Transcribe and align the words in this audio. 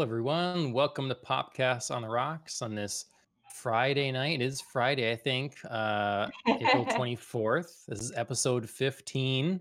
Hello, 0.00 0.08
everyone. 0.08 0.72
Welcome 0.72 1.10
to 1.10 1.14
Popcast 1.14 1.94
on 1.94 2.00
the 2.00 2.08
Rocks 2.08 2.62
on 2.62 2.74
this 2.74 3.04
Friday 3.52 4.10
night. 4.10 4.40
It 4.40 4.44
is 4.46 4.58
Friday, 4.58 5.12
I 5.12 5.14
think, 5.14 5.58
uh, 5.68 6.28
April 6.48 6.86
24th. 6.96 7.84
This 7.84 8.00
is 8.00 8.10
episode 8.16 8.66
15. 8.66 9.56
A 9.56 9.60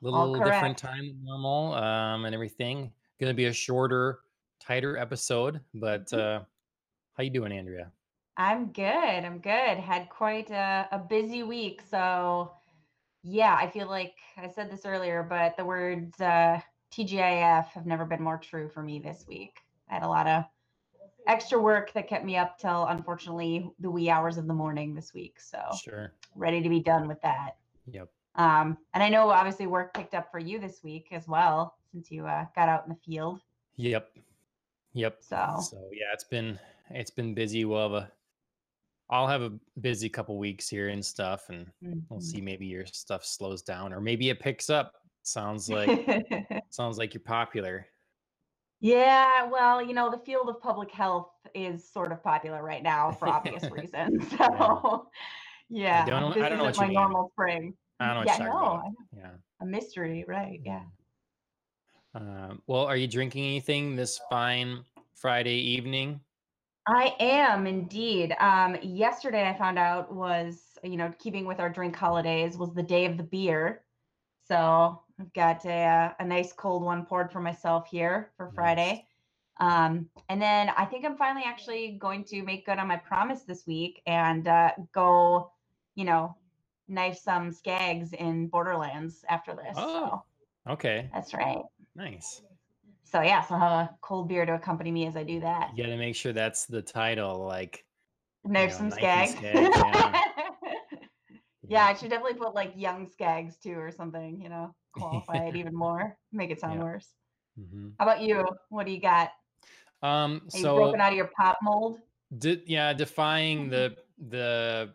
little 0.00 0.40
different 0.40 0.78
time 0.78 1.06
than 1.08 1.22
normal 1.22 1.74
um, 1.74 2.24
and 2.24 2.34
everything. 2.34 2.90
Going 3.20 3.30
to 3.30 3.34
be 3.34 3.44
a 3.44 3.52
shorter, 3.52 4.20
tighter 4.58 4.96
episode. 4.96 5.60
But 5.74 6.06
Mhm. 6.06 6.18
uh, 6.18 6.44
how 7.12 7.22
you 7.22 7.28
doing, 7.28 7.52
Andrea? 7.52 7.92
I'm 8.38 8.72
good. 8.72 8.86
I'm 8.86 9.40
good. 9.40 9.76
Had 9.76 10.08
quite 10.08 10.48
a, 10.48 10.88
a 10.90 10.98
busy 10.98 11.42
week. 11.42 11.82
So, 11.90 12.54
yeah, 13.22 13.54
I 13.54 13.68
feel 13.68 13.86
like 13.86 14.14
I 14.38 14.48
said 14.48 14.70
this 14.70 14.86
earlier, 14.86 15.22
but 15.22 15.58
the 15.58 15.64
words 15.66 16.18
uh, 16.22 16.58
TGIF 16.96 17.66
have 17.66 17.86
never 17.86 18.04
been 18.04 18.22
more 18.22 18.38
true 18.38 18.68
for 18.68 18.82
me 18.82 18.98
this 18.98 19.26
week. 19.28 19.58
I 19.90 19.94
had 19.94 20.02
a 20.02 20.08
lot 20.08 20.26
of 20.26 20.44
extra 21.26 21.60
work 21.60 21.92
that 21.92 22.08
kept 22.08 22.24
me 22.24 22.36
up 22.36 22.58
till, 22.58 22.86
unfortunately, 22.86 23.70
the 23.80 23.90
wee 23.90 24.08
hours 24.08 24.38
of 24.38 24.46
the 24.46 24.54
morning 24.54 24.94
this 24.94 25.12
week. 25.12 25.38
So, 25.38 25.60
Sure. 25.82 26.12
ready 26.34 26.62
to 26.62 26.68
be 26.68 26.80
done 26.80 27.06
with 27.06 27.20
that. 27.22 27.56
Yep. 27.86 28.08
Um, 28.36 28.78
and 28.94 29.02
I 29.02 29.08
know 29.08 29.28
obviously 29.30 29.66
work 29.66 29.92
picked 29.94 30.14
up 30.14 30.30
for 30.30 30.38
you 30.38 30.58
this 30.58 30.82
week 30.82 31.08
as 31.10 31.28
well, 31.28 31.76
since 31.92 32.10
you 32.10 32.26
uh, 32.26 32.46
got 32.54 32.68
out 32.68 32.84
in 32.84 32.90
the 32.90 32.98
field. 33.04 33.40
Yep. 33.76 34.10
Yep. 34.94 35.18
So, 35.20 35.58
So 35.60 35.90
yeah, 35.92 36.12
it's 36.12 36.24
been 36.24 36.58
it's 36.90 37.10
been 37.10 37.34
busy. 37.34 37.64
We'll 37.64 37.82
have 37.82 37.92
a 37.92 38.12
I'll 39.08 39.26
have 39.26 39.42
a 39.42 39.52
busy 39.80 40.08
couple 40.08 40.38
weeks 40.38 40.68
here 40.68 40.88
and 40.88 41.04
stuff, 41.04 41.48
and 41.48 41.70
we'll 42.08 42.18
mhm. 42.18 42.22
see. 42.22 42.40
Maybe 42.40 42.66
your 42.66 42.86
stuff 42.86 43.24
slows 43.24 43.62
down, 43.62 43.92
or 43.92 44.00
maybe 44.00 44.30
it 44.30 44.40
picks 44.40 44.68
up. 44.68 44.94
Sounds 45.26 45.68
like 45.68 45.90
sounds 46.70 46.98
like 46.98 47.12
you're 47.12 47.20
popular. 47.20 47.86
Yeah, 48.78 49.44
well, 49.50 49.82
you 49.82 49.92
know, 49.92 50.08
the 50.08 50.18
field 50.18 50.48
of 50.48 50.60
public 50.60 50.92
health 50.92 51.32
is 51.52 51.90
sort 51.90 52.12
of 52.12 52.22
popular 52.22 52.62
right 52.62 52.82
now 52.82 53.10
for 53.10 53.28
obvious 53.28 53.64
reasons. 53.72 54.24
So, 54.36 54.44
I 54.44 54.48
don't 54.48 55.08
yeah, 55.68 56.04
know. 56.04 56.32
this 56.32 56.44
I 56.44 56.48
don't 56.48 56.58
know 56.58 56.68
isn't 56.68 56.80
what 56.80 56.88
my 56.88 56.94
normal 56.94 57.30
spring. 57.32 57.74
I 57.98 58.06
don't 58.06 58.14
know 58.14 58.20
what 58.20 58.26
Yeah, 58.28 58.44
you're 58.44 58.52
no, 58.52 58.60
talking 58.60 58.78
I 58.78 59.16
about. 59.18 59.32
Yeah. 59.32 59.36
A 59.62 59.66
mystery, 59.66 60.24
right? 60.28 60.60
Yeah. 60.64 60.84
Um, 62.14 62.62
well, 62.68 62.84
are 62.86 62.96
you 62.96 63.08
drinking 63.08 63.44
anything 63.44 63.96
this 63.96 64.20
fine 64.30 64.84
Friday 65.16 65.56
evening? 65.56 66.20
I 66.86 67.16
am 67.18 67.66
indeed. 67.66 68.36
Um, 68.38 68.76
yesterday 68.80 69.48
I 69.48 69.58
found 69.58 69.76
out 69.76 70.14
was, 70.14 70.78
you 70.84 70.96
know, 70.96 71.12
keeping 71.18 71.46
with 71.46 71.58
our 71.58 71.68
drink 71.68 71.96
holidays 71.96 72.56
was 72.56 72.72
the 72.74 72.82
day 72.84 73.06
of 73.06 73.16
the 73.16 73.24
beer. 73.24 73.82
So 74.46 75.02
I've 75.20 75.32
got 75.32 75.64
a, 75.64 75.70
uh, 75.70 76.12
a 76.18 76.24
nice 76.24 76.52
cold 76.52 76.82
one 76.82 77.06
poured 77.06 77.32
for 77.32 77.40
myself 77.40 77.88
here 77.90 78.30
for 78.36 78.46
Nice. 78.46 78.54
Friday. 78.54 79.06
Um, 79.58 80.10
and 80.28 80.40
then 80.40 80.70
I 80.76 80.84
think 80.84 81.06
I'm 81.06 81.16
finally 81.16 81.44
actually 81.46 81.96
going 81.98 82.24
to 82.24 82.42
make 82.42 82.66
good 82.66 82.78
on 82.78 82.86
my 82.86 82.96
promise 82.96 83.42
this 83.42 83.66
week 83.66 84.02
and 84.06 84.46
uh, 84.46 84.72
go, 84.92 85.50
you 85.94 86.04
know, 86.04 86.36
knife 86.88 87.18
some 87.18 87.50
skags 87.50 88.12
in 88.12 88.48
Borderlands 88.48 89.24
after 89.28 89.54
this. 89.54 89.74
Oh, 89.76 90.22
So 90.66 90.72
okay. 90.72 91.08
that's 91.14 91.32
right. 91.32 91.62
Nice. 91.94 92.42
So 93.04 93.22
yeah, 93.22 93.40
so 93.42 93.54
I'll 93.54 93.60
have 93.60 93.72
a 93.72 93.90
cold 94.02 94.28
beer 94.28 94.44
to 94.44 94.54
accompany 94.54 94.90
me 94.90 95.06
as 95.06 95.16
I 95.16 95.22
do 95.22 95.40
that. 95.40 95.70
You 95.74 95.84
got 95.84 95.90
to 95.90 95.96
make 95.96 96.16
sure 96.16 96.34
that's 96.34 96.66
the 96.66 96.82
title. 96.82 97.38
Like, 97.38 97.86
you 98.44 98.50
Knife 98.50 98.72
know, 98.72 98.76
some 98.76 98.90
skags. 98.90 99.40
Yeah. 99.40 100.20
Yeah, 101.68 101.84
I 101.86 101.94
should 101.94 102.10
definitely 102.10 102.38
put 102.38 102.54
like 102.54 102.72
young 102.76 103.06
skags 103.08 103.60
too 103.60 103.74
or 103.78 103.90
something, 103.90 104.40
you 104.40 104.48
know, 104.48 104.74
qualify 104.92 105.46
it 105.46 105.56
even 105.56 105.74
more, 105.74 106.16
make 106.32 106.50
it 106.50 106.60
sound 106.60 106.74
Yeah. 106.74 106.84
worse. 106.84 107.08
hmm 107.56 107.88
How 107.98 108.04
about 108.06 108.20
you? 108.22 108.44
What 108.68 108.86
do 108.86 108.92
you 108.92 109.00
got? 109.00 109.30
Um. 110.02 110.42
Are 110.52 110.58
you 110.58 110.64
broken 110.64 111.00
So, 111.00 111.02
out 111.02 111.12
of 111.12 111.16
your 111.16 111.30
pop 111.36 111.56
mold? 111.62 112.00
di- 112.38 112.62
yeah, 112.66 112.92
defying 112.92 113.70
the 113.70 113.96
the 114.28 114.94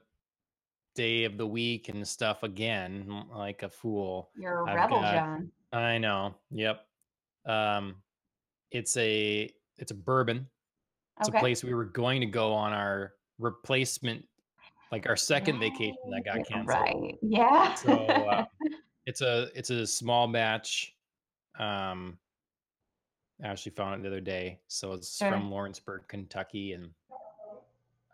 day 0.95 1.23
of 1.23 1.37
the 1.37 1.47
week 1.47 1.89
and 1.89 2.07
stuff 2.07 2.43
again, 2.43 3.25
like 3.33 3.63
a 3.63 3.69
fool. 3.69 4.29
You're 4.35 4.61
a 4.61 4.69
I've 4.69 4.75
rebel, 4.75 5.01
got. 5.01 5.13
John. 5.13 5.51
I 5.73 5.97
know. 5.97 6.35
Yep. 6.51 6.85
Um. 7.45 7.95
It's 8.71 8.95
a 8.97 9.49
it's 9.77 9.91
a 9.91 9.95
bourbon. 9.95 10.47
It's 11.19 11.29
a 11.29 11.33
place 11.33 11.63
we 11.63 11.73
were 11.73 11.85
going 11.85 12.21
to 12.21 12.25
go 12.27 12.53
on 12.53 12.73
our 12.73 13.13
replacement, 13.37 14.25
like 14.91 15.07
our 15.07 15.15
second 15.15 15.59
vacation 15.59 15.97
that 16.11 16.25
got 16.25 16.45
canceled. 16.47 16.67
Right. 16.67 17.17
Yeah. 17.21 17.73
So 17.75 17.93
uh, 17.93 18.45
it's 19.05 19.21
a 19.21 19.47
it's 19.55 19.69
a 19.69 19.87
small 19.87 20.27
batch. 20.27 20.93
Um, 21.57 22.17
I 23.43 23.47
actually 23.47 23.71
found 23.71 23.95
it 23.95 24.03
the 24.03 24.09
other 24.09 24.21
day. 24.21 24.59
So 24.67 24.93
it's 24.93 25.17
Sure. 25.17 25.31
from 25.31 25.49
Lawrenceburg, 25.49 26.07
Kentucky, 26.07 26.73
and 26.73 26.89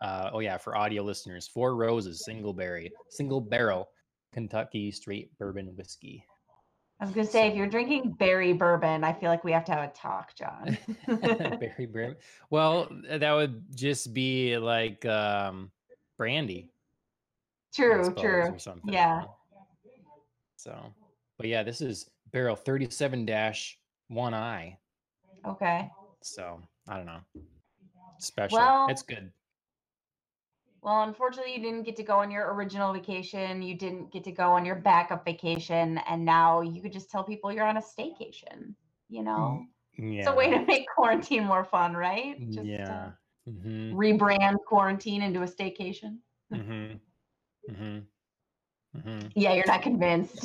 uh, 0.00 0.30
oh 0.32 0.40
yeah, 0.40 0.56
for 0.56 0.76
audio 0.76 1.02
listeners, 1.02 1.48
Four 1.48 1.74
Roses 1.74 2.24
single 2.24 2.52
berry, 2.52 2.92
single 3.10 3.40
barrel 3.40 3.88
Kentucky 4.32 4.90
straight 4.90 5.36
bourbon 5.38 5.66
whiskey. 5.76 6.24
I 7.00 7.04
was 7.04 7.14
gonna 7.14 7.26
say, 7.26 7.48
if 7.48 7.54
you're 7.54 7.68
drinking 7.68 8.12
berry 8.18 8.52
bourbon, 8.52 9.04
I 9.04 9.12
feel 9.12 9.28
like 9.28 9.44
we 9.44 9.52
have 9.52 9.64
to 9.66 9.72
have 9.72 9.88
a 9.88 9.92
talk, 9.92 10.34
John. 10.34 10.76
berry 11.06 11.86
bourbon. 11.86 12.16
Well, 12.50 12.88
that 13.08 13.32
would 13.32 13.62
just 13.74 14.12
be 14.14 14.56
like 14.58 15.04
um, 15.06 15.70
brandy, 16.28 16.70
True, 17.74 18.12
true. 18.14 18.50
or 18.50 18.58
something. 18.58 18.92
Yeah. 18.92 19.22
So, 20.56 20.76
but 21.38 21.46
yeah, 21.46 21.62
this 21.62 21.80
is 21.80 22.10
barrel 22.32 22.56
thirty-seven 22.56 23.24
dash 23.24 23.78
one 24.08 24.34
eye. 24.34 24.76
Okay. 25.46 25.88
So 26.20 26.60
I 26.88 26.96
don't 26.96 27.06
know. 27.06 27.20
Special. 28.18 28.58
Well, 28.58 28.86
It's 28.90 29.02
good. 29.02 29.30
well, 30.82 31.02
unfortunately, 31.04 31.54
you 31.54 31.62
didn't 31.62 31.84
get 31.84 31.94
to 31.96 32.02
go 32.02 32.16
on 32.16 32.30
your 32.30 32.52
original 32.52 32.92
vacation. 32.92 33.62
You 33.62 33.76
didn't 33.76 34.12
get 34.12 34.24
to 34.24 34.32
go 34.32 34.50
on 34.50 34.64
your 34.64 34.74
backup 34.74 35.24
vacation, 35.24 35.98
and 36.08 36.24
now 36.24 36.60
you 36.60 36.82
could 36.82 36.92
just 36.92 37.10
tell 37.10 37.22
people 37.22 37.52
you're 37.52 37.64
on 37.66 37.76
a 37.76 37.80
staycation. 37.82 38.74
You 39.08 39.22
know, 39.22 39.64
Mm, 39.98 40.18
it's 40.18 40.28
a 40.28 40.34
way 40.34 40.50
to 40.50 40.64
make 40.66 40.86
quarantine 40.94 41.44
more 41.44 41.64
fun, 41.64 41.94
right? 41.96 42.38
Just 42.50 42.58
uh, 42.58 42.62
Yeah. 42.62 43.10
Mm-hmm. 43.48 43.94
rebrand 43.98 44.56
quarantine 44.66 45.22
into 45.22 45.42
a 45.42 45.46
staycation. 45.46 46.18
Mm-hmm. 46.52 47.72
Mm-hmm. 47.72 47.98
Mm-hmm. 48.98 49.26
Yeah, 49.34 49.52
you're 49.54 49.66
not 49.66 49.82
convinced. 49.82 50.42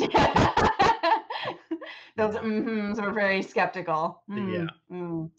Those 2.16 2.36
Yeah. 2.36 2.42
mm-hms 2.42 3.02
were 3.02 3.12
very 3.12 3.42
skeptical. 3.42 4.22
Yeah. 4.30 4.36
Mm, 4.36 4.70
mm. 4.92 5.30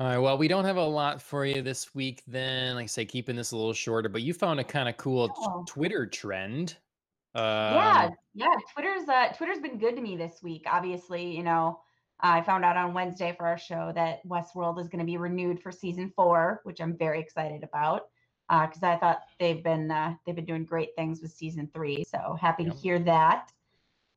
All 0.00 0.06
right. 0.08 0.18
Well, 0.18 0.36
we 0.36 0.48
don't 0.48 0.64
have 0.64 0.76
a 0.76 0.84
lot 0.84 1.22
for 1.22 1.46
you 1.46 1.62
this 1.62 1.94
week 1.94 2.22
then. 2.26 2.74
Like 2.74 2.84
I 2.84 2.86
say, 2.86 3.04
keeping 3.04 3.36
this 3.36 3.52
a 3.52 3.56
little 3.56 3.72
shorter, 3.72 4.08
but 4.08 4.22
you 4.22 4.34
found 4.34 4.58
a 4.58 4.64
kind 4.64 4.88
of 4.88 4.96
cool 4.96 5.28
t-. 5.28 5.72
Twitter 5.72 6.04
trend. 6.06 6.76
Yeah, 7.36 8.06
Um, 8.06 8.14
yeah. 8.34 8.54
Twitter's 8.74 9.08
uh, 9.08 9.28
Twitter's 9.36 9.58
been 9.60 9.78
good 9.78 9.94
to 9.96 10.02
me 10.02 10.16
this 10.16 10.42
week. 10.42 10.64
Obviously, 10.70 11.36
you 11.36 11.42
know, 11.44 11.80
I 12.20 12.42
found 12.42 12.64
out 12.64 12.76
on 12.76 12.94
Wednesday 12.94 13.34
for 13.36 13.46
our 13.46 13.58
show 13.58 13.92
that 13.94 14.26
Westworld 14.26 14.80
is 14.80 14.88
going 14.88 15.00
to 15.00 15.04
be 15.04 15.16
renewed 15.16 15.60
for 15.60 15.72
season 15.72 16.12
four, 16.14 16.60
which 16.64 16.80
I'm 16.80 16.96
very 16.96 17.20
excited 17.20 17.62
about 17.62 18.08
because 18.48 18.82
I 18.82 18.96
thought 18.96 19.22
they've 19.38 19.62
been 19.62 19.90
uh, 19.90 20.14
they've 20.24 20.34
been 20.34 20.44
doing 20.44 20.64
great 20.64 20.94
things 20.96 21.20
with 21.20 21.32
season 21.32 21.68
three. 21.72 22.04
So 22.04 22.36
happy 22.40 22.64
to 22.64 22.70
hear 22.70 22.98
that. 23.00 23.52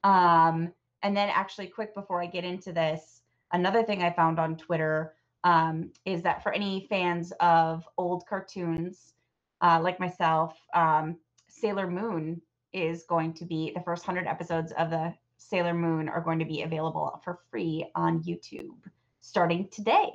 Um, 0.04 0.74
and 1.04 1.16
then 1.16 1.30
actually, 1.30 1.68
quick 1.68 1.94
before 1.94 2.22
I 2.22 2.28
get 2.28 2.44
into 2.44 2.72
this, 2.72 3.22
another 3.52 3.84
thing 3.84 4.04
I 4.04 4.12
found 4.12 4.40
on 4.40 4.58
Twitter 4.58 5.14
um, 5.44 5.92
is 6.06 6.22
that 6.24 6.44
for 6.44 6.52
any 6.52 6.88
fans 6.90 7.32
of 7.40 7.88
old 7.98 8.26
cartoons 8.28 9.14
uh, 9.62 9.80
like 9.82 10.00
myself, 10.00 10.58
um, 10.74 11.18
Sailor 11.48 11.88
Moon 11.88 12.42
is 12.74 13.04
going 13.04 13.34
to 13.34 13.46
be 13.46 13.72
the 13.74 13.82
first 13.82 14.08
100 14.08 14.28
episodes 14.28 14.72
of 14.74 14.90
the 14.90 15.14
Sailor 15.38 15.74
Moon 15.74 16.10
are 16.10 16.22
going 16.22 16.40
to 16.40 16.46
be 16.46 16.64
available 16.64 17.22
for 17.24 17.40
free 17.50 17.90
on 17.96 18.24
YouTube 18.24 18.70
starting 19.22 19.68
today. 19.72 20.10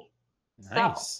So 0.60 0.74
nice. 0.74 1.18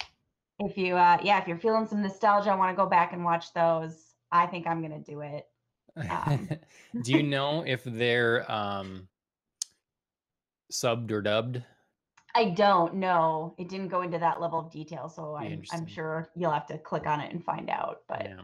if 0.58 0.76
you, 0.76 0.96
uh, 0.96 1.18
yeah, 1.22 1.40
if 1.40 1.48
you're 1.48 1.58
feeling 1.58 1.86
some 1.86 2.02
nostalgia, 2.02 2.50
I 2.50 2.54
want 2.54 2.76
to 2.76 2.80
go 2.80 2.88
back 2.88 3.12
and 3.12 3.24
watch 3.24 3.52
those, 3.52 4.14
I 4.30 4.46
think 4.46 4.66
I'm 4.66 4.80
going 4.80 5.02
to 5.02 5.10
do 5.10 5.20
it. 5.20 5.46
Um, 6.10 6.48
Do 7.02 7.12
you 7.12 7.22
know 7.22 7.64
if 7.66 7.84
they're 7.84 8.50
um, 8.50 9.08
subbed 10.72 11.10
or 11.10 11.22
dubbed? 11.22 11.62
I 12.34 12.46
don't 12.46 12.94
know. 12.94 13.54
It 13.58 13.68
didn't 13.68 13.88
go 13.88 14.02
into 14.02 14.18
that 14.18 14.40
level 14.40 14.58
of 14.58 14.70
detail, 14.70 15.08
so 15.10 15.36
I'm 15.36 15.62
I'm 15.70 15.86
sure 15.86 16.30
you'll 16.34 16.50
have 16.50 16.66
to 16.68 16.78
click 16.78 17.06
on 17.06 17.20
it 17.20 17.30
and 17.30 17.44
find 17.44 17.68
out. 17.68 18.00
But 18.08 18.24
Yeah. 18.24 18.40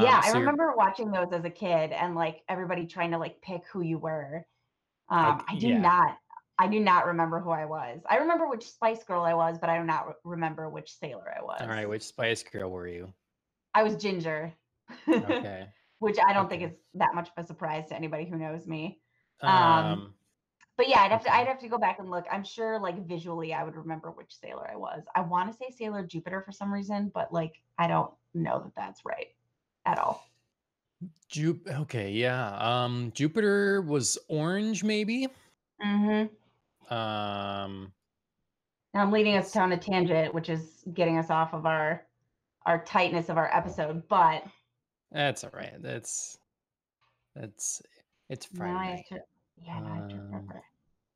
Yeah, 0.00 0.16
Um, 0.16 0.20
I 0.22 0.26
so 0.26 0.28
you're, 0.32 0.40
remember 0.40 0.74
watching 0.76 1.10
those 1.10 1.32
as 1.32 1.44
a 1.44 1.50
kid 1.50 1.92
and 1.92 2.14
like 2.14 2.42
everybody 2.48 2.86
trying 2.86 3.10
to 3.12 3.18
like 3.18 3.40
pick 3.42 3.62
who 3.72 3.82
you 3.82 3.98
were. 3.98 4.46
I, 5.08 5.28
Um, 5.30 5.44
I 5.48 5.56
do 5.56 5.68
yeah. 5.68 5.78
not 5.78 6.18
I 6.58 6.68
do 6.68 6.78
not 6.78 7.06
remember 7.06 7.40
who 7.40 7.50
I 7.50 7.64
was. 7.64 8.00
I 8.08 8.16
remember 8.18 8.48
which 8.48 8.70
Spice 8.70 9.02
Girl 9.04 9.22
I 9.22 9.34
was, 9.34 9.58
but 9.58 9.68
I 9.70 9.78
do 9.78 9.84
not 9.84 10.06
re- 10.06 10.14
remember 10.22 10.68
which 10.68 10.92
sailor 10.96 11.34
I 11.36 11.42
was. 11.42 11.58
All 11.60 11.66
right. 11.68 11.88
Which 11.88 12.02
Spice 12.02 12.42
Girl 12.44 12.70
were 12.70 12.86
you? 12.86 13.12
I 13.74 13.82
was 13.82 13.96
Ginger, 13.96 14.52
Okay. 15.08 15.66
which 15.98 16.18
I 16.24 16.32
don't 16.32 16.48
think 16.48 16.62
is 16.62 16.72
that 16.94 17.14
much 17.14 17.30
of 17.36 17.42
a 17.44 17.46
surprise 17.46 17.88
to 17.88 17.96
anybody 17.96 18.26
who 18.26 18.36
knows 18.36 18.66
me. 18.66 19.00
Um, 19.40 19.50
Um, 19.50 20.14
but 20.76 20.88
yeah, 20.88 21.00
I'd 21.00 21.10
have 21.10 21.24
to 21.24 21.34
I'd 21.34 21.48
have 21.48 21.58
to 21.60 21.68
go 21.68 21.78
back 21.78 21.98
and 21.98 22.10
look. 22.10 22.26
I'm 22.30 22.44
sure 22.44 22.78
like 22.78 23.06
visually 23.06 23.52
I 23.54 23.64
would 23.64 23.76
remember 23.76 24.10
which 24.10 24.34
sailor 24.36 24.68
I 24.70 24.76
was. 24.76 25.02
I 25.14 25.22
want 25.22 25.50
to 25.50 25.56
say 25.56 25.74
Sailor 25.76 26.06
Jupiter 26.06 26.42
for 26.42 26.52
some 26.52 26.72
reason, 26.72 27.10
but 27.12 27.32
like 27.32 27.54
I 27.78 27.88
don't 27.88 28.10
know 28.34 28.60
that 28.62 28.72
that's 28.76 29.04
right 29.04 29.28
at 29.86 29.98
all. 29.98 30.28
Jup 31.28 31.56
okay, 31.68 32.10
yeah. 32.10 32.56
Um, 32.58 33.10
Jupiter 33.14 33.82
was 33.82 34.18
orange, 34.28 34.84
maybe. 34.84 35.28
Mm-hmm. 35.84 36.94
Um, 36.94 37.92
Now 38.94 39.00
I'm 39.00 39.10
leading 39.10 39.36
us 39.36 39.50
down 39.50 39.72
a 39.72 39.78
tangent, 39.78 40.34
which 40.34 40.50
is 40.50 40.84
getting 40.94 41.18
us 41.18 41.30
off 41.30 41.54
of 41.54 41.64
our 41.64 42.04
our 42.66 42.84
tightness 42.84 43.28
of 43.28 43.38
our 43.38 43.48
episode. 43.54 44.02
But 44.08 44.44
that's 45.10 45.42
all 45.42 45.50
right. 45.54 45.74
That's 45.80 46.38
that's 47.34 47.82
it's 48.28 48.46
Friday 48.46 48.72
now 48.72 48.78
I 48.78 48.84
have 48.84 48.96
night. 48.96 49.04
to, 49.08 49.20
yeah, 49.64 49.80
now 49.80 49.92
I 49.92 49.96
have 49.96 50.08
to 50.08 50.14
Um, 50.14 50.52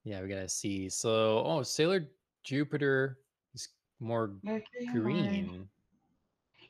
yeah, 0.05 0.23
we 0.23 0.29
gotta 0.29 0.49
see. 0.49 0.89
So, 0.89 1.43
oh, 1.45 1.63
Sailor 1.63 2.07
Jupiter 2.43 3.19
is 3.55 3.69
more 4.01 4.33
Mercury 4.43 4.87
green, 4.93 5.69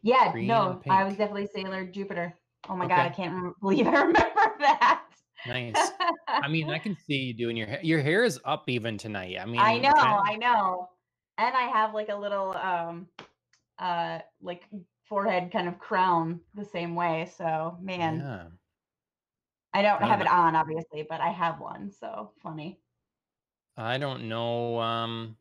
Yeah, 0.07 0.31
green 0.31 0.47
no, 0.47 0.81
I 0.89 1.03
was 1.03 1.17
definitely 1.17 1.49
Sailor 1.53 1.85
Jupiter. 1.85 2.39
Oh 2.69 2.77
my 2.77 2.87
god, 2.87 3.01
I 3.01 3.09
can't 3.09 3.59
believe 3.61 3.89
I 3.89 3.91
remember 4.03 4.55
that. 4.61 5.03
nice. 5.49 5.91
I 6.29 6.47
mean, 6.47 6.71
I 6.71 6.79
can 6.79 6.97
see 6.97 7.17
you 7.17 7.35
doing 7.35 7.57
your 7.57 7.67
hair. 7.67 7.81
Your 7.83 8.01
hair 8.01 8.23
is 8.23 8.39
up 8.45 8.69
even 8.69 8.99
tonight. 8.99 9.37
I 9.41 9.45
mean, 9.47 9.59
I 9.59 9.79
know, 9.79 9.91
I 9.97 10.37
know. 10.37 10.91
And 11.39 11.57
I 11.57 11.63
have 11.63 11.93
like 11.93 12.09
a 12.09 12.15
little 12.15 12.57
um 12.57 13.09
uh 13.81 14.21
like 14.41 14.63
forehead 15.09 15.51
kind 15.51 15.67
of 15.67 15.81
crown 15.81 16.39
the 16.55 16.65
same 16.65 16.95
way. 16.95 17.29
So 17.37 17.77
man, 17.83 18.21
yeah. 18.21 18.45
I 19.75 19.83
don't 19.83 20.03
have 20.03 20.21
it 20.21 20.29
on 20.29 20.55
obviously, 20.55 21.05
but 21.11 21.21
I 21.21 21.31
have 21.31 21.59
one. 21.59 21.91
So 21.91 22.31
funny. 22.45 22.79
I 23.77 23.99
don't 23.99 24.29
know 24.29 24.79
um 24.79 25.37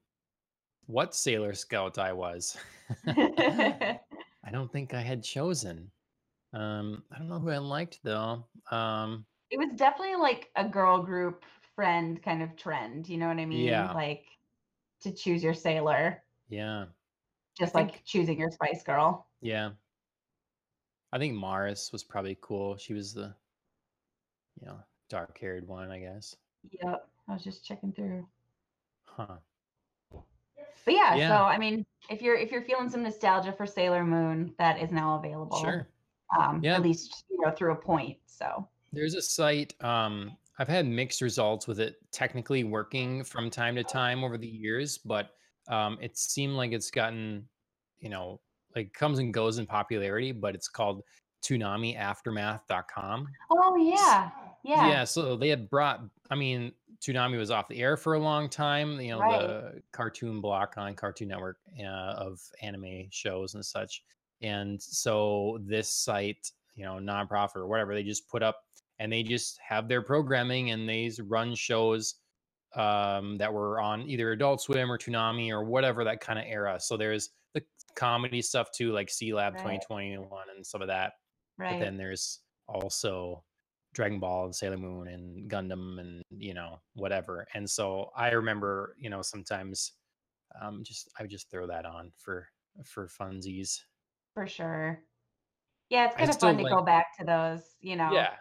what 0.87 1.13
Sailor 1.13 1.53
Scout 1.53 1.99
I 1.99 2.13
was. 2.13 2.57
I 4.45 4.51
don't 4.51 4.71
think 4.71 4.93
I 4.93 5.01
had 5.01 5.23
chosen. 5.23 5.91
Um, 6.53 7.03
I 7.11 7.17
don't 7.17 7.27
know 7.27 7.39
who 7.39 7.49
I 7.49 7.57
liked 7.57 7.99
though. 8.03 8.45
Um, 8.71 9.25
it 9.49 9.57
was 9.57 9.69
definitely 9.75 10.15
like 10.15 10.49
a 10.55 10.67
girl 10.67 11.01
group 11.01 11.43
friend 11.75 12.21
kind 12.23 12.41
of 12.41 12.55
trend, 12.55 13.09
you 13.09 13.17
know 13.17 13.27
what 13.27 13.37
I 13.37 13.45
mean? 13.45 13.65
yeah, 13.65 13.91
Like 13.91 14.25
to 15.01 15.11
choose 15.11 15.43
your 15.43 15.53
sailor, 15.53 16.23
yeah. 16.47 16.83
I 16.83 16.87
just 17.57 17.73
think, 17.73 17.91
like 17.91 18.05
choosing 18.05 18.39
your 18.39 18.51
Spice 18.51 18.83
Girl. 18.83 19.27
yeah. 19.41 19.71
I 21.11 21.17
think 21.17 21.33
Mars 21.35 21.89
was 21.93 22.03
probably 22.03 22.37
cool. 22.41 22.75
She 22.75 22.93
was 22.93 23.13
the, 23.13 23.33
you 24.59 24.67
know, 24.67 24.77
dark 25.09 25.37
haired 25.37 25.65
one, 25.65 25.89
I 25.89 25.99
guess. 25.99 26.35
Yep. 26.83 27.07
I 27.29 27.33
was 27.33 27.43
just 27.43 27.63
checking 27.65 27.93
through. 27.93 28.27
Huh. 29.05 29.37
But 30.85 30.93
yeah, 30.93 31.27
so 31.27 31.43
I 31.43 31.57
mean, 31.57 31.85
if 32.09 32.21
you're 32.21 32.35
if 32.35 32.51
you're 32.51 32.61
feeling 32.61 32.89
some 32.89 33.03
nostalgia 33.03 33.51
for 33.51 33.65
Sailor 33.65 34.05
Moon, 34.05 34.53
that 34.59 34.81
is 34.81 34.91
now 34.91 35.17
available. 35.17 35.57
sure. 35.57 35.87
Um, 36.39 36.61
Yeah, 36.63 36.75
at 36.75 36.81
least 36.81 37.25
you 37.29 37.39
know 37.41 37.51
through 37.51 37.71
a 37.73 37.75
point. 37.75 38.17
So 38.25 38.67
there's 38.93 39.15
a 39.15 39.21
site. 39.21 39.73
Um, 39.83 40.37
I've 40.57 40.67
had 40.67 40.85
mixed 40.85 41.21
results 41.21 41.67
with 41.67 41.79
it 41.79 41.97
technically 42.11 42.63
working 42.63 43.23
from 43.23 43.49
time 43.49 43.75
to 43.75 43.83
time 43.83 44.23
over 44.23 44.37
the 44.37 44.47
years, 44.47 44.97
but 44.97 45.31
um, 45.67 45.97
it 46.01 46.17
seemed 46.17 46.53
like 46.53 46.71
it's 46.71 46.91
gotten, 46.91 47.45
you 47.99 48.09
know, 48.09 48.39
like 48.75 48.93
comes 48.93 49.19
and 49.19 49.33
goes 49.33 49.57
in 49.57 49.65
popularity, 49.65 50.31
but 50.31 50.55
it's 50.55 50.69
called 50.69 51.01
toonamiaftermath.com. 51.43 53.27
Oh 53.51 53.75
yeah, 53.75 54.29
yeah, 54.63 54.87
Yeah, 54.87 55.03
so 55.03 55.35
they 55.35 55.49
had 55.49 55.69
brought, 55.69 56.01
I 56.29 56.35
mean, 56.35 56.71
Toonami 57.05 57.37
was 57.37 57.51
off 57.51 57.67
the 57.67 57.79
air 57.79 57.95
for 57.97 58.15
a 58.15 58.19
long 58.19 58.49
time, 58.49 58.99
you 58.99 59.11
know, 59.11 59.19
right, 59.19 59.41
the 59.41 59.81
cartoon 59.91 60.41
block 60.41 60.73
on 60.77 60.95
Cartoon 60.95 61.27
Network 61.27 61.57
uh, 61.79 61.83
of 62.17 62.41
anime 62.61 63.05
shows 63.11 63.53
and 63.53 63.63
such. 63.63 64.03
And 64.41 64.81
so 64.81 65.59
this 65.61 65.89
site, 65.89 66.51
you 66.73 66.83
know, 66.83 66.95
nonprofit 66.95 67.57
or 67.57 67.67
whatever, 67.67 67.93
they 67.93 68.03
just 68.03 68.27
put 68.27 68.41
up 68.41 68.63
and 68.99 69.11
they 69.11 69.23
just 69.23 69.59
have 69.59 69.87
their 69.87 70.01
programming 70.01 70.71
and 70.71 70.89
they 70.89 71.11
run 71.23 71.53
shows 71.53 72.15
um, 72.75 73.37
that 73.37 73.53
were 73.53 73.79
on 73.79 74.01
either 74.09 74.31
Adult 74.31 74.61
Swim 74.61 74.91
or 74.91 74.97
Toonami 74.97 75.51
or 75.51 75.63
whatever 75.63 76.03
that 76.03 76.21
kind 76.21 76.39
of 76.39 76.45
era. 76.47 76.79
So 76.79 76.97
there's 76.97 77.29
the 77.53 77.63
comedy 77.95 78.41
stuff 78.41 78.71
too, 78.71 78.91
like 78.91 79.07
Sealab 79.07 79.53
right, 79.53 79.79
2021 79.79 80.27
and 80.55 80.65
some 80.65 80.81
of 80.81 80.87
that. 80.87 81.13
But 81.57 81.63
right. 81.63 81.79
then 81.79 81.97
there's 81.97 82.39
also 82.67 83.43
Dragon 83.95 84.19
Ball 84.19 84.45
and 84.45 84.55
Sailor 84.55 84.77
Moon 84.77 85.07
and 85.07 85.49
Gundam 85.49 85.99
and 85.99 86.21
you 86.37 86.53
know 86.53 86.79
whatever. 86.93 87.47
And 87.55 87.67
so 87.67 88.11
I 88.15 88.29
remember, 88.31 88.95
you 88.99 89.09
know, 89.09 89.21
sometimes 89.21 89.93
um, 90.61 90.83
just 90.83 91.09
I 91.17 91.23
would 91.23 91.31
just 91.31 91.49
throw 91.49 91.65
that 91.67 91.85
on 91.85 92.11
for 92.17 92.47
for 92.83 93.07
funsies. 93.07 93.79
For 94.33 94.45
sure. 94.45 94.99
Yeah, 95.89 96.05
it's 96.05 96.15
I 96.15 96.17
kind 96.17 96.29
of 96.29 96.35
still 96.35 96.49
fun 96.49 96.63
to 96.63 96.69
go 96.69 96.81
back 96.81 97.17
to 97.19 97.25
those. 97.25 97.61
You 97.79 97.95
know. 97.95 98.11
yeah. 98.11 98.31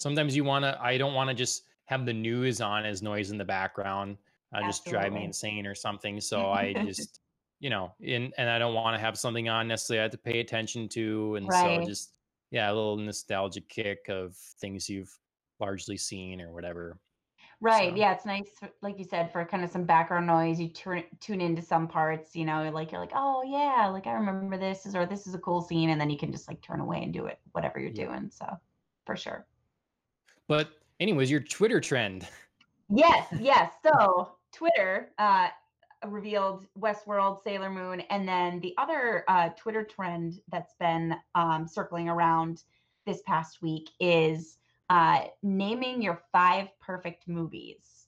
Sometimes 0.00 0.34
you 0.34 0.44
want 0.44 0.64
to. 0.64 0.78
I 0.80 0.96
don't 0.96 1.14
want 1.14 1.28
to 1.28 1.34
just 1.34 1.64
have 1.84 2.06
the 2.06 2.12
news 2.12 2.60
on 2.60 2.86
as 2.86 3.02
noise 3.02 3.30
in 3.30 3.38
the 3.38 3.44
background. 3.44 4.16
Uh, 4.54 4.62
just 4.62 4.86
drive 4.86 5.12
me 5.12 5.24
insane 5.24 5.66
or 5.66 5.74
something. 5.74 6.20
So 6.22 6.50
I 6.50 6.72
just, 6.72 7.20
you 7.60 7.68
know, 7.68 7.92
in 8.00 8.32
and 8.38 8.48
I 8.48 8.58
don't 8.58 8.74
want 8.74 8.96
to 8.96 9.00
have 9.00 9.18
something 9.18 9.48
on 9.50 9.68
necessarily 9.68 10.00
I 10.00 10.02
have 10.04 10.12
to 10.12 10.18
pay 10.18 10.40
attention 10.40 10.88
to. 10.90 11.34
And 11.34 11.52
so 11.52 11.84
just 11.84 12.12
yeah, 12.50 12.70
a 12.70 12.74
little 12.74 12.96
nostalgic 12.96 13.68
kick 13.68 14.08
of 14.08 14.36
things 14.60 14.88
you've 14.88 15.16
largely 15.60 15.96
seen 15.96 16.40
or 16.40 16.52
whatever. 16.52 16.98
Right. 17.60 17.90
So 17.90 17.96
Yeah, 17.96 18.12
it's 18.12 18.24
nice, 18.24 18.50
like 18.82 18.98
you 18.98 19.04
said, 19.04 19.32
for 19.32 19.44
kind 19.44 19.64
of 19.64 19.70
some 19.70 19.84
background 19.84 20.26
noise. 20.26 20.60
You 20.60 20.68
turn 20.68 21.02
tune 21.20 21.40
into 21.40 21.60
some 21.60 21.88
parts, 21.88 22.36
you 22.36 22.44
know, 22.44 22.70
like 22.70 22.92
you're 22.92 23.00
like, 23.00 23.12
oh 23.14 23.42
yeah, 23.44 23.88
like 23.88 24.06
I 24.06 24.12
remember 24.12 24.56
this 24.56 24.86
is 24.86 24.94
or 24.94 25.06
this 25.06 25.26
is 25.26 25.34
a 25.34 25.38
cool 25.38 25.60
scene, 25.60 25.90
and 25.90 26.00
then 26.00 26.08
you 26.08 26.16
can 26.16 26.30
just 26.30 26.48
like 26.48 26.60
turn 26.62 26.80
away 26.80 27.02
and 27.02 27.12
do 27.12 27.26
it, 27.26 27.40
whatever 27.52 27.80
you're 27.80 27.90
yeah. 27.90 28.06
doing. 28.06 28.30
So 28.30 28.46
for 29.04 29.16
sure. 29.16 29.44
But 30.46 30.68
anyways, 31.00 31.30
your 31.30 31.40
Twitter 31.40 31.80
trend. 31.80 32.28
Yes, 32.90 33.26
yes. 33.38 33.72
So 33.82 34.32
Twitter 34.52 35.10
uh 35.18 35.48
revealed 36.06 36.66
Westworld, 36.78 37.42
Sailor 37.42 37.70
Moon, 37.70 38.00
and 38.10 38.26
then 38.28 38.60
the 38.60 38.74
other 38.78 39.24
uh 39.28 39.50
Twitter 39.50 39.84
trend 39.84 40.40
that's 40.50 40.74
been 40.78 41.14
um 41.34 41.66
circling 41.66 42.08
around 42.08 42.62
this 43.06 43.22
past 43.26 43.62
week 43.62 43.90
is 44.00 44.58
uh 44.90 45.24
naming 45.42 46.02
your 46.02 46.22
five 46.32 46.68
perfect 46.80 47.26
movies. 47.28 48.06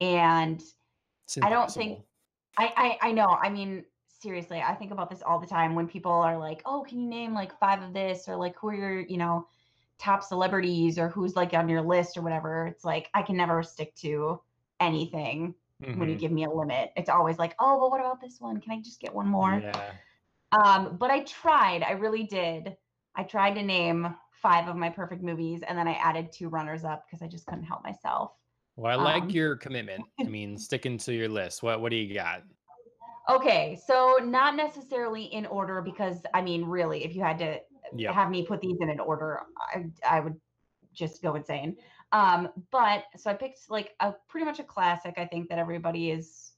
And 0.00 0.62
I 1.42 1.50
don't 1.50 1.70
think. 1.70 2.00
I, 2.58 2.98
I 3.02 3.08
I 3.08 3.12
know. 3.12 3.26
I 3.28 3.50
mean, 3.50 3.84
seriously, 4.06 4.60
I 4.60 4.74
think 4.74 4.92
about 4.92 5.10
this 5.10 5.22
all 5.22 5.38
the 5.38 5.46
time 5.46 5.74
when 5.74 5.86
people 5.88 6.12
are 6.12 6.38
like, 6.38 6.62
"Oh, 6.64 6.84
can 6.88 7.00
you 7.00 7.08
name 7.08 7.34
like 7.34 7.58
five 7.58 7.82
of 7.82 7.92
this?" 7.92 8.28
or 8.28 8.36
like, 8.36 8.56
"Who 8.58 8.68
are 8.68 8.74
your, 8.74 9.00
you 9.00 9.18
know, 9.18 9.46
top 9.98 10.22
celebrities 10.22 10.98
or 10.98 11.08
who's 11.08 11.36
like 11.36 11.54
on 11.54 11.68
your 11.68 11.82
list 11.82 12.16
or 12.16 12.22
whatever." 12.22 12.66
It's 12.66 12.84
like 12.84 13.10
I 13.14 13.22
can 13.22 13.36
never 13.36 13.62
stick 13.62 13.94
to 13.96 14.40
anything 14.80 15.54
when 15.92 16.08
you 16.08 16.16
hmm 16.16 16.18
give 16.18 16.32
me 16.32 16.44
a 16.44 16.50
limit. 16.50 16.92
It's 16.96 17.08
always 17.10 17.38
like, 17.38 17.54
"Oh, 17.58 17.78
well, 17.78 17.90
what 17.90 18.00
about 18.00 18.20
this 18.20 18.40
one? 18.40 18.60
Can 18.60 18.72
I 18.72 18.80
just 18.82 19.00
get 19.00 19.14
one 19.14 19.28
more?" 19.28 19.62
Yeah. 19.62 19.98
Um, 20.52 20.96
but 20.98 21.10
I 21.10 21.24
tried. 21.24 21.82
I 21.82 21.92
really 21.92 22.24
did. 22.24 22.76
I 23.14 23.24
tried 23.24 23.54
to 23.54 23.62
name 23.62 24.16
five 24.32 24.68
of 24.68 24.76
my 24.76 24.90
perfect 24.90 25.22
movies, 25.22 25.62
and 25.62 25.78
then 25.78 25.88
I 25.88 25.94
added 25.94 26.32
two 26.32 26.48
runners 26.48 26.84
up 26.84 27.06
because 27.06 27.22
I 27.22 27.28
just 27.28 27.46
couldn't 27.46 27.64
help 27.64 27.82
myself. 27.84 28.32
Well, 28.76 28.92
I 28.92 28.96
like 28.96 29.32
Um, 29.32 29.34
your 29.34 29.56
commitment. 29.56 30.10
I 30.24 30.28
mean, 30.28 30.56
sticking 30.58 30.98
to 30.98 31.14
your 31.14 31.28
list. 31.28 31.62
What 31.62 31.80
what 31.80 31.90
do 31.90 31.96
you 31.96 32.12
got? 32.14 32.44
Okay, 33.28 33.76
so 33.84 34.18
not 34.22 34.54
necessarily 34.54 35.24
in 35.24 35.46
order 35.46 35.82
because 35.82 36.22
I 36.32 36.42
mean, 36.42 36.64
really, 36.64 37.04
if 37.04 37.14
you 37.14 37.22
had 37.22 37.38
to 37.38 37.60
Yep. 37.92 38.14
have 38.14 38.30
me 38.30 38.46
put 38.46 38.60
these 38.60 38.76
in 38.80 38.88
an 38.88 39.00
order, 39.00 39.40
I 39.58 39.86
I 40.04 40.20
would 40.20 40.40
just 40.92 41.22
go 41.22 41.34
insane. 41.34 41.76
Um, 42.12 42.48
but 42.70 43.04
so 43.16 43.30
I 43.30 43.34
picked 43.34 43.68
like 43.68 43.94
a 44.00 44.14
pretty 44.28 44.44
much 44.44 44.58
a 44.58 44.64
classic. 44.64 45.14
I 45.16 45.26
think 45.26 45.48
that 45.48 45.58
everybody 45.58 46.10
is, 46.10 46.52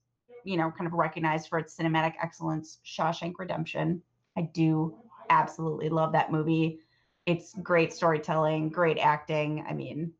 you 0.44 0.56
know, 0.56 0.70
kind 0.70 0.86
of 0.86 0.92
recognized 0.92 1.48
for 1.48 1.58
its 1.58 1.76
cinematic 1.76 2.14
excellence. 2.22 2.78
Shawshank 2.86 3.34
Redemption. 3.38 4.02
I 4.36 4.42
do 4.42 4.94
absolutely 5.30 5.88
love 5.88 6.12
that 6.12 6.30
movie. 6.30 6.80
It's 7.26 7.54
great 7.62 7.92
storytelling, 7.92 8.68
great 8.68 8.98
acting. 8.98 9.64
I 9.68 9.72
mean, 9.74 10.12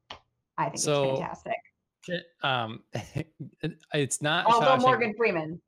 I 0.56 0.64
think 0.64 0.74
it's 0.76 0.84
fantastic. 0.86 1.56
Um 2.42 2.82
it's 3.94 4.22
not 4.22 4.46
Also, 4.46 4.60
Shawshank 4.64 4.80
Morgan 4.80 5.14
Freeman. 5.16 5.60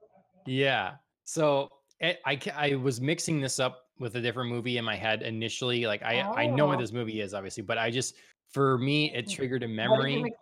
yeah 0.46 0.92
so 1.24 1.68
it, 2.00 2.18
I, 2.24 2.40
I 2.56 2.74
was 2.76 2.98
mixing 3.00 3.40
this 3.42 3.60
up 3.60 3.82
with 3.98 4.16
a 4.16 4.20
different 4.22 4.48
movie 4.48 4.78
in 4.78 4.84
my 4.84 4.96
head 4.96 5.20
initially 5.22 5.84
like 5.86 6.02
i 6.02 6.22
i 6.36 6.46
know 6.46 6.64
what 6.66 6.78
Oh, 6.78 6.80
this 6.80 6.92
movie 6.92 7.20
is 7.20 7.34
obviously 7.34 7.62
but 7.62 7.76
i 7.76 7.90
just 7.90 8.16
for 8.52 8.78
me 8.78 9.12
it 9.14 9.28
triggered 9.28 9.62
a 9.62 9.66
what 9.66 10.02
did 10.02 10.12
you 10.12 10.22
memory 10.22 10.34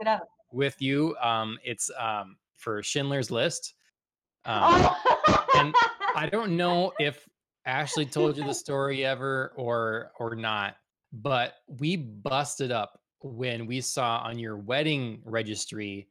with 0.52 0.80
you 0.80 1.16
um 1.22 1.58
it's 1.64 1.90
um 1.98 2.36
for 2.56 2.82
schindler's 2.82 3.30
list 3.30 3.74
um 4.44 4.88
and 5.54 5.74
i 6.14 6.28
don't 6.32 6.56
know 6.56 6.92
if 6.98 7.28
ashley 7.66 8.06
told 8.06 8.36
you 8.36 8.44
the 8.44 8.54
story 8.54 9.04
ever 9.04 9.52
or 9.56 10.12
or 10.18 10.34
not 10.34 10.76
but 11.12 11.54
we 11.66 11.96
busted 11.96 12.70
up 12.70 13.00
when 13.22 13.66
we 13.66 13.80
saw 13.80 14.18
on 14.18 14.38
your 14.38 14.56
wedding 14.56 15.20
registry 15.24 16.08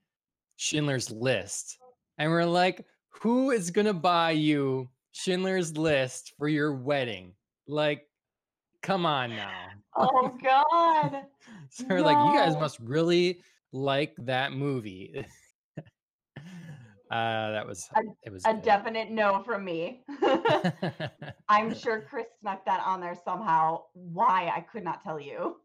Schindler's 0.57 1.11
List, 1.11 1.77
and 2.17 2.31
we're 2.31 2.43
like, 2.43 2.85
who 3.09 3.51
is 3.51 3.71
gonna 3.71 3.93
buy 3.93 4.31
you 4.31 4.89
Schindler's 5.11 5.77
List 5.77 6.33
for 6.37 6.47
your 6.47 6.73
wedding? 6.73 7.33
Like, 7.67 8.06
come 8.81 9.05
on 9.05 9.29
now. 9.35 9.67
Oh 9.95 10.37
God. 10.43 11.23
so 11.69 11.85
we're 11.89 12.01
like, 12.01 12.17
you 12.17 12.37
guys 12.37 12.55
must 12.55 12.79
really 12.79 13.41
like 13.71 14.15
that 14.19 14.53
movie. 14.53 15.25
uh, 15.77 15.81
that 17.09 17.65
was 17.65 17.89
it 18.23 18.31
was 18.31 18.43
A 18.45 18.53
good. 18.53 18.61
definite 18.63 19.09
no 19.11 19.41
from 19.43 19.63
me. 19.65 20.03
I'm 21.49 21.73
sure 21.75 22.05
Chris 22.09 22.27
snuck 22.41 22.65
that 22.65 22.81
on 22.85 22.99
there 23.01 23.17
somehow. 23.23 23.83
Why 23.93 24.51
I 24.55 24.61
could 24.61 24.83
not 24.83 25.03
tell 25.03 25.19
you. 25.19 25.57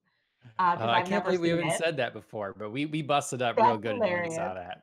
Uh, 0.58 0.76
Uh, 0.80 0.86
I 0.86 1.02
can't 1.02 1.24
believe 1.24 1.40
we 1.40 1.50
haven't 1.50 1.68
it. 1.68 1.78
said 1.78 1.96
that 1.98 2.12
before, 2.12 2.54
but 2.56 2.70
we 2.70 2.86
we 2.86 3.02
busted 3.02 3.42
up 3.42 3.56
real 3.56 3.66
That's 3.78 3.82
good 3.82 3.98
when 3.98 4.22
we 4.22 4.30
saw 4.30 4.54
that. 4.54 4.82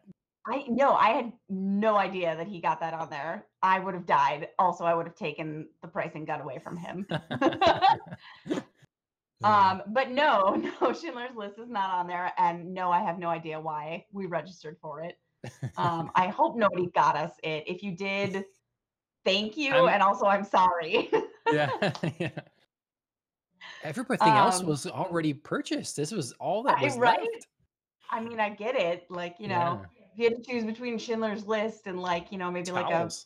I 0.52 0.64
no, 0.68 0.94
I 0.94 1.10
had 1.10 1.32
no 1.50 1.98
idea 1.98 2.36
that 2.36 2.48
he 2.48 2.60
got 2.62 2.80
that 2.82 2.94
on 2.94 3.10
there. 3.10 3.46
I 3.62 3.80
would 3.80 3.94
have 3.94 4.06
died. 4.06 4.50
Also, 4.58 4.84
I 4.86 4.94
would 4.94 5.06
have 5.06 5.16
taken 5.16 5.68
the 5.82 5.88
pricing 5.88 6.26
gun 6.26 6.42
away 6.42 6.60
from 6.60 6.78
him. 6.78 7.06
um, 9.44 9.82
but 9.88 10.12
no, 10.12 10.62
no, 10.82 10.94
Schindler's 10.94 11.36
List 11.36 11.60
is 11.60 11.70
not 11.70 11.90
on 11.92 12.08
there, 12.08 12.32
and 12.38 12.74
no, 12.74 12.92
I 12.92 13.02
have 13.02 13.20
no 13.20 13.30
idea 13.30 13.60
why 13.60 14.06
we 14.12 14.26
registered 14.26 14.78
for 14.82 15.02
it. 15.02 15.18
Um, 15.78 16.12
I 16.16 16.28
hope 16.28 16.58
nobody 16.58 16.88
got 16.88 17.16
us 17.16 17.32
it. 17.44 17.64
If 17.68 17.82
you 17.84 17.92
did, 17.96 18.46
thank 19.26 19.56
you, 19.58 19.74
I'm- 19.74 19.90
and 19.90 20.04
also 20.04 20.26
I'm 20.26 20.44
sorry. 20.44 21.10
yeah, 21.52 21.70
yeah. 22.20 22.30
Everything 23.84 24.28
else 24.28 24.60
Um, 24.60 24.68
was 24.68 24.88
already 24.88 25.34
purchased. 25.34 25.96
This 25.96 26.12
was 26.12 26.34
all 26.34 26.64
that 26.64 26.80
I- 26.80 26.84
was 26.84 26.98
right? 26.98 27.20
left. 27.20 27.48
I 28.12 28.20
mean, 28.22 28.40
I 28.40 28.50
get 28.50 28.76
it. 28.76 29.06
Like 29.10 29.36
you 29.40 29.48
know, 29.48 29.82
if 29.96 29.99
you 30.20 30.30
had 30.30 30.44
to 30.44 30.52
choose 30.52 30.64
between 30.64 30.98
Schindler's 30.98 31.46
List 31.46 31.88
and 31.88 32.00
like 32.00 32.32
you 32.32 32.38
know 32.38 32.52
maybe. 32.52 32.72
Towels. 32.72 33.26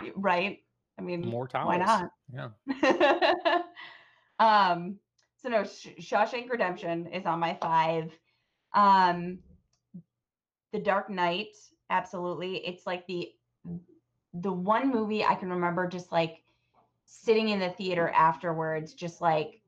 like 0.00 0.08
a 0.08 0.12
right. 0.16 0.58
I 0.98 1.02
mean, 1.02 1.26
more 1.26 1.46
towels. 1.46 1.68
why 1.68 1.76
not? 1.76 2.10
Yeah. 2.32 3.62
um 4.38 4.98
so 5.40 5.48
no 5.48 5.64
Sh- 5.64 5.88
shawshank 6.00 6.50
redemption 6.50 7.06
is 7.06 7.26
on 7.26 7.38
my 7.38 7.54
five 7.54 8.12
um 8.74 9.38
the 10.72 10.78
dark 10.78 11.08
knight 11.08 11.56
absolutely 11.90 12.56
it's 12.66 12.86
like 12.86 13.06
the 13.06 13.30
the 14.34 14.52
one 14.52 14.90
movie 14.90 15.24
i 15.24 15.34
can 15.34 15.50
remember 15.50 15.88
just 15.88 16.12
like 16.12 16.42
sitting 17.04 17.48
in 17.48 17.60
the 17.60 17.70
theater 17.70 18.10
afterwards 18.10 18.92
just 18.92 19.20
like 19.20 19.60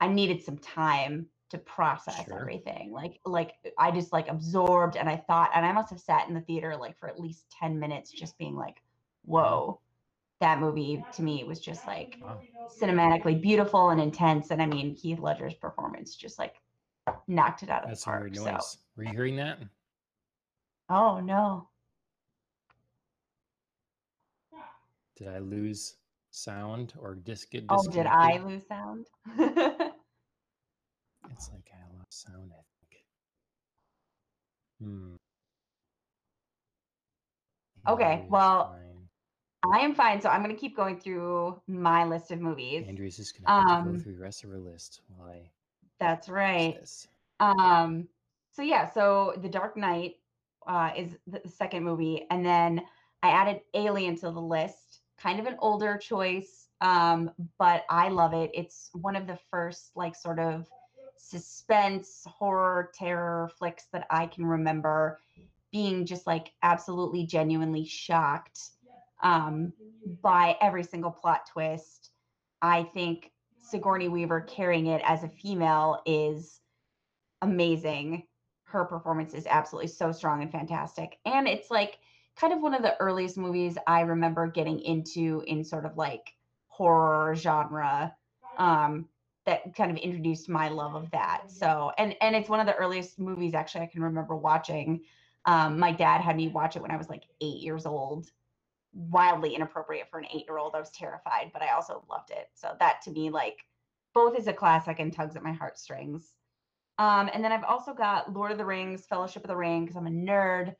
i 0.00 0.08
needed 0.08 0.42
some 0.42 0.58
time 0.58 1.26
to 1.50 1.58
process 1.58 2.24
Sure. 2.24 2.40
everything 2.40 2.92
like 2.92 3.20
like 3.24 3.54
uh, 3.66 3.70
i 3.78 3.90
just 3.90 4.12
like 4.12 4.28
absorbed 4.28 4.96
and 4.96 5.08
i 5.08 5.16
thought 5.16 5.50
and 5.54 5.66
i 5.66 5.72
must 5.72 5.90
have 5.90 6.00
sat 6.00 6.28
in 6.28 6.34
the 6.34 6.40
theater 6.42 6.76
like 6.76 6.98
for 6.98 7.08
at 7.08 7.20
least 7.20 7.44
10 7.60 7.78
minutes 7.78 8.10
just 8.10 8.38
being 8.38 8.56
like 8.56 8.76
mm-hmm. 8.76 9.32
whoa 9.32 9.80
that 10.40 10.58
movie 10.58 11.04
to 11.12 11.22
me 11.22 11.44
was 11.44 11.60
just 11.60 11.86
like 11.86 12.18
Wow. 12.22 12.40
cinematically 12.80 13.40
beautiful 13.40 13.90
and 13.90 14.00
intense. 14.00 14.50
And 14.50 14.60
I 14.62 14.66
mean, 14.66 14.94
Heath 14.94 15.18
Ledger's 15.20 15.54
performance 15.54 16.16
just 16.16 16.38
like 16.38 16.56
knocked 17.28 17.62
it 17.62 17.70
out 17.70 17.82
of 17.84 17.88
That's 17.90 18.04
the 18.04 18.10
park. 18.10 18.34
So, 18.34 18.50
noise. 18.50 18.78
Were 18.96 19.04
you 19.04 19.10
hearing 19.10 19.36
that? 19.36 19.58
oh 20.88 21.20
no, 21.20 21.68
Did 25.16 25.28
I 25.28 25.38
lose 25.38 25.96
sound 26.30 26.94
or 26.98 27.16
just 27.16 27.50
get 27.50 27.64
oh, 27.68 27.86
did 27.90 28.06
I 28.06 28.38
lose 28.38 28.66
sound? 28.66 29.06
It's 31.40 31.48
like 31.54 31.72
I 31.72 31.96
lost 31.96 32.20
sound, 32.20 32.50
I 32.52 32.60
think. 32.80 33.02
Hmm. 34.78 35.14
Okay, 37.88 38.26
well, 38.28 38.74
fine. 38.74 39.72
I 39.72 39.78
am 39.78 39.94
fine. 39.94 40.20
So 40.20 40.28
I'm 40.28 40.42
gonna 40.42 40.52
keep 40.52 40.76
going 40.76 41.00
through 41.00 41.58
my 41.66 42.04
list 42.04 42.30
of 42.30 42.42
movies. 42.42 42.84
Andrea's 42.86 43.16
just 43.16 43.40
gonna 43.40 43.58
to 43.58 43.72
um, 43.72 43.92
go 43.94 44.02
through 44.02 44.16
the 44.16 44.22
rest 44.22 44.44
of 44.44 44.50
her 44.50 44.58
list 44.58 45.00
while 45.08 45.30
I 45.30 45.50
That's 45.98 46.28
right. 46.28 46.78
Um, 47.40 48.06
so 48.52 48.60
yeah, 48.60 48.90
so 48.90 49.32
The 49.40 49.48
Dark 49.48 49.78
Knight 49.78 50.16
uh, 50.66 50.90
is 50.94 51.16
the 51.26 51.40
the 51.42 51.48
second 51.48 51.84
movie, 51.84 52.26
and 52.30 52.44
then 52.44 52.82
I 53.22 53.30
added 53.30 53.62
Alien 53.72 54.14
to 54.16 54.30
the 54.30 54.42
list. 54.42 55.00
Kind 55.18 55.40
of 55.40 55.46
an 55.46 55.56
older 55.60 55.96
choice, 55.96 56.68
um, 56.82 57.30
but 57.58 57.86
I 57.88 58.10
love 58.10 58.34
it. 58.34 58.50
It's 58.52 58.90
one 58.92 59.16
of 59.16 59.26
the 59.26 59.38
first 59.50 59.92
like 59.96 60.14
sort 60.14 60.38
of 60.38 60.68
suspense, 61.30 62.24
horror, 62.26 62.90
terror 62.94 63.50
flicks 63.58 63.86
that 63.92 64.06
I 64.10 64.26
can 64.26 64.44
remember 64.44 65.20
being 65.70 66.04
just 66.04 66.26
like 66.26 66.52
absolutely 66.62 67.26
genuinely 67.26 67.84
shocked 67.84 68.60
um, 69.22 69.72
by 70.22 70.56
every 70.60 70.82
single 70.82 71.10
plot 71.10 71.42
twist. 71.52 72.10
I 72.60 72.82
think 72.82 73.30
Sigourney 73.58 74.08
Weaver 74.08 74.40
carrying 74.42 74.86
it 74.86 75.02
as 75.04 75.22
a 75.22 75.28
female 75.28 76.02
is 76.04 76.60
amazing. 77.42 78.24
Her 78.64 78.84
performance 78.84 79.34
is 79.34 79.46
absolutely 79.46 79.88
so 79.88 80.12
strong 80.12 80.42
and 80.42 80.50
fantastic. 80.50 81.18
And 81.24 81.46
it's 81.46 81.70
like 81.70 81.98
kind 82.36 82.52
of 82.52 82.60
one 82.60 82.74
of 82.74 82.82
the 82.82 82.96
earliest 83.00 83.36
movies 83.36 83.78
I 83.86 84.00
remember 84.00 84.46
getting 84.48 84.80
into 84.80 85.42
in 85.46 85.64
sort 85.64 85.84
of 85.84 85.96
like 85.96 86.34
horror 86.68 87.34
genre. 87.36 88.14
Um, 88.58 89.08
that 89.50 89.74
kind 89.74 89.90
of 89.90 89.96
introduced 89.96 90.48
my 90.48 90.68
love 90.68 90.94
of 90.94 91.10
that. 91.10 91.50
So, 91.50 91.92
and 91.98 92.14
and 92.20 92.34
it's 92.36 92.48
one 92.48 92.60
of 92.60 92.66
the 92.66 92.76
earliest 92.76 93.18
movies 93.18 93.54
actually 93.54 93.82
I 93.82 93.92
can 93.94 94.02
remember 94.02 94.36
watching. 94.36 95.02
Um, 95.44 95.78
my 95.78 95.92
dad 95.92 96.20
had 96.20 96.36
me 96.36 96.48
watch 96.48 96.76
it 96.76 96.82
when 96.82 96.90
I 96.90 96.96
was 96.96 97.08
like 97.08 97.24
eight 97.40 97.60
years 97.60 97.86
old. 97.86 98.30
Wildly 98.92 99.54
inappropriate 99.54 100.08
for 100.10 100.18
an 100.18 100.26
eight-year-old. 100.34 100.74
I 100.74 100.80
was 100.80 100.90
terrified, 100.90 101.50
but 101.52 101.62
I 101.62 101.68
also 101.68 102.04
loved 102.10 102.30
it. 102.30 102.48
So 102.54 102.74
that 102.80 103.00
to 103.04 103.12
me, 103.12 103.30
like, 103.30 103.58
both 104.12 104.36
is 104.36 104.48
a 104.48 104.52
classic 104.52 104.98
and 104.98 105.12
tugs 105.12 105.36
at 105.36 105.44
my 105.44 105.52
heartstrings. 105.52 106.34
Um, 106.98 107.30
and 107.32 107.44
then 107.44 107.52
I've 107.52 107.62
also 107.62 107.94
got 107.94 108.32
Lord 108.32 108.50
of 108.50 108.58
the 108.58 108.64
Rings, 108.64 109.06
Fellowship 109.06 109.44
of 109.44 109.48
the 109.48 109.56
Ring, 109.56 109.84
because 109.84 109.96
I'm 109.96 110.08
a 110.08 110.10
nerd, 110.10 110.74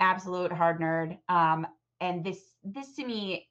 absolute 0.00 0.52
hard 0.52 0.80
nerd. 0.80 1.16
Um, 1.30 1.66
and 2.00 2.22
this 2.22 2.40
this 2.62 2.94
to 2.96 3.06
me, 3.06 3.48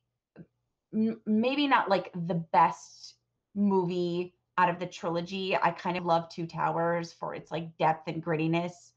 m- 0.94 1.20
maybe 1.26 1.66
not 1.68 1.90
like 1.90 2.12
the 2.14 2.46
best 2.54 3.16
movie 3.56 4.36
out 4.60 4.70
of 4.70 4.78
the 4.78 4.86
trilogy. 4.86 5.56
I 5.56 5.72
kind 5.72 5.96
of 5.96 6.06
love 6.06 6.28
Two 6.28 6.46
Towers 6.46 7.14
for 7.14 7.34
its 7.34 7.50
like 7.50 7.78
depth 7.78 8.10
and 8.10 8.24
grittiness, 8.24 8.92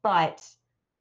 but 0.00 0.40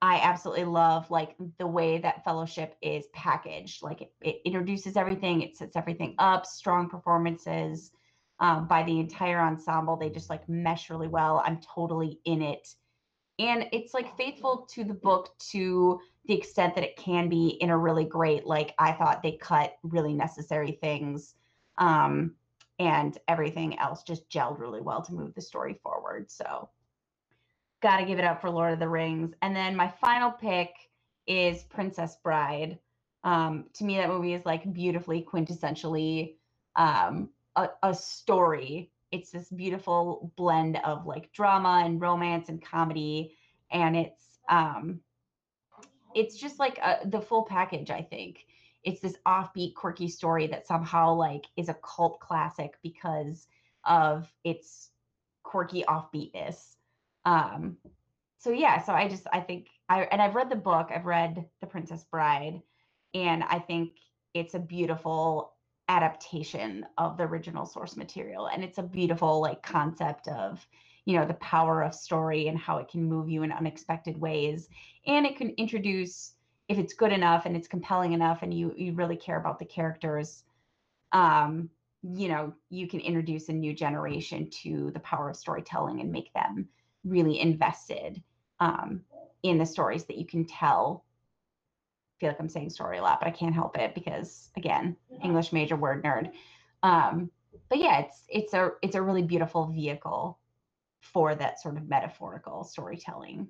I 0.02 0.20
absolutely 0.24 0.66
love 0.66 1.12
like 1.12 1.36
the 1.60 1.68
way 1.68 2.00
that 2.00 2.24
Fellowship 2.24 2.76
is 2.82 3.06
packaged. 3.14 3.84
Like 3.84 4.02
it, 4.02 4.12
it 4.22 4.42
introduces 4.44 4.98
everything, 4.98 5.44
it 5.44 5.56
sets 5.56 5.76
everything 5.76 6.16
up, 6.18 6.48
strong 6.48 6.90
performances 6.90 7.92
um, 8.40 8.68
by 8.68 8.82
the 8.82 9.00
entire 9.00 9.40
ensemble. 9.40 9.96
They 9.98 10.10
just 10.10 10.32
like 10.32 10.50
mesh 10.50 10.90
really 10.90 11.08
well. 11.08 11.44
I'm 11.46 11.60
totally 11.62 12.20
in 12.26 12.42
it. 12.42 12.74
And 13.38 13.68
it's 13.72 13.94
like 13.94 14.18
faithful 14.18 14.68
to 14.72 14.84
the 14.84 14.96
book 14.96 15.30
to 15.52 16.00
the 16.26 16.34
extent 16.34 16.74
that 16.74 16.84
it 16.84 16.98
can 16.98 17.30
be 17.30 17.50
in 17.62 17.70
a 17.70 17.78
really 17.78 18.06
great, 18.06 18.48
like, 18.48 18.74
I 18.80 18.94
thought 18.94 19.22
they 19.22 19.34
cut 19.34 19.76
really 19.84 20.16
necessary 20.16 20.80
things. 20.82 21.36
Um, 21.78 22.34
and 22.82 23.16
everything 23.28 23.78
else 23.78 24.02
just 24.02 24.28
gelled 24.28 24.60
really 24.60 24.82
well 24.82 25.04
to 25.04 25.14
move 25.14 25.36
the 25.36 25.42
story 25.42 25.80
forward. 25.84 26.32
So, 26.32 26.68
got 27.84 27.98
to 27.98 28.06
give 28.06 28.18
it 28.18 28.26
up 28.26 28.42
for 28.42 28.50
Lord 28.50 28.74
of 28.74 28.80
the 28.80 28.90
Rings. 28.90 29.34
And 29.44 29.56
then 29.56 29.76
my 29.76 29.88
final 30.02 30.32
pick 30.32 30.72
is 31.28 31.62
Princess 31.64 32.18
Bride. 32.24 32.80
Um, 33.24 33.66
to 33.74 33.84
me, 33.84 33.98
that 33.98 34.10
movie 34.10 34.34
is 34.34 34.46
like 34.48 34.74
beautifully, 34.74 35.22
quintessentially 35.32 36.38
um, 36.76 37.30
a, 37.56 37.70
a 37.84 37.94
story. 37.94 38.92
It's 39.12 39.30
this 39.30 39.50
beautiful 39.50 40.34
blend 40.36 40.80
of 40.84 41.06
like 41.06 41.32
drama 41.34 41.84
and 41.86 42.02
romance 42.02 42.50
and 42.50 42.64
comedy, 42.64 43.36
and 43.72 43.96
it's 43.96 44.40
um, 44.50 45.02
it's 46.16 46.36
just 46.36 46.58
like 46.58 46.80
a, 46.80 47.00
the 47.06 47.22
full 47.22 47.44
package. 47.44 47.92
I 47.92 48.02
think 48.02 48.46
it's 48.84 49.02
this 49.02 49.16
offbeat, 49.28 49.76
quirky 49.76 50.08
story 50.08 50.48
that 50.48 50.68
somehow 50.68 51.14
like 51.14 51.46
is 51.58 51.70
a 51.70 51.78
cult 51.84 52.20
classic 52.20 52.78
because 52.84 53.48
of 53.86 54.32
its 54.44 54.90
quirky 55.44 55.84
offbeatness. 55.88 56.76
Um, 57.26 57.78
so 58.40 58.50
yeah, 58.50 58.82
so 58.82 58.94
I 58.94 59.08
just 59.08 59.28
I 59.32 59.40
think 59.40 59.68
I 59.88 60.04
and 60.04 60.22
I've 60.22 60.36
read 60.36 60.50
the 60.50 60.56
book. 60.56 60.90
I've 60.94 61.06
read 61.06 61.46
The 61.62 61.68
Princess 61.68 62.04
Bride, 62.10 62.62
and 63.14 63.44
I 63.44 63.60
think 63.60 63.94
it's 64.34 64.56
a 64.56 64.60
beautiful 64.60 65.54
adaptation 65.88 66.86
of 66.98 67.18
the 67.18 67.24
original 67.24 67.66
source 67.66 67.98
material 67.98 68.48
and 68.48 68.64
it's 68.64 68.78
a 68.78 68.84
beautiful 68.84 69.42
like 69.42 69.62
concept 69.62 70.30
of 70.30 70.66
you 71.04 71.18
know 71.18 71.26
the 71.26 71.34
power 71.36 71.82
of 71.84 71.94
story 71.94 72.48
and 72.48 72.58
how 72.58 72.78
it 72.78 72.88
can 72.88 73.04
move 73.04 73.28
you 73.28 73.44
in 73.44 73.52
unexpected 73.52 74.18
ways 74.18 74.70
and 75.06 75.26
it 75.26 75.36
can 75.36 75.50
introduce 75.58 76.36
if 76.72 76.78
it's 76.78 76.94
good 76.94 77.12
enough 77.12 77.46
and 77.46 77.56
it's 77.56 77.68
compelling 77.68 78.14
enough 78.14 78.40
and 78.42 78.54
you 78.54 78.74
you 78.78 78.94
really 78.94 79.18
care 79.18 79.38
about 79.38 79.60
the 79.60 79.66
characters 79.66 80.44
um 81.12 81.70
you 82.02 82.28
know 82.28 82.54
you 82.70 82.88
can 82.88 83.00
introduce 83.00 83.50
a 83.50 83.54
new 83.54 83.74
generation 83.74 84.50
to 84.50 84.92
the 84.92 85.00
power 85.02 85.30
of 85.30 85.36
storytelling 85.36 86.00
and 86.00 86.12
make 86.12 86.34
them 86.34 86.68
really 87.04 87.40
invested 87.40 88.22
um 88.60 89.02
in 89.44 89.58
the 89.58 89.66
stories 89.66 90.06
that 90.06 90.18
you 90.18 90.26
can 90.26 90.46
tell. 90.46 91.06
I 91.08 92.14
feel 92.20 92.30
like 92.30 92.40
I'm 92.40 92.50
saying 92.50 92.70
story 92.70 93.00
a 93.00 93.02
lot, 93.02 93.20
but 93.20 93.28
I 93.28 93.32
can't 93.32 93.56
help 93.56 93.78
it 93.78 93.96
because 93.96 94.50
again, 94.56 94.96
English 95.24 95.52
major 95.52 95.76
word 95.76 96.04
nerd. 96.04 96.32
Um, 96.84 97.32
but 97.70 97.80
yeah, 97.80 98.00
it's 98.00 98.24
it's 98.30 98.54
a 98.54 98.72
it's 98.82 98.96
a 98.96 99.02
really 99.02 99.24
beautiful 99.24 99.68
vehicle 99.68 100.40
for 101.00 101.34
that 101.36 101.60
sort 101.60 101.78
of 101.78 101.90
metaphorical 101.90 102.64
storytelling. 102.64 103.48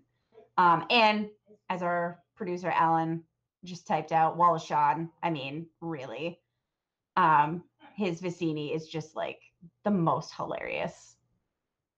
Um, 0.58 0.86
and 0.90 1.30
as 1.70 1.82
our 1.82 2.20
producer 2.42 2.72
Alan 2.72 3.24
just 3.64 3.86
typed 3.86 4.12
out, 4.12 4.36
Wallace 4.36 4.64
Shawn, 4.64 5.12
I 5.22 5.30
mean, 5.30 5.68
really, 5.80 6.40
um, 7.16 7.64
his 7.96 8.20
Vizzini 8.20 8.76
is 8.76 8.88
just 8.88 9.16
like 9.16 9.38
the 9.84 9.92
most 9.92 10.34
hilarious 10.36 11.18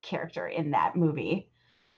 character 0.02 0.48
in 0.48 0.72
that 0.72 0.98
movie. 0.98 1.50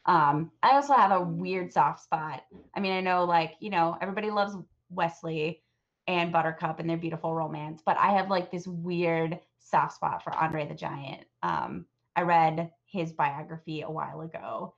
Um, 0.05 0.51
I 0.61 0.75
also 0.75 0.93
have 0.93 1.09
a 1.09 1.23
weird 1.23 1.73
soft 1.73 2.03
spot. 2.03 2.43
I 2.75 2.81
mean, 2.81 2.93
I 2.93 3.01
know 3.01 3.23
like, 3.23 3.55
you 3.59 3.71
know, 3.71 3.97
everybody 3.99 4.29
loves 4.29 4.55
Westley 4.91 5.63
and 6.05 6.31
Buttercup 6.31 6.79
and 6.79 6.87
their 6.87 6.97
beautiful 6.97 7.33
romance, 7.33 7.81
but 7.83 7.97
I 7.97 8.11
have 8.11 8.29
like 8.29 8.51
this 8.51 8.67
weird 8.67 9.39
soft 9.57 9.95
spot 9.95 10.23
for 10.23 10.35
Andre 10.35 10.67
the 10.67 10.75
Giant. 10.75 11.25
Um, 11.41 11.87
I 12.15 12.21
read 12.21 12.69
his 12.85 13.11
biography 13.11 13.81
a 13.81 13.89
while 13.89 14.21
ago, 14.21 14.75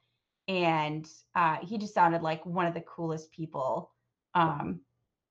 and 0.48 1.08
uh, 1.36 1.58
he 1.62 1.78
just 1.78 1.94
sounded 1.94 2.22
like 2.22 2.46
one 2.46 2.66
of 2.66 2.74
the 2.74 2.82
coolest 2.82 3.32
people. 3.32 3.92
Um, 4.34 4.82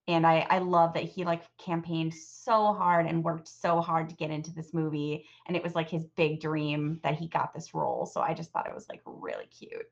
and 0.09 0.27
I, 0.27 0.47
I 0.49 0.59
love 0.59 0.95
that 0.95 1.05
he 1.05 1.25
like 1.25 1.43
campaigned 1.59 2.15
so 2.15 2.73
hard 2.73 3.07
and 3.07 3.25
worked 3.25 3.49
so 3.49 3.81
hard 3.81 4.09
to 4.09 4.15
get 4.15 4.31
into 4.31 4.53
this 4.53 4.73
movie, 4.73 5.27
and 5.47 5.57
it 5.57 5.63
was 5.63 5.75
like 5.75 5.91
his 5.91 6.05
big 6.17 6.41
dream 6.41 7.01
that 7.03 7.15
he 7.15 7.29
got 7.29 7.53
this 7.53 7.75
role. 7.75 8.07
So 8.07 8.21
I 8.21 8.35
just 8.35 8.53
thought 8.53 8.69
it 8.69 8.75
was 8.75 8.89
like 8.89 9.03
really 9.05 9.47
cute. 9.47 9.87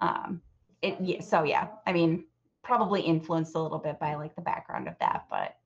Um, 0.00 0.40
it 0.82 0.96
yeah, 1.00 1.20
so 1.20 1.42
yeah, 1.42 1.68
I 1.86 1.92
mean, 1.92 2.24
probably 2.62 3.00
influenced 3.00 3.54
a 3.56 3.60
little 3.60 3.78
bit 3.78 3.98
by 3.98 4.14
like 4.14 4.36
the 4.36 4.42
background 4.42 4.86
of 4.86 4.94
that, 5.00 5.26
but 5.30 5.56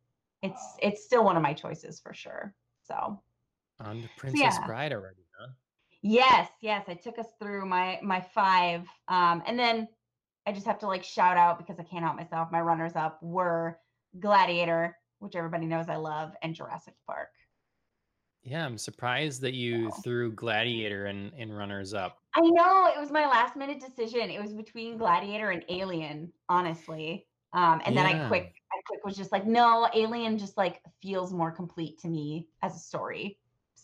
it's 0.43 0.63
it's 0.81 1.05
still 1.05 1.25
one 1.25 1.37
of 1.37 1.43
my 1.43 1.53
choices 1.53 2.01
for 2.01 2.15
sure. 2.15 2.55
So 2.85 3.21
on 3.81 4.01
the 4.01 4.09
Princess 4.17 4.57
yeah. 4.61 4.67
Bride 4.67 4.93
already? 4.93 5.24
Yes, 6.07 6.51
yes. 6.61 6.85
I 6.87 6.93
took 6.93 7.19
us 7.19 7.29
through 7.41 7.65
my 7.65 7.99
my 8.03 8.21
five. 8.21 8.87
Um, 9.09 9.43
and 9.47 9.59
then 9.59 9.89
I 10.47 10.53
just 10.53 10.67
have 10.67 10.79
to 10.81 10.87
like 10.87 11.03
shout 11.03 11.39
out 11.39 11.59
because 11.59 11.81
I 11.81 11.83
can't 11.83 12.05
help 12.05 12.15
myself. 12.15 12.53
My 12.53 12.61
runners 12.61 12.95
up 12.95 13.19
were 13.23 13.79
Gladiator, 14.21 14.99
which 15.21 15.35
everybody 15.35 15.65
knows 15.65 15.89
I 15.89 15.97
love, 15.97 16.35
and 16.43 16.55
Jurassic 16.55 16.93
Park. 17.07 17.31
Yeah, 18.43 18.67
I'm 18.67 18.77
surprised 18.77 19.41
that 19.41 19.55
you 19.55 19.91
so. 19.91 20.03
threw 20.03 20.33
Gladiator 20.33 21.07
in, 21.07 21.33
in 21.39 21.51
runners 21.51 21.95
up. 21.95 22.19
I 22.35 22.43
know 22.43 22.93
it 22.95 23.01
was 23.01 23.11
my 23.11 23.27
last 23.27 23.57
minute 23.57 23.81
decision. 23.81 24.29
It 24.29 24.43
was 24.43 24.53
between 24.53 24.99
Gladiator 24.99 25.53
and 25.53 25.65
Alien, 25.71 26.31
honestly. 26.51 27.27
Um, 27.55 27.81
and 27.87 27.97
then. 27.97 28.05
I 28.05 28.29
quick 28.29 28.53
I 28.71 28.77
quick 28.89 29.07
was 29.07 29.17
just 29.17 29.33
like, 29.33 29.47
no, 29.47 29.89
Alien 29.95 30.37
just 30.37 30.59
like 30.59 30.83
feels 31.01 31.33
more 31.33 31.51
complete 31.51 31.99
to 32.01 32.09
me 32.09 32.49
as 32.61 32.77
a 32.77 32.79
story. 32.79 33.39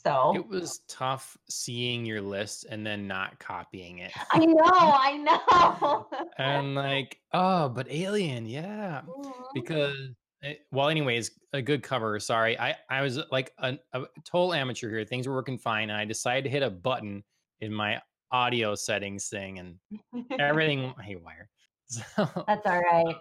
So 0.05 0.33
it 0.35 0.47
was 0.47 0.81
tough 0.89 1.37
seeing 1.49 2.07
your 2.07 2.23
list 2.23 2.67
and 2.71 2.87
then 2.87 3.07
not 3.07 3.39
copying 3.39 3.99
it. 3.99 4.13
I 4.31 4.45
know, 4.47 4.63
I 4.65 5.17
know. 5.19 6.09
and 6.39 6.75
like, 6.75 7.19
oh, 7.33 7.69
but 7.69 7.87
Alien, 7.91 8.47
yeah, 8.47 9.03
mm-hmm. 9.07 9.31
because 9.55 9.97
it, 10.43 10.47
eh, 10.47 10.55
well, 10.73 10.89
anyways, 10.89 11.33
a 11.53 11.61
good 11.61 11.83
cover. 11.83 12.19
Sorry, 12.19 12.59
I 12.59 12.77
I 12.89 13.03
was 13.03 13.19
like 13.31 13.53
a, 13.59 13.79
a 13.93 14.05
total 14.25 14.55
amateur 14.55 14.89
here. 14.89 15.05
Things 15.05 15.29
were 15.29 15.35
working 15.35 15.59
fine, 15.59 15.91
and 15.91 15.99
I 15.99 16.05
decided 16.05 16.45
to 16.45 16.51
hit 16.51 16.63
a 16.63 16.71
button 16.71 17.23
in 17.61 17.73
my 17.73 18.01
audio 18.33 18.75
settings 18.75 19.29
thing, 19.29 19.59
and 19.59 20.31
everything 20.41 20.95
haywire. 21.01 21.49
So 21.91 22.05
that's 22.47 22.65
all 22.67 22.81
right. 22.81 23.17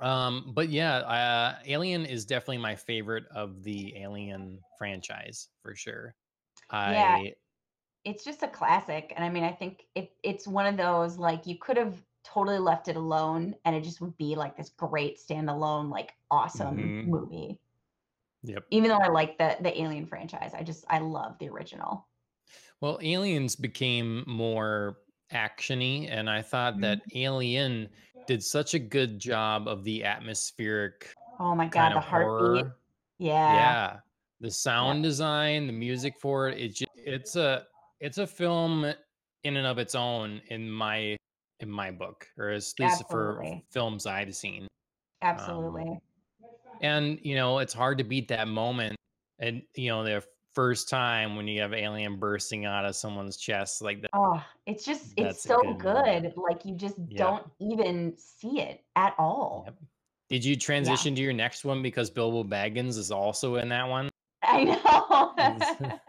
Um, 0.00 0.52
but 0.54 0.70
yeah, 0.70 0.96
uh, 0.98 1.58
Alien 1.66 2.06
is 2.06 2.24
definitely 2.24 2.58
my 2.58 2.74
favorite 2.74 3.24
of 3.34 3.62
the 3.62 3.96
Alien 3.96 4.58
franchise 4.78 5.48
for 5.62 5.74
sure. 5.74 6.14
I 6.70 6.92
yeah, 6.92 7.30
it's 8.04 8.24
just 8.24 8.42
a 8.42 8.48
classic, 8.48 9.12
and 9.14 9.24
I 9.24 9.28
mean, 9.28 9.44
I 9.44 9.52
think 9.52 9.84
it 9.94 10.12
it's 10.22 10.46
one 10.46 10.66
of 10.66 10.76
those 10.76 11.18
like 11.18 11.46
you 11.46 11.56
could 11.58 11.76
have 11.76 11.94
totally 12.24 12.58
left 12.58 12.88
it 12.88 12.96
alone, 12.96 13.54
and 13.64 13.76
it 13.76 13.84
just 13.84 14.00
would 14.00 14.16
be 14.16 14.34
like 14.34 14.56
this 14.56 14.70
great 14.70 15.18
standalone, 15.18 15.90
like 15.90 16.12
awesome 16.30 16.76
mm-hmm. 16.76 17.10
movie. 17.10 17.58
Yep. 18.44 18.64
Even 18.70 18.88
though 18.88 18.98
I 18.98 19.08
like 19.08 19.36
the 19.36 19.56
the 19.60 19.78
Alien 19.80 20.06
franchise, 20.06 20.52
I 20.54 20.62
just 20.62 20.84
I 20.88 20.98
love 20.98 21.36
the 21.38 21.48
original. 21.48 22.06
Well, 22.80 22.98
Aliens 23.02 23.54
became 23.54 24.24
more 24.26 24.96
actiony, 25.32 26.08
and 26.10 26.30
I 26.30 26.42
thought 26.42 26.74
mm-hmm. 26.74 26.82
that 26.82 27.02
Alien 27.14 27.88
did 28.26 28.42
such 28.42 28.74
a 28.74 28.78
good 28.78 29.18
job 29.18 29.68
of 29.68 29.84
the 29.84 30.04
atmospheric. 30.04 31.14
Oh 31.38 31.54
my 31.54 31.66
god, 31.66 31.94
the 31.94 32.00
heartbeat. 32.00 32.64
Horror. 32.64 32.76
Yeah. 33.18 33.54
Yeah. 33.54 33.96
The 34.40 34.50
sound 34.50 34.98
yeah. 34.98 35.08
design, 35.08 35.66
the 35.66 35.72
music 35.72 36.14
for 36.18 36.48
it, 36.48 36.58
it's 36.58 36.78
just, 36.78 36.90
it's 36.96 37.36
a 37.36 37.66
it's 38.00 38.18
a 38.18 38.26
film 38.26 38.92
in 39.44 39.56
and 39.56 39.66
of 39.66 39.78
its 39.78 39.94
own 39.94 40.40
in 40.48 40.70
my 40.70 41.16
in 41.60 41.70
my 41.70 41.90
book, 41.90 42.26
or 42.38 42.48
at 42.48 42.54
least 42.54 42.80
Absolutely. 42.80 43.64
for 43.68 43.72
films 43.72 44.06
I've 44.06 44.34
seen. 44.34 44.66
Absolutely. 45.22 45.82
Um, 45.82 45.98
and 46.80 47.18
you 47.22 47.34
know, 47.34 47.58
it's 47.58 47.74
hard 47.74 47.98
to 47.98 48.04
beat 48.04 48.28
that 48.28 48.48
moment. 48.48 48.96
And 49.38 49.62
you 49.74 49.90
know, 49.90 50.04
the 50.04 50.24
first 50.54 50.88
time 50.88 51.36
when 51.36 51.46
you 51.46 51.60
have 51.60 51.72
alien 51.72 52.16
bursting 52.18 52.64
out 52.64 52.84
of 52.84 52.96
someone's 52.96 53.36
chest 53.36 53.82
like 53.82 54.02
that. 54.02 54.10
Oh, 54.12 54.42
it's 54.66 54.84
just 54.84 55.12
it's 55.16 55.42
so 55.42 55.60
good. 55.74 56.22
good. 56.22 56.32
Like 56.36 56.64
you 56.64 56.74
just 56.74 56.96
don't 57.10 57.46
even 57.60 58.14
see 58.16 58.60
it 58.60 58.82
at 58.96 59.14
all. 59.18 59.64
Yep. 59.66 59.76
Did 60.28 60.44
you 60.44 60.56
transition 60.56 61.14
yeah. 61.14 61.16
to 61.16 61.22
your 61.22 61.32
next 61.32 61.64
one 61.64 61.82
because 61.82 62.08
Bilbo 62.08 62.44
Baggins 62.44 62.96
is 62.96 63.10
also 63.10 63.56
in 63.56 63.68
that 63.70 63.88
one? 63.88 64.08
I 64.42 64.64
know. 64.64 65.34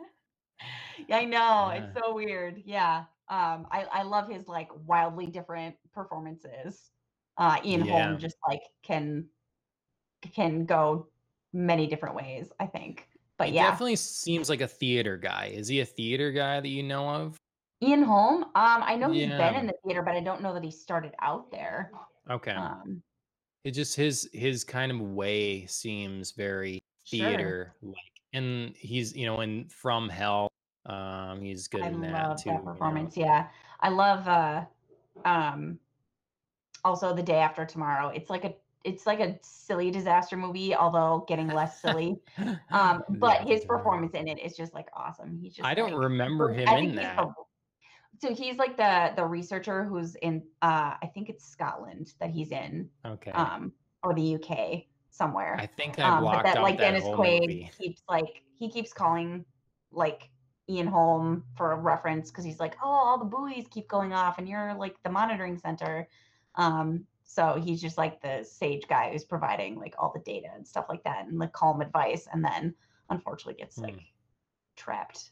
I 1.11 1.25
know. 1.25 1.71
Yeah. 1.71 1.73
It's 1.73 1.99
so 1.99 2.13
weird. 2.13 2.61
Yeah. 2.65 3.05
Um, 3.29 3.65
I, 3.71 3.85
I 3.91 4.03
love 4.03 4.29
his 4.29 4.47
like 4.47 4.69
wildly 4.85 5.25
different 5.25 5.75
performances. 5.93 6.91
Uh, 7.37 7.57
Ian. 7.63 7.87
Holm 7.87 8.19
just 8.19 8.35
like 8.47 8.61
can 8.83 9.25
can 10.33 10.65
go 10.65 11.07
many 11.53 11.87
different 11.87 12.15
ways, 12.15 12.51
I 12.59 12.67
think. 12.67 13.07
But 13.41 13.49
he 13.49 13.55
yeah, 13.55 13.71
definitely 13.71 13.95
seems 13.95 14.51
like 14.51 14.61
a 14.61 14.67
theater 14.67 15.17
guy. 15.17 15.51
Is 15.51 15.67
he 15.67 15.79
a 15.79 15.85
theater 15.85 16.31
guy 16.31 16.59
that 16.59 16.67
you 16.67 16.83
know 16.83 17.09
of? 17.09 17.39
Ian 17.81 18.03
Holm. 18.03 18.43
Um, 18.43 18.51
I 18.53 18.95
know 18.95 19.09
he's 19.11 19.29
been 19.29 19.55
in 19.55 19.65
the 19.65 19.73
theater, 19.83 20.03
but 20.03 20.13
I 20.13 20.19
don't 20.19 20.43
know 20.43 20.53
that 20.53 20.63
he 20.63 20.69
started 20.69 21.13
out 21.23 21.49
there. 21.49 21.91
Okay. 22.29 22.51
Um, 22.51 23.01
it 23.63 23.71
just 23.71 23.95
his 23.95 24.29
his 24.31 24.63
kind 24.63 24.91
of 24.91 25.01
way 25.01 25.65
seems 25.65 26.33
very 26.33 26.83
theater 27.09 27.73
like, 27.81 27.95
sure. 27.95 28.03
and 28.33 28.75
he's 28.77 29.15
you 29.15 29.25
know 29.25 29.41
in 29.41 29.65
From 29.69 30.07
Hell. 30.07 30.51
Um, 30.85 31.41
he's 31.41 31.67
good 31.67 31.81
I 31.81 31.87
in 31.87 32.01
that 32.01 32.37
too. 32.37 32.51
That 32.51 32.63
performance, 32.63 33.17
you 33.17 33.23
know? 33.25 33.31
yeah. 33.31 33.47
I 33.79 33.89
love 33.89 34.27
uh, 34.27 34.65
um, 35.25 35.79
also 36.85 37.15
the 37.15 37.23
day 37.23 37.39
after 37.39 37.65
tomorrow. 37.65 38.09
It's 38.09 38.29
like 38.29 38.45
a 38.45 38.53
it's 38.83 39.05
like 39.05 39.19
a 39.19 39.37
silly 39.43 39.91
disaster 39.91 40.37
movie, 40.37 40.75
although 40.75 41.25
getting 41.27 41.47
less 41.47 41.81
silly. 41.81 42.19
Um, 42.71 43.03
but 43.09 43.41
his 43.41 43.65
performance 43.65 44.13
in 44.13 44.27
it 44.27 44.39
is 44.39 44.55
just 44.55 44.73
like 44.73 44.87
awesome. 44.93 45.37
He's 45.41 45.53
just 45.55 45.67
I 45.67 45.73
don't 45.73 45.91
like, 45.91 46.03
remember 46.03 46.53
him 46.53 46.67
in 46.67 46.95
that. 46.95 47.25
So 48.21 48.33
he's 48.33 48.57
like 48.57 48.77
the 48.77 49.13
the 49.15 49.25
researcher 49.25 49.83
who's 49.83 50.15
in 50.15 50.43
uh 50.61 50.95
I 51.01 51.11
think 51.13 51.29
it's 51.29 51.45
Scotland 51.45 52.13
that 52.19 52.29
he's 52.29 52.51
in. 52.51 52.89
Okay. 53.05 53.31
Um 53.31 53.73
or 54.03 54.13
the 54.13 54.35
UK 54.35 54.83
somewhere. 55.09 55.57
I 55.59 55.65
think 55.65 55.99
I 55.99 56.19
blocked 56.19 56.37
um, 56.37 56.43
but 56.43 56.53
that, 56.53 56.61
like 56.61 56.77
that 56.77 56.91
Dennis 56.91 57.03
Quaid 57.03 57.41
movie. 57.41 57.71
keeps 57.77 58.01
like 58.09 58.43
he 58.57 58.69
keeps 58.69 58.93
calling 58.93 59.45
like 59.91 60.29
Ian 60.69 60.87
Holm 60.87 61.43
for 61.55 61.73
a 61.73 61.75
reference 61.75 62.31
because 62.31 62.45
he's 62.45 62.59
like, 62.59 62.75
oh, 62.83 62.87
all 62.89 63.17
the 63.17 63.25
buoys 63.25 63.65
keep 63.69 63.87
going 63.87 64.13
off, 64.13 64.37
and 64.37 64.47
you're 64.47 64.73
like 64.75 64.95
the 65.03 65.09
monitoring 65.09 65.57
center. 65.57 66.07
Um, 66.55 67.05
so 67.33 67.61
he's 67.63 67.79
just 67.81 67.97
like 67.97 68.21
the 68.21 68.43
sage 68.43 68.83
guy 68.89 69.09
who's 69.09 69.23
providing 69.23 69.77
like 69.77 69.95
all 69.97 70.11
the 70.13 70.19
data 70.19 70.47
and 70.53 70.67
stuff 70.67 70.87
like 70.89 71.01
that 71.03 71.27
and 71.27 71.39
the 71.39 71.47
calm 71.47 71.79
advice 71.79 72.27
and 72.33 72.43
then 72.43 72.75
unfortunately 73.09 73.53
gets 73.53 73.77
like 73.77 73.95
mm. 73.95 74.05
trapped. 74.75 75.31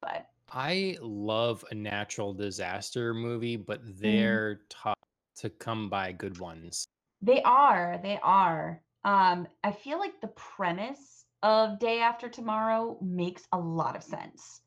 But 0.00 0.26
I 0.50 0.96
love 1.02 1.62
a 1.70 1.74
natural 1.74 2.32
disaster 2.32 3.12
movie, 3.12 3.56
but 3.56 3.84
mm. 3.84 3.98
they're 3.98 4.54
mm. 4.54 4.58
tough 4.70 4.98
to 5.36 5.50
come 5.50 5.90
by 5.90 6.12
good 6.12 6.38
ones. 6.38 6.86
They 7.20 7.42
are. 7.42 8.00
They 8.02 8.18
are. 8.22 8.80
Um, 9.04 9.46
I 9.62 9.72
feel 9.72 9.98
like 9.98 10.18
the 10.22 10.28
premise 10.28 11.26
of 11.42 11.78
Day 11.78 12.00
After 12.00 12.30
Tomorrow 12.30 12.96
makes 13.02 13.42
a 13.52 13.58
lot 13.58 13.96
of 13.96 14.02
sense. 14.02 14.62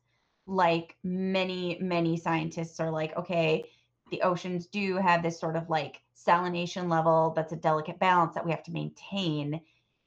Like 0.46 0.96
many, 1.02 1.76
many 1.80 2.16
scientists 2.16 2.78
are 2.78 2.92
like, 2.92 3.16
okay, 3.16 3.64
the 4.12 4.22
oceans 4.22 4.68
do 4.68 4.96
have 4.96 5.24
this 5.24 5.40
sort 5.40 5.56
of 5.56 5.68
like 5.68 6.00
salination 6.26 6.90
level 6.90 7.32
that's 7.36 7.52
a 7.52 7.56
delicate 7.56 7.98
balance 7.98 8.34
that 8.34 8.44
we 8.44 8.50
have 8.50 8.62
to 8.62 8.72
maintain 8.72 9.60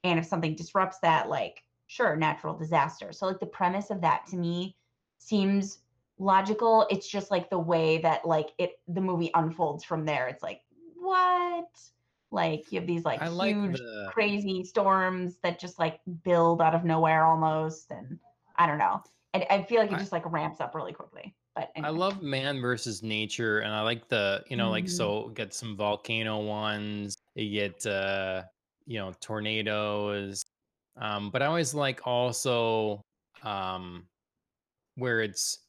and 0.03 0.19
if 0.19 0.25
something 0.25 0.55
disrupts 0.55 0.99
that 0.99 1.29
like 1.29 1.63
sure 1.87 2.15
natural 2.15 2.55
disaster 2.55 3.11
so 3.11 3.27
like 3.27 3.39
the 3.39 3.45
premise 3.45 3.89
of 3.89 4.01
that 4.01 4.25
to 4.25 4.35
me 4.35 4.75
seems 5.17 5.79
logical. 6.21 6.87
It's 6.89 7.07
just 7.07 7.31
like 7.31 7.49
the 7.49 7.59
way 7.59 7.97
that 7.99 8.25
like 8.25 8.51
it 8.57 8.79
the 8.87 9.01
movie 9.01 9.31
unfolds 9.33 9.83
from 9.83 10.05
there. 10.05 10.27
It's 10.27 10.43
like, 10.43 10.61
what? 10.95 11.67
Like 12.31 12.71
you 12.71 12.79
have 12.79 12.87
these 12.87 13.03
like 13.03 13.21
I 13.21 13.27
like 13.27 13.55
huge 13.55 13.77
the 13.77 14.05
crazy 14.07 14.63
storms 14.63 15.37
that 15.43 15.59
just 15.59 15.79
like 15.79 15.99
build 16.23 16.61
out 16.61 16.75
of 16.75 16.85
nowhere 16.85 17.25
almost 17.25 17.91
and 17.91 18.19
I 18.55 18.67
don't 18.67 18.77
know. 18.77 19.03
And 19.33 19.45
I 19.49 19.63
feel 19.63 19.79
like 19.79 19.91
it 19.91 19.95
I 19.95 19.99
just 19.99 20.11
like 20.11 20.31
ramps 20.31 20.61
up 20.61 20.75
really 20.75 20.93
quickly. 20.93 21.35
But 21.55 21.71
I 21.83 21.89
love 21.89 22.21
man 22.21 22.61
versus 22.61 23.03
nature, 23.03 23.59
and 23.59 23.73
I 23.73 23.81
like 23.81 24.07
the 24.09 24.43
you 24.49 24.55
know 24.55 24.69
like 24.69 24.87
Mhm. 24.87 24.89
so 24.89 25.29
get 25.29 25.53
some 25.53 25.75
volcano 25.75 26.39
ones. 26.43 27.15
You 27.35 27.49
get 27.51 27.85
uh 27.85 28.43
you 28.85 28.99
know 28.99 29.13
tornadoes, 29.21 30.43
um, 30.97 31.31
but 31.31 31.41
I 31.41 31.47
always 31.47 31.73
like 31.73 32.05
also 32.07 33.01
um 33.43 34.07
where 34.95 35.21
it's 35.21 35.67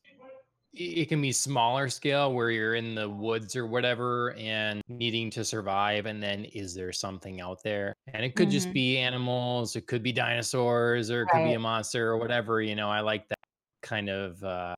it 0.74 1.06
can 1.08 1.20
be 1.22 1.32
smaller 1.32 1.88
scale 1.90 2.32
where 2.34 2.50
you're 2.50 2.74
in 2.74 2.94
the 2.94 3.08
woods 3.08 3.56
or 3.56 3.66
whatever 3.66 4.32
and 4.34 4.82
needing 4.88 5.30
to 5.30 5.44
survive 5.44 6.06
and 6.06 6.22
then 6.22 6.44
is 6.46 6.74
there 6.74 6.92
something 6.92 7.40
out 7.42 7.62
there 7.62 7.94
and 8.08 8.24
it 8.24 8.36
could 8.36 8.50
just 8.50 8.72
Mhm. 8.72 8.74
be 8.74 8.98
animals 8.98 9.76
it 9.76 9.86
could 9.86 10.02
be 10.02 10.12
dinosaurs 10.12 11.10
or 11.10 11.22
it 11.24 11.28
could 11.30 11.42
be 11.42 11.54
a 11.54 11.58
monster 11.58 12.08
or 12.10 12.18
whatever 12.18 12.62
you 12.62 12.74
know 12.74 12.90
i 12.90 13.00
like 13.00 13.28
that 13.28 13.38
kind 13.82 14.08
of 14.10 14.42
uh 14.44 14.74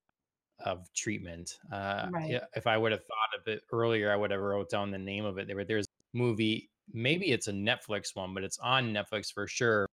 of 0.65 0.93
treatment 0.95 1.59
uh 1.73 2.11
Right. 2.11 2.41
if 2.55 2.67
i 2.67 2.77
would 2.77 2.93
have 2.93 3.05
thought 3.05 3.41
of 3.41 3.47
it 3.49 3.63
earlier 3.73 4.13
i 4.13 4.17
would 4.17 4.31
have 4.31 4.41
wrote 4.41 4.71
down 4.71 4.91
the 4.91 4.99
name 4.99 5.25
of 5.25 5.39
it 5.39 5.47
there 5.47 5.65
there's 5.65 5.87
a 5.87 6.17
movie 6.19 6.71
maybe 6.93 7.33
it's 7.33 7.49
a 7.49 7.53
netflix 7.53 8.15
one 8.17 8.35
but 8.35 8.45
it's 8.45 8.59
on 8.59 8.93
netflix 8.93 9.33
for 9.33 9.47
sure 9.47 9.87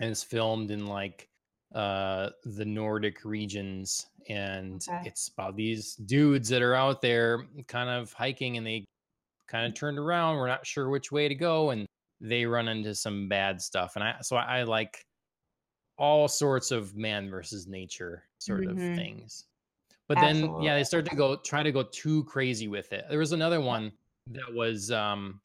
and 0.00 0.10
it's 0.10 0.22
filmed 0.22 0.70
in 0.70 0.86
like 0.86 1.28
uh 1.74 2.30
the 2.44 2.64
Nordic 2.64 3.24
regions 3.24 4.06
and 4.28 4.86
Okay. 4.88 5.04
it's 5.04 5.28
about 5.28 5.56
these 5.56 5.96
dudes 5.96 6.48
that 6.48 6.62
are 6.62 6.74
out 6.74 7.00
there 7.00 7.46
kind 7.68 7.90
of 7.90 8.12
hiking 8.12 8.56
and 8.56 8.66
they 8.66 8.84
kind 9.48 9.66
of 9.66 9.74
turned 9.74 9.98
around 9.98 10.36
we're 10.36 10.48
not 10.48 10.66
sure 10.66 10.90
which 10.90 11.12
way 11.12 11.28
to 11.28 11.34
go 11.34 11.70
and 11.70 11.86
they 12.20 12.46
run 12.46 12.68
into 12.68 12.94
some 12.94 13.28
bad 13.28 13.60
stuff 13.60 13.96
and 13.96 14.04
I 14.04 14.16
so 14.22 14.36
I, 14.36 14.60
I 14.60 14.62
like 14.64 15.02
all 15.98 16.28
sorts 16.28 16.70
of 16.70 16.96
man 16.96 17.30
versus 17.30 17.66
nature 17.66 18.24
sort 18.38 18.66
of 18.66 18.80
Mhm. 18.80 18.94
things 18.94 19.46
but 20.08 20.18
then 20.20 20.60
yeah 20.62 20.76
they 20.76 20.84
start 20.84 21.04
to 21.08 21.16
go 21.16 21.36
try 21.36 21.62
to 21.62 21.72
go 21.72 21.82
too 21.82 22.24
crazy 22.24 22.68
with 22.68 22.92
it 22.92 23.04
there 23.08 23.18
was 23.18 23.32
another 23.32 23.60
one 23.60 23.92
that 24.26 24.52
was 24.52 24.90
um 24.90 25.40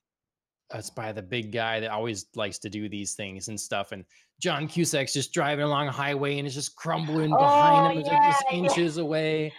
that's 0.69 0.89
by 0.89 1.11
the 1.11 1.21
big 1.21 1.51
guy 1.51 1.79
that 1.79 1.89
always 1.89 2.27
likes 2.35 2.59
to 2.59 2.69
do 2.69 2.87
these 2.87 3.15
things 3.15 3.47
and 3.47 3.59
stuff. 3.59 3.91
And 3.91 4.05
John 4.39 4.67
Cusack's 4.67 5.13
just 5.13 5.33
driving 5.33 5.65
along 5.65 5.87
a 5.87 5.91
highway 5.91 6.37
and 6.37 6.45
it's 6.45 6.53
just 6.55 6.75
crumbling 6.75 7.31
behind 7.31 7.87
Oh 7.87 7.89
him. 7.89 7.97
It's 7.97 8.07
like 8.07 8.21
yeah, 8.21 8.29
just 8.31 8.45
yeah. 8.51 8.57
inches 8.57 8.97
away, 8.97 9.51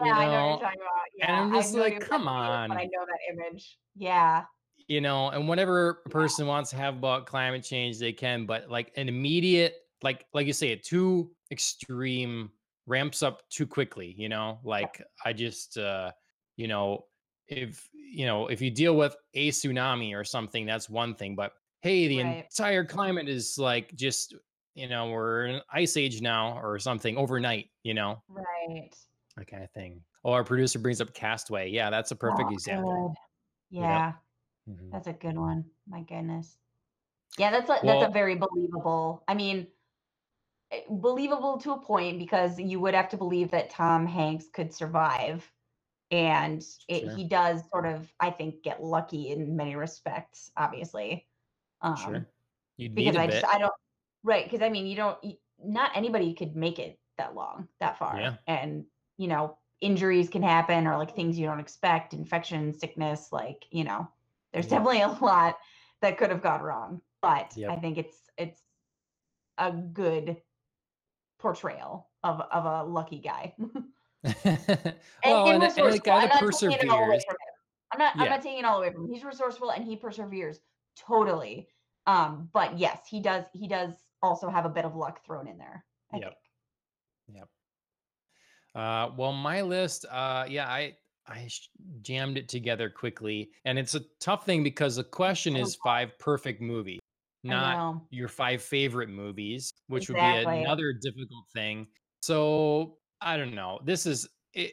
Yeah, 0.00 0.06
you 0.06 0.12
I 0.14 0.24
know 0.24 0.46
what 0.46 0.48
you're 0.48 0.58
talking 0.60 0.80
about. 0.80 1.28
And 1.28 1.36
Yeah, 1.36 1.42
I'm 1.42 1.52
just 1.52 1.74
like, 1.74 2.00
come 2.00 2.24
but 2.24 2.30
I 2.30 2.84
know 2.84 3.04
that 3.06 3.18
image. 3.34 3.78
Yeah. 3.96 4.44
you 4.88 5.02
know. 5.02 5.28
And 5.28 5.46
whatever 5.46 5.90
a 5.90 5.94
Yeah. 6.06 6.12
person 6.12 6.46
wants 6.46 6.70
to 6.70 6.76
have 6.76 6.94
about 6.96 7.26
climate 7.26 7.62
change, 7.62 7.98
they 7.98 8.14
can. 8.14 8.46
But 8.46 8.70
like 8.70 8.92
an 8.96 9.10
immediate, 9.10 9.74
like 10.02 10.24
like 10.32 10.46
you 10.46 10.54
say, 10.54 10.72
a 10.72 10.76
too 10.78 11.32
extreme 11.50 12.50
ramps 12.86 13.22
up 13.22 13.48
too 13.50 13.66
quickly. 13.66 14.14
You 14.16 14.28
know, 14.28 14.60
like 14.64 15.02
I 15.24 15.32
just, 15.32 15.78
uh, 15.78 16.12
you 16.56 16.68
know, 16.68 17.06
if 17.48 17.88
you 17.92 18.26
know 18.26 18.48
if 18.48 18.60
you 18.60 18.70
deal 18.70 18.96
with 18.96 19.16
a 19.34 19.50
tsunami 19.50 20.14
or 20.14 20.24
something, 20.24 20.66
that's 20.66 20.88
one 20.90 21.14
thing. 21.14 21.36
But 21.36 21.52
hey, 21.80 22.08
the 22.08 22.20
Right. 22.20 22.44
entire 22.48 22.84
climate 22.84 23.28
is 23.28 23.58
like 23.58 23.94
just 23.94 24.34
you 24.74 24.88
know 24.88 25.10
we're 25.10 25.46
in 25.46 25.54
an 25.56 25.62
ice 25.70 25.96
age 25.96 26.20
now 26.22 26.58
or 26.60 26.78
something 26.78 27.16
overnight. 27.16 27.70
You 27.82 27.94
know, 27.94 28.22
Right. 28.28 28.94
that 29.36 29.46
kind 29.46 29.62
of 29.64 29.70
thing. 29.72 30.04
Oh, 30.24 30.32
our 30.32 30.44
producer 30.44 30.78
brings 30.78 31.00
up 31.00 31.14
Castaway. 31.14 31.70
Yeah, 31.70 31.90
that's 31.90 32.10
a 32.10 32.16
perfect 32.16 32.50
Oh, 32.50 32.52
example. 32.52 33.06
good. 33.08 33.16
Yep. 33.78 33.80
Yeah, 33.80 34.14
Mhm. 34.68 34.90
that's 34.92 35.08
a 35.08 35.14
good 35.14 35.38
one. 35.38 35.70
My 35.86 36.02
goodness. 36.02 36.58
Yeah, 37.38 37.50
that's 37.52 37.70
a 37.70 37.84
that's 37.86 38.02
a 38.02 38.08
very 38.08 38.36
believable. 38.36 39.24
I 39.28 39.34
mean, 39.34 39.68
believable 40.88 41.58
to 41.58 41.72
a 41.72 41.80
point 41.80 42.18
because 42.18 42.58
you 42.58 42.80
would 42.80 42.94
have 42.94 43.08
to 43.10 43.16
believe 43.16 43.50
that 43.52 43.70
Tom 43.70 44.06
Hanks 44.06 44.48
could 44.48 44.72
survive, 44.72 45.50
and 46.10 46.62
it, 46.88 47.04
sure, 47.04 47.10
he 47.10 47.24
does 47.24 47.62
sort 47.70 47.86
of, 47.86 48.12
I 48.20 48.30
think, 48.30 48.62
get 48.62 48.82
lucky 48.82 49.30
in 49.30 49.56
many 49.56 49.76
respects, 49.76 50.50
obviously. 50.56 51.26
Um, 51.80 51.96
sure. 51.96 52.26
You'd 52.76 52.94
because 52.94 53.14
need 53.14 53.16
a 53.16 53.20
I 53.20 53.26
just. 53.26 53.44
I 53.46 53.58
don't 53.58 53.72
right 54.22 54.44
because 54.44 54.62
I 54.62 54.68
mean 54.70 54.86
you 54.86 54.96
don't 54.96 55.18
y- 55.22 55.38
not 55.58 55.92
anybody 55.96 56.34
could 56.34 56.56
make 56.56 56.78
it 56.78 56.98
that 57.18 57.34
long 57.34 57.68
that 57.80 57.98
far, 57.98 58.18
Yeah. 58.20 58.36
and 58.46 58.86
you 59.16 59.28
know 59.28 59.58
injuries 59.80 60.28
can 60.28 60.42
happen 60.42 60.86
or 60.86 60.96
like 60.96 61.14
things 61.14 61.38
you 61.38 61.46
don't 61.46 61.60
expect, 61.60 62.14
infection, 62.14 62.72
sickness, 62.74 63.32
like 63.32 63.66
you 63.70 63.84
know 63.84 64.08
there's 64.52 64.66
Yep. 64.66 64.84
definitely 64.84 65.00
a 65.02 65.08
lot 65.08 65.58
that 66.02 66.18
could 66.18 66.30
have 66.30 66.42
gone 66.42 66.62
wrong, 66.62 67.02
but 67.22 67.56
I 67.68 67.76
think 67.76 67.98
it's 67.98 68.18
it's 68.36 68.60
a 69.58 69.72
good 69.72 70.36
portrayal 71.38 72.08
of 72.24 72.40
of 72.40 72.64
a 72.64 72.84
lucky 72.84 73.20
guy. 73.20 73.54
And 74.24 74.94
well, 75.24 75.46
and 75.48 75.62
and, 75.62 75.62
and 75.62 75.78
a 75.78 75.84
resourceful. 75.84 76.00
guy 76.04 76.22
I'm 76.22 76.28
that 76.28 76.42
not 76.42 76.52
taking 76.52 76.78
it 76.78 76.88
all 76.88 77.04
away 77.04 77.16
perseveres. 77.16 77.24
from 77.24 77.34
him. 77.34 77.56
I'm 77.92 77.98
not 77.98 78.12
I'm 78.16 78.28
not 78.28 78.42
taking 78.42 78.58
it 78.58 78.64
all 78.64 78.78
away 78.78 78.92
from 78.92 79.04
him. 79.04 79.12
He's 79.12 79.24
resourceful 79.24 79.70
and 79.70 79.84
he 79.84 79.96
perseveres 79.96 80.60
totally. 80.96 81.68
Um, 82.06 82.48
but 82.52 82.78
yes, 82.78 83.00
he 83.08 83.20
does 83.20 83.44
he 83.52 83.68
does 83.68 83.92
also 84.22 84.48
have 84.48 84.64
a 84.64 84.68
bit 84.68 84.84
of 84.84 84.94
luck 84.96 85.24
thrown 85.24 85.46
in 85.46 85.58
there, 85.58 85.84
I 86.12 86.18
think. 86.18 86.24
Yep. 86.24 86.36
Yep. 87.34 87.48
Uh, 88.74 89.10
well, 89.16 89.32
my 89.32 89.62
list, 89.62 90.04
uh, 90.10 90.44
yeah, 90.48 90.68
I 90.68 90.96
I 91.26 91.48
jammed 92.02 92.38
it 92.38 92.48
together 92.48 92.88
quickly, 92.90 93.50
and 93.64 93.78
it's 93.78 93.94
a 93.94 94.00
tough 94.20 94.44
thing 94.44 94.62
because 94.62 94.96
the 94.96 95.04
question 95.04 95.56
is 95.56 95.76
five 95.82 96.16
perfect 96.18 96.60
movies, 96.60 97.00
not 97.46 98.02
your 98.10 98.28
five 98.28 98.62
favorite 98.62 99.08
movies, 99.08 99.72
which 99.88 100.08
would 100.08 100.16
be 100.16 100.20
another 100.62 100.92
difficult 100.92 101.46
thing. 101.54 101.86
So 102.22 102.98
I 103.20 103.36
don't 103.36 103.54
know. 103.54 103.80
This 103.84 104.06
is 104.06 104.28
it. 104.52 104.72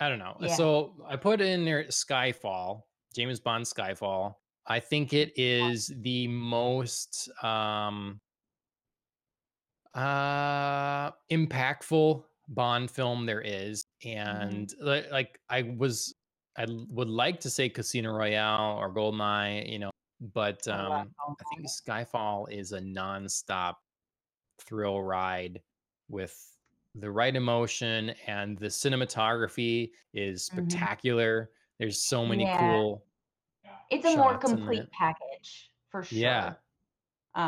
I 0.00 0.08
don't 0.08 0.18
know. 0.18 0.36
Yeah. 0.40 0.54
So 0.54 0.94
I 1.06 1.16
put 1.16 1.40
in 1.40 1.64
there 1.64 1.84
Skyfall, 1.84 2.82
James 3.14 3.40
Bond 3.40 3.64
Skyfall. 3.64 4.34
I 4.66 4.80
think 4.80 5.12
it 5.12 5.32
is 5.36 5.92
the 6.02 6.28
most 6.28 7.28
um 7.42 8.20
uh 9.94 11.10
impactful 11.30 12.22
Bond 12.48 12.90
film 12.90 13.26
there 13.26 13.40
is. 13.42 13.84
Mhm. 14.04 14.16
And 14.16 14.74
li- 14.80 15.10
like 15.10 15.38
I 15.50 15.74
was 15.76 16.14
I 16.56 16.66
would 16.90 17.08
like 17.08 17.40
to 17.40 17.50
say 17.50 17.68
Casino 17.68 18.12
Royale 18.12 18.78
or 18.78 18.92
Goldeneye, 18.92 19.70
you 19.70 19.78
know, 19.78 19.90
but 20.20 20.66
I 20.68 20.82
love 20.88 21.06
um 21.26 21.36
I 21.40 21.44
think 21.56 21.66
Skyfall 21.68 22.50
is 22.50 22.72
a 22.72 22.80
nonstop 22.80 23.76
thrill 24.60 25.02
ride 25.02 25.62
with 26.08 26.56
the 26.94 27.10
right 27.10 27.34
emotion 27.36 28.10
and 28.26 28.58
the 28.58 28.66
cinematography 28.66 29.92
is 30.14 30.48
Mhm. 30.48 30.70
spectacular. 30.70 31.52
There's 31.78 32.00
so 32.02 32.26
many 32.26 32.44
Yeah. 32.44 32.58
cool 32.58 33.06
It's 33.90 34.04
a 34.04 34.16
more 34.16 34.32
shots 34.32 34.44
in 34.50 34.50
it. 34.50 34.56
complete 34.60 34.90
package 34.90 35.72
for 35.90 36.02
sure. 36.02 36.18
Yeah. 36.18 36.48
sure. 36.50 36.62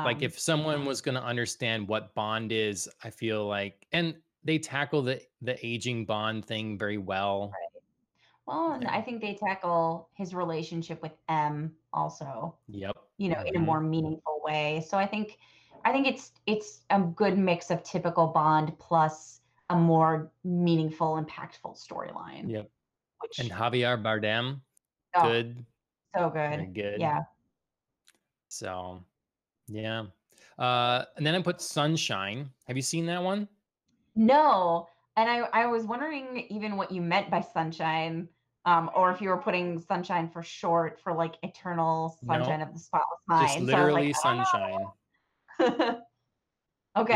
Like 0.05 0.19
Um, 0.19 0.23
if 0.23 0.39
someone 0.39 0.85
was 0.85 1.01
going 1.01 1.17
to 1.17 1.23
understand 1.25 1.89
what 1.89 2.15
Bond 2.15 2.53
is, 2.53 2.89
I 3.03 3.11
feel 3.11 3.47
like 3.47 3.87
and 3.93 4.23
they 4.45 4.59
tackle 4.59 5.03
the 5.03 5.21
the 5.43 5.65
aging 5.67 6.07
Bond 6.07 6.45
thing 6.47 6.79
very 6.79 6.99
well. 6.99 7.51
right. 7.51 7.70
Well, 8.51 8.73
and 8.73 8.89
I 8.89 9.01
think 9.01 9.21
they 9.21 9.35
tackle 9.35 10.09
his 10.15 10.35
relationship 10.35 11.01
with 11.03 11.13
M 11.29 11.77
also. 11.93 12.59
Yep. 12.69 12.97
you 13.19 13.29
know, 13.29 13.43
in 13.45 13.55
a 13.55 13.59
Mhm. 13.59 13.65
more 13.67 13.81
meaningful 13.81 14.41
way. 14.43 14.81
So 14.81 14.97
I 14.99 15.07
think 15.07 15.39
I 15.85 15.93
think 15.93 16.07
it's 16.07 16.33
it's 16.47 16.85
a 16.91 17.01
good 17.01 17.37
mix 17.39 17.71
of 17.71 17.83
typical 17.83 18.27
Bond 18.29 18.77
plus 18.79 19.43
a 19.69 19.77
more 19.77 20.33
meaningful, 20.43 21.23
impactful 21.23 21.77
storyline, 21.77 22.51
Yep. 22.51 22.71
And 23.39 23.51
Javier 23.51 24.03
Bardem, 24.03 24.63
oh, 25.15 25.23
good, 25.23 25.67
so 26.17 26.29
very 26.31 26.65
good. 26.67 26.75
good. 26.75 27.01
Yeah. 27.01 27.21
So, 28.49 29.05
yeah. 29.69 30.07
Uh 30.59 31.05
and 31.17 31.25
then 31.27 31.35
I 31.35 31.43
put 31.43 31.61
Sunshine. 31.61 32.51
Have 32.67 32.77
you 32.77 32.83
seen 32.83 33.07
that 33.07 33.23
one? 33.23 33.49
No, 34.17 34.89
and 35.17 35.29
I 35.31 35.41
I 35.53 35.67
was 35.67 35.85
wondering 35.85 36.47
even 36.51 36.77
what 36.77 36.91
you 36.91 37.01
meant 37.03 37.31
by 37.31 37.43
sunshine, 37.43 38.29
um, 38.64 38.90
or 38.94 39.11
if 39.11 39.20
you 39.20 39.31
were 39.31 39.38
putting 39.38 39.79
sunshine 39.79 40.29
for 40.29 40.42
short 40.42 41.01
for 41.01 41.12
like 41.12 41.37
eternal 41.42 42.18
sunshine 42.27 42.61
No, 42.61 42.66
of 42.66 42.73
the 42.73 42.79
spotless 42.79 43.20
just 43.29 43.29
mind. 43.29 43.49
So 43.51 43.61
like, 43.61 43.66
literally 43.66 44.12
sunshine. 44.12 44.87
okay. 45.61 45.99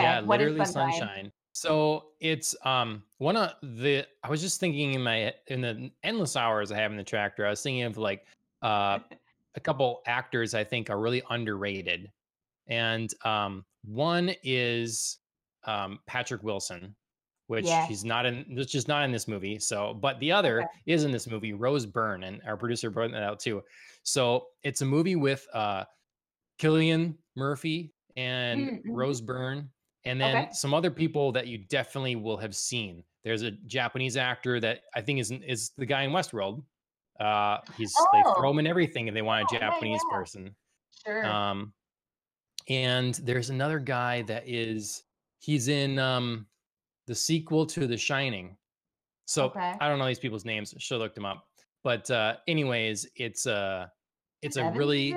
Yeah, 0.02 0.18
Okay, 0.18 0.18
is 0.20 0.28
literally 0.28 0.64
sunshine? 0.64 0.92
sunshine. 0.92 1.32
So 1.52 2.06
it's 2.20 2.56
um 2.64 3.02
one 3.18 3.36
of 3.36 3.52
the 3.62 4.04
I 4.22 4.28
was 4.28 4.40
just 4.40 4.58
thinking 4.58 4.94
in 4.94 5.02
my 5.02 5.32
in 5.48 5.60
the 5.60 5.90
endless 6.02 6.36
hours 6.36 6.72
I 6.72 6.76
have 6.78 6.90
in 6.90 6.96
the 6.96 7.04
tractor, 7.04 7.46
I 7.46 7.50
was 7.50 7.62
thinking 7.62 7.84
of 7.84 7.96
like 7.96 8.26
uh 8.62 8.98
a 9.54 9.60
couple 9.60 10.02
actors 10.06 10.54
I 10.54 10.64
think 10.64 10.90
are 10.90 10.98
really 10.98 11.22
underrated. 11.30 12.10
And 12.66 13.10
um 13.24 13.64
one 13.84 14.34
is 14.42 15.18
um 15.64 16.00
Patrick 16.06 16.42
Wilson. 16.42 16.96
Which 17.46 17.66
Yeah. 17.66 17.86
she's 17.86 18.04
not 18.04 18.24
in, 18.26 18.56
which 18.56 18.74
is 18.74 18.88
not 18.88 19.04
in 19.04 19.12
this 19.12 19.28
movie. 19.28 19.58
So, 19.58 19.92
but 19.94 20.18
the 20.20 20.32
other 20.32 20.60
Okay. 20.62 20.68
is 20.86 21.04
in 21.04 21.10
this 21.10 21.26
movie, 21.26 21.52
Rose 21.52 21.84
Byrne, 21.86 22.24
and 22.24 22.42
our 22.44 22.56
producer 22.56 22.90
brought 22.90 23.10
that 23.12 23.22
out 23.22 23.38
too. 23.38 23.62
So 24.02 24.48
it's 24.62 24.80
a 24.80 24.86
movie 24.86 25.16
with 25.16 25.46
uh 25.52 25.84
Cillian 26.60 27.18
Murphy 27.36 27.94
and 28.16 28.60
Mm, 28.68 28.82
mhm. 28.84 28.94
Rose 28.94 29.20
Byrne, 29.20 29.70
and 30.04 30.20
then 30.20 30.36
Okay. 30.44 30.52
some 30.52 30.74
other 30.74 30.90
people 30.90 31.32
that 31.32 31.46
you 31.48 31.58
definitely 31.58 32.16
will 32.16 32.36
have 32.38 32.54
seen. 32.56 33.04
There's 33.24 33.42
a 33.42 33.52
Japanese 33.52 34.16
actor 34.16 34.60
that 34.60 34.82
I 34.94 35.00
think 35.02 35.20
is 35.20 35.30
is 35.32 35.70
the 35.76 35.86
guy 35.86 36.02
in 36.04 36.12
Westworld. 36.12 36.64
Uh, 37.20 37.58
he's 37.74 38.08
they 38.12 38.22
throw 38.24 38.50
Oh. 38.50 38.50
him 38.50 38.58
in 38.60 38.66
everything 38.66 39.08
if 39.08 39.14
they 39.14 39.22
want 39.22 39.42
a 39.42 39.46
Oh, 39.54 39.58
Japanese 39.58 40.04
yeah. 40.04 40.10
person. 40.10 40.56
Sure. 41.04 41.24
Um, 41.24 41.74
and 42.68 43.14
there's 43.16 43.50
another 43.50 43.78
guy 43.80 44.22
that 44.22 44.48
is 44.48 45.04
he's 45.40 45.68
in 45.68 45.98
um 45.98 46.48
the 47.06 47.14
sequel 47.14 47.66
to 47.66 47.86
The 47.86 47.96
Shining. 47.96 48.56
So 49.26 49.46
Okay. 49.46 49.74
I 49.80 49.88
don't 49.88 49.98
know 49.98 50.06
these 50.06 50.18
people's 50.18 50.44
names. 50.44 50.74
Should 50.78 50.94
have 50.94 51.00
looked 51.02 51.14
them 51.14 51.24
up. 51.24 51.46
But 51.82 52.10
uh, 52.10 52.36
anyways, 52.48 53.06
it's 53.16 53.46
uh 53.46 53.88
it's 54.42 54.56
a 54.56 54.70
really? 54.72 55.14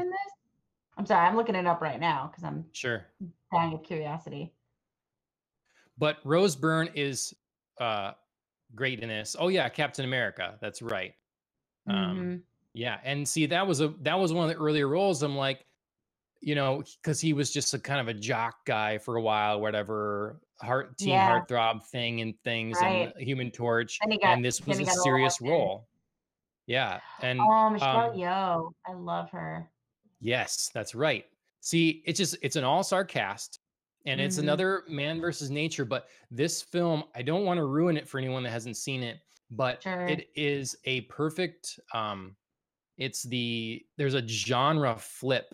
I'm 0.98 1.06
sorry, 1.06 1.28
I'm 1.28 1.36
looking 1.36 1.56
it 1.56 1.68
up 1.68 1.82
right 1.82 2.00
now 2.00 2.28
because 2.28 2.44
I'm 2.44 2.66
sure. 2.74 3.06
dying 3.52 3.74
of 3.74 3.84
curiosity. 3.84 4.52
But 5.98 6.18
Rose 6.24 6.56
Byrne 6.56 6.90
is 6.96 7.34
uh 7.80 8.14
great 8.76 9.00
in 9.02 9.10
this. 9.10 9.36
Oh 9.40 9.48
yeah, 9.50 9.70
Captain 9.70 10.06
America. 10.06 10.58
That's 10.62 10.82
right. 10.82 11.14
Um 11.88 12.18
Mhm. 12.18 12.42
yeah, 12.74 13.00
and 13.04 13.28
see 13.28 13.46
that 13.46 13.66
was 13.66 13.82
a 13.82 13.90
that 14.02 14.20
was 14.20 14.34
one 14.34 14.50
of 14.50 14.56
the 14.56 14.62
earlier 14.62 14.88
roles. 14.88 15.24
I'm 15.24 15.36
like, 15.38 15.66
you 16.42 16.56
know, 16.56 16.84
because 17.02 17.20
he 17.22 17.34
was 17.34 17.52
just 17.52 17.74
a 17.74 17.80
kind 17.80 18.00
of 18.00 18.08
a 18.08 18.14
jock 18.14 18.66
guy 18.66 18.98
for 18.98 19.16
a 19.18 19.22
while, 19.22 19.60
whatever 19.62 20.42
heart 20.62 20.98
teen 20.98 21.10
Yeah. 21.10 21.28
heartthrob 21.46 21.86
thing 21.88 22.22
and 22.22 22.34
things 22.44 22.78
Right. 22.82 23.14
and 23.16 23.24
Human 23.28 23.52
Torch. 23.52 24.00
He 24.10 24.18
got 24.20 24.34
and 24.36 24.44
this 24.46 24.66
was 24.66 24.80
a 24.80 24.84
got 24.84 24.88
a 24.88 24.92
little 24.92 25.04
serious 25.04 25.42
role. 25.42 25.90
Yeah. 26.68 27.00
And 27.22 27.40
Oh, 27.40 27.70
Michelle 27.70 28.12
um 28.12 28.18
Yeoh. 28.18 28.72
I 28.88 28.94
love 28.94 29.30
her. 29.32 29.72
yes, 30.20 30.70
that's 30.74 30.96
right. 30.96 31.26
See, 31.62 32.04
it's 32.06 32.18
just 32.18 32.38
it's 32.42 32.56
an 32.56 32.64
all-star 32.64 33.06
cast 33.06 33.60
and 34.06 34.20
it's 34.22 34.38
Mhm. 34.38 34.44
another 34.44 34.84
man 34.88 35.20
versus 35.22 35.50
nature, 35.52 35.86
but 35.86 36.10
this 36.32 36.62
film, 36.62 37.04
I 37.16 37.22
don't 37.22 37.46
want 37.46 37.58
to 37.58 37.66
ruin 37.66 37.98
it 37.98 38.08
for 38.08 38.18
anyone 38.20 38.44
that 38.44 38.52
hasn't 38.52 38.78
seen 38.78 39.04
it, 39.04 39.20
but 39.52 39.84
Sure. 39.84 40.06
it 40.08 40.30
is 40.36 40.76
a 40.86 41.02
perfect 41.02 41.80
um 41.94 42.36
it's 42.98 43.24
the 43.24 43.86
there's 43.98 44.16
a 44.16 44.28
genre 44.28 44.98
flip 44.98 45.54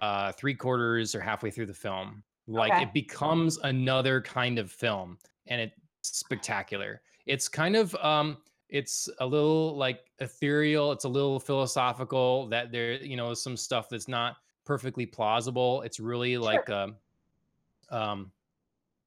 uh 0.00 0.32
three 0.32 0.54
quarters 0.54 1.14
or 1.14 1.20
halfway 1.20 1.50
through 1.50 1.66
the 1.66 1.74
film 1.74 2.22
like 2.46 2.72
Okay. 2.72 2.82
it 2.82 2.92
becomes 2.92 3.58
another 3.58 4.20
kind 4.20 4.58
of 4.58 4.70
film 4.70 5.18
and 5.46 5.60
it's 5.60 5.76
spectacular 6.02 7.02
it's 7.26 7.48
kind 7.48 7.76
of 7.76 7.94
um 7.96 8.38
it's 8.68 9.08
a 9.18 9.26
little 9.26 9.76
like 9.76 10.10
ethereal 10.20 10.92
it's 10.92 11.04
a 11.04 11.08
little 11.08 11.40
philosophical 11.40 12.48
that 12.48 12.70
there 12.72 12.92
you 12.94 13.16
know 13.16 13.34
some 13.34 13.56
stuff 13.56 13.88
that's 13.88 14.08
not 14.08 14.36
perfectly 14.64 15.04
plausible 15.06 15.82
it's 15.82 15.98
really 16.00 16.34
Sure. 16.34 16.42
like 16.42 16.68
a 16.68 16.94
um 17.90 18.30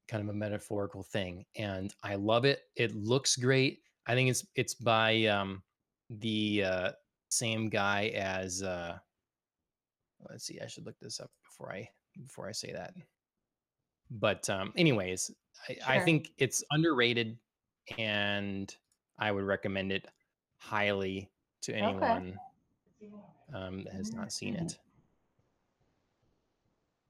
kind 0.08 0.22
of 0.22 0.30
a 0.30 0.34
metaphorical 0.34 1.02
thing 1.02 1.46
and 1.56 1.94
i 2.04 2.16
love 2.16 2.44
it 2.46 2.64
it 2.76 2.94
looks 2.94 3.38
great 3.38 3.82
i 4.06 4.14
think 4.14 4.30
it's 4.30 4.46
it's 4.56 4.74
by 4.74 5.26
um 5.26 5.64
the 6.10 6.64
uh 6.64 6.92
same 7.30 7.70
guy 7.70 8.08
as 8.10 8.62
uh 8.62 8.98
let's 10.30 10.46
see 10.46 10.60
i 10.64 10.68
should 10.68 10.86
look 10.86 11.00
this 11.00 11.20
up 11.20 11.30
before 11.44 11.72
i 11.74 11.88
before 12.22 12.48
i 12.48 12.52
say 12.52 12.72
that 12.72 12.94
but 14.12 14.50
um 14.50 14.72
anyways 14.78 15.32
i, 15.70 15.98
I 15.98 16.00
think 16.00 16.32
it's 16.38 16.64
underrated 16.72 17.38
and 17.98 18.76
i 19.18 19.32
would 19.32 19.44
recommend 19.46 19.92
it 19.92 20.08
highly 20.58 21.30
to 21.62 21.72
Okay. 21.74 21.82
anyone 21.82 22.40
um 23.54 23.84
that 23.84 23.94
has 23.94 24.14
not 24.14 24.32
seen 24.32 24.56
it 24.56 24.78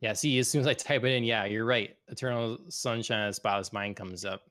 yeah 0.02 0.14
see 0.14 0.38
as 0.40 0.48
soon 0.50 0.62
as 0.62 0.68
i 0.68 0.74
type 0.74 1.04
it 1.04 1.12
in 1.14 1.24
yeah 1.24 1.46
you're 1.46 1.66
right 1.66 1.96
eternal 2.08 2.58
sunshine 2.70 3.28
of 3.28 3.30
the 3.30 3.34
spotless 3.34 3.72
mind 3.74 3.96
comes 3.96 4.26
up 4.26 4.42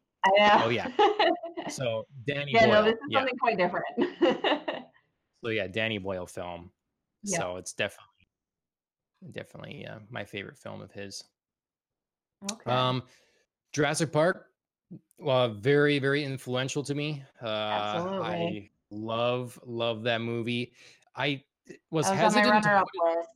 oh 0.64 0.68
yeah 0.68 0.88
so 1.68 2.07
danny 2.27 2.53
Boyle. 2.53 2.62
yeah, 2.62 2.75
no, 2.75 2.85
this 2.85 2.94
is 2.94 3.01
yeah 3.11 3.18
something 3.18 3.38
quite 3.38 3.57
different. 3.59 3.85
so 5.44 5.51
yeah 5.51 5.66
danny 5.66 5.98
boyle 5.98 6.27
film 6.27 6.70
yeah. 7.25 7.38
so 7.38 7.57
it's 7.57 7.72
definitely 7.72 8.07
definitely 9.30 9.87
uh, 9.87 10.00
my 10.11 10.24
favorite 10.24 10.58
film 10.58 10.80
of 10.80 10.92
his. 10.92 11.22
Okay. 12.50 12.70
um 12.72 13.04
jurassic 13.72 14.11
park 14.12 14.48
well 15.18 15.48
very 15.54 15.98
very 16.00 16.24
influential 16.24 16.82
to 16.82 16.94
me. 16.94 17.22
Uh 17.40 17.46
Absolutely. 17.46 18.26
i 18.26 18.70
love 18.90 19.58
love 19.64 20.02
that 20.02 20.20
movie. 20.20 20.74
I 21.14 21.44
was 21.90 22.06
was 22.06 22.11
hesitant 22.11 22.64
to 22.64 22.78
it- 22.78 23.26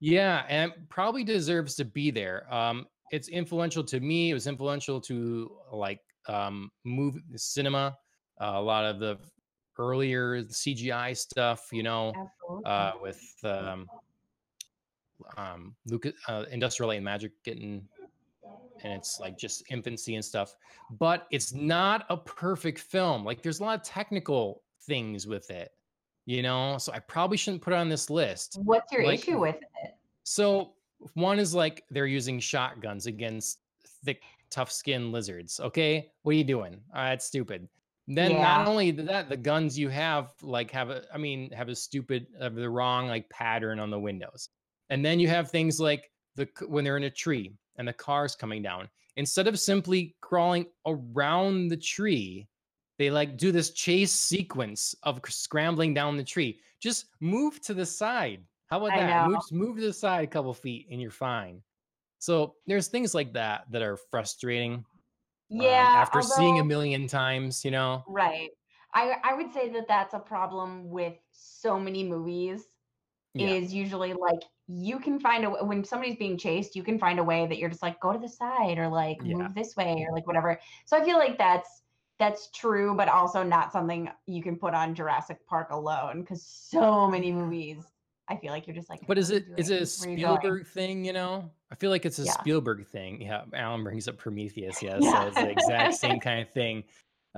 yeah 0.00 0.44
and 0.48 0.72
probably 0.88 1.24
deserves 1.24 1.74
to 1.76 1.84
be 1.84 2.10
there. 2.10 2.52
Um 2.52 2.88
it's 3.12 3.28
influential 3.28 3.84
to 3.84 4.00
me 4.00 4.30
it 4.30 4.34
was 4.34 4.46
influential 4.46 5.00
to 5.02 5.56
like 5.70 6.00
um 6.28 6.70
movie 6.84 7.20
cinema 7.36 7.96
uh, 8.40 8.52
a 8.54 8.60
lot 8.62 8.84
of 8.84 8.98
the 8.98 9.18
earlier 9.78 10.42
cgi 10.44 11.16
stuff 11.16 11.68
you 11.72 11.82
know 11.82 12.12
uh, 12.64 12.92
with 13.00 13.20
um, 13.44 13.88
um, 15.36 15.74
Lucas, 15.86 16.12
uh, 16.28 16.44
Industrial 16.50 16.88
Light 16.88 16.96
and 16.96 17.04
Magic 17.04 17.32
getting, 17.44 17.86
and 18.82 18.92
it's 18.92 19.20
like 19.20 19.38
just 19.38 19.64
infancy 19.70 20.14
and 20.16 20.24
stuff. 20.24 20.56
But 20.98 21.26
it's 21.30 21.52
not 21.52 22.04
a 22.10 22.16
perfect 22.16 22.78
film. 22.78 23.24
Like 23.24 23.42
there's 23.42 23.60
a 23.60 23.64
lot 23.64 23.78
of 23.78 23.82
technical 23.84 24.62
things 24.82 25.26
with 25.26 25.50
it, 25.50 25.70
you 26.26 26.42
know. 26.42 26.78
So 26.78 26.92
I 26.92 26.98
probably 26.98 27.36
shouldn't 27.36 27.62
put 27.62 27.72
it 27.72 27.76
on 27.76 27.88
this 27.88 28.10
list. 28.10 28.58
What's 28.62 28.92
your 28.92 29.04
like- 29.04 29.20
issue 29.20 29.38
with 29.38 29.56
it? 29.84 29.94
So 30.24 30.74
one 31.14 31.38
is 31.38 31.54
like 31.54 31.84
they're 31.90 32.06
using 32.06 32.38
shotguns 32.38 33.06
against 33.06 33.58
thick, 34.04 34.22
tough 34.50 34.70
skin 34.70 35.10
lizards. 35.12 35.58
Okay, 35.60 36.10
what 36.22 36.32
are 36.32 36.38
you 36.38 36.44
doing? 36.44 36.74
Uh, 36.94 37.10
that's 37.10 37.24
stupid. 37.26 37.68
Then 38.08 38.32
Yeah. 38.32 38.42
not 38.42 38.66
only 38.68 38.90
that, 38.90 39.28
the 39.28 39.36
guns 39.36 39.78
you 39.78 39.88
have 39.88 40.32
like 40.42 40.70
have 40.72 40.90
a, 40.90 41.04
I 41.14 41.18
mean, 41.18 41.50
have 41.52 41.68
a 41.68 41.74
stupid, 41.74 42.26
have 42.40 42.54
the 42.56 42.68
wrong 42.68 43.06
like 43.06 43.28
pattern 43.30 43.78
on 43.78 43.90
the 43.90 43.98
windows. 43.98 44.48
And 44.92 45.02
then 45.02 45.18
you 45.18 45.26
have 45.28 45.50
things 45.50 45.80
like 45.80 46.10
the 46.36 46.46
when 46.68 46.84
they're 46.84 46.98
in 46.98 47.04
a 47.04 47.10
tree 47.10 47.54
and 47.76 47.88
the 47.88 47.94
car's 47.94 48.36
coming 48.36 48.60
down. 48.62 48.90
Instead 49.16 49.48
of 49.48 49.58
simply 49.58 50.14
crawling 50.20 50.66
around 50.86 51.68
the 51.68 51.78
tree, 51.78 52.46
they 52.98 53.10
like 53.10 53.38
do 53.38 53.52
this 53.52 53.70
chase 53.70 54.12
sequence 54.12 54.94
of 55.04 55.18
scrambling 55.26 55.94
down 55.94 56.18
the 56.18 56.22
tree. 56.22 56.60
Just 56.78 57.06
move 57.20 57.58
to 57.62 57.72
the 57.72 57.86
side. 57.86 58.42
How 58.66 58.84
about 58.84 58.92
I 58.98 59.06
that? 59.06 59.28
Move, 59.30 59.40
move 59.50 59.76
to 59.76 59.82
the 59.82 59.92
side 59.94 60.24
a 60.24 60.26
couple 60.26 60.52
feet 60.52 60.88
and 60.90 61.00
you're 61.00 61.10
fine. 61.10 61.62
So 62.18 62.56
there's 62.66 62.88
things 62.88 63.14
like 63.14 63.32
that 63.32 63.64
that 63.70 63.80
are 63.80 63.96
frustrating. 63.96 64.74
um, 64.74 64.84
Yeah. 65.48 65.88
after 65.88 66.20
seeing 66.20 66.60
a 66.60 66.64
million 66.64 67.06
times, 67.06 67.64
you 67.64 67.70
know. 67.70 68.04
Right. 68.06 68.50
I 68.92 69.16
I 69.24 69.32
would 69.32 69.54
say 69.54 69.70
that 69.70 69.88
that's 69.88 70.12
a 70.12 70.18
problem 70.18 70.90
with 70.90 71.14
so 71.30 71.80
many 71.80 72.04
movies. 72.04 72.62
Yeah. 73.34 73.48
Is 73.48 73.72
usually 73.72 74.12
like 74.12 74.42
you 74.74 74.98
can 74.98 75.20
find 75.20 75.44
a 75.44 75.50
when 75.50 75.84
somebody's 75.84 76.16
being 76.16 76.38
chased, 76.38 76.74
you 76.74 76.82
can 76.82 76.98
find 76.98 77.18
a 77.18 77.24
way 77.24 77.46
that 77.46 77.58
you're 77.58 77.68
just 77.68 77.82
like 77.82 78.00
go 78.00 78.12
to 78.12 78.18
the 78.18 78.28
side 78.28 78.78
or 78.78 78.88
like 78.88 79.18
Yeah. 79.22 79.36
move 79.36 79.54
this 79.54 79.76
way 79.76 80.04
or 80.08 80.14
like 80.14 80.26
whatever. 80.26 80.58
So 80.86 80.96
I 80.96 81.04
feel 81.04 81.18
like 81.18 81.36
that's 81.38 81.82
that's 82.18 82.50
true, 82.50 82.94
but 82.96 83.08
also 83.08 83.42
not 83.42 83.72
something 83.72 84.08
you 84.26 84.42
can 84.42 84.56
put 84.56 84.74
on 84.74 84.94
Jurassic 84.94 85.44
Park 85.46 85.70
alone 85.70 86.20
because 86.20 86.42
so 86.44 87.08
many 87.08 87.32
movies. 87.32 87.78
I 88.28 88.36
feel 88.36 88.52
like 88.52 88.66
you're 88.66 88.76
just 88.76 88.88
like. 88.88 89.00
But 89.06 89.18
is 89.18 89.30
"What 89.30 89.42
are 89.42 89.54
it 89.54 89.58
is 89.58 89.70
it 89.70 89.82
a 89.82 89.84
doing? 89.84 89.98
Where 89.98 90.08
are 90.08 90.12
you 90.12 90.26
going?" 90.26 90.36
Spielberg 90.40 90.66
thing? 90.68 91.04
You 91.04 91.12
know, 91.12 91.50
I 91.70 91.74
feel 91.74 91.90
like 91.90 92.06
it's 92.06 92.18
a 92.20 92.24
Yeah. 92.24 92.32
Spielberg 92.32 92.86
thing. 92.86 93.20
Yeah, 93.20 93.42
Alan 93.52 93.82
brings 93.82 94.08
up 94.08 94.16
Prometheus. 94.16 94.78
Yes, 94.82 95.02
Yeah. 95.02 95.10
so 95.10 95.26
it's 95.26 95.36
the 95.36 95.50
exact 95.50 95.94
same 95.94 96.20
kind 96.28 96.40
of 96.40 96.48
thing. 96.50 96.84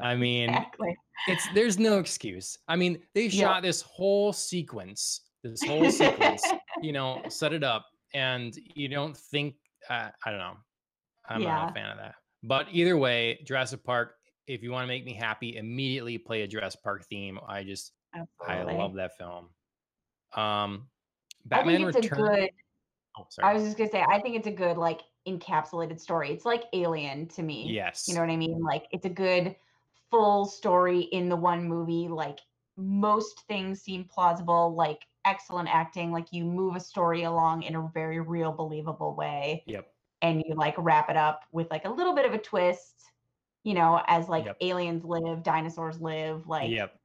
I 0.01 0.15
mean, 0.15 0.51
Exactly. 0.51 0.97
it's 1.29 1.49
there's 1.55 1.79
no 1.79 1.99
excuse. 1.99 2.59
I 2.69 2.77
mean, 2.77 3.01
they 3.15 3.29
shot 3.29 3.63
this 3.63 3.81
whole 3.81 4.33
sequence, 4.33 5.23
this 5.51 5.63
whole 5.67 5.91
sequence, 5.91 6.43
you 6.83 6.93
know, 6.93 7.23
set 7.29 7.53
it 7.53 7.63
up, 7.63 7.87
and 8.15 8.57
you 8.75 8.89
don't 8.89 9.17
think 9.17 9.55
uh, 9.89 10.09
I 10.25 10.31
don't 10.31 10.41
know. 10.41 10.57
I'm 11.29 11.43
not 11.43 11.71
a 11.71 11.75
fan 11.75 11.91
of 11.91 11.99
that. 11.99 12.15
But 12.43 12.67
either 12.73 12.97
way, 12.97 13.41
Jurassic 13.45 13.85
Park. 13.85 14.15
If 14.47 14.63
you 14.63 14.73
want 14.73 14.85
to 14.85 14.89
make 14.89 15.07
me 15.07 15.15
happy, 15.15 15.57
immediately 15.57 16.19
play 16.19 16.43
a 16.43 16.47
Jurassic 16.47 16.83
Park 16.83 17.07
theme. 17.07 17.39
I 17.49 17.65
just 17.65 17.93
Absolutely. 18.15 18.75
I 18.75 18.77
love 18.79 18.95
that 18.95 19.17
film. 19.17 19.49
Um, 20.37 20.89
I 21.47 21.47
Batman 21.47 21.77
think 21.77 21.89
it's 21.89 22.11
Return. 22.11 22.19
a 22.19 22.23
good. 22.41 22.51
oh, 23.19 23.27
sorry. 23.31 23.51
I 23.51 23.55
was 23.55 23.65
just 23.65 23.79
gonna 23.79 23.91
say, 23.91 24.05
I 24.07 24.21
think 24.21 24.37
it's 24.37 24.47
a 24.47 24.53
good 24.53 24.77
like 24.77 25.01
encapsulated 25.27 25.99
story. 25.99 26.31
It's 26.31 26.45
like 26.45 26.65
Alien 26.75 27.27
to 27.29 27.43
me. 27.43 27.67
yes. 27.71 28.07
You 28.07 28.15
know 28.15 28.21
what 28.21 28.31
I 28.31 28.37
mean? 28.37 28.61
Like 28.61 28.85
it's 28.93 29.07
a 29.07 29.11
good 29.11 29.57
full 30.11 30.45
story 30.45 31.01
in 31.01 31.29
the 31.29 31.37
one 31.37 31.67
movie. 31.67 32.09
Like 32.09 32.41
most 32.77 33.43
things 33.49 33.81
seem 33.81 34.05
plausible, 34.05 34.75
like 34.75 35.01
excellent 35.25 35.69
acting, 35.69 36.13
like 36.13 36.33
you 36.33 36.45
move 36.45 36.77
a 36.77 36.81
story 36.81 37.23
along 37.25 37.63
in 37.65 37.75
a 37.77 37.89
very 37.95 38.21
real, 38.21 38.53
believable 38.53 39.15
way, 39.17 39.67
Yep. 39.67 39.95
and 40.23 40.43
you 40.47 40.55
like 40.57 40.75
wrap 40.79 41.11
it 41.11 41.17
up 41.17 41.45
with 41.53 41.71
like 41.71 41.85
a 41.87 41.91
little 41.91 42.15
bit 42.15 42.27
of 42.27 42.35
a 42.35 42.39
twist. 42.39 43.13
you 43.65 43.75
know, 43.75 44.03
as 44.09 44.29
like 44.29 44.47
Yep. 44.47 44.59
aliens 44.63 45.05
live, 45.05 45.43
dinosaurs 45.45 46.01
live, 46.01 46.47
like 46.49 46.79
Yep. 46.79 47.01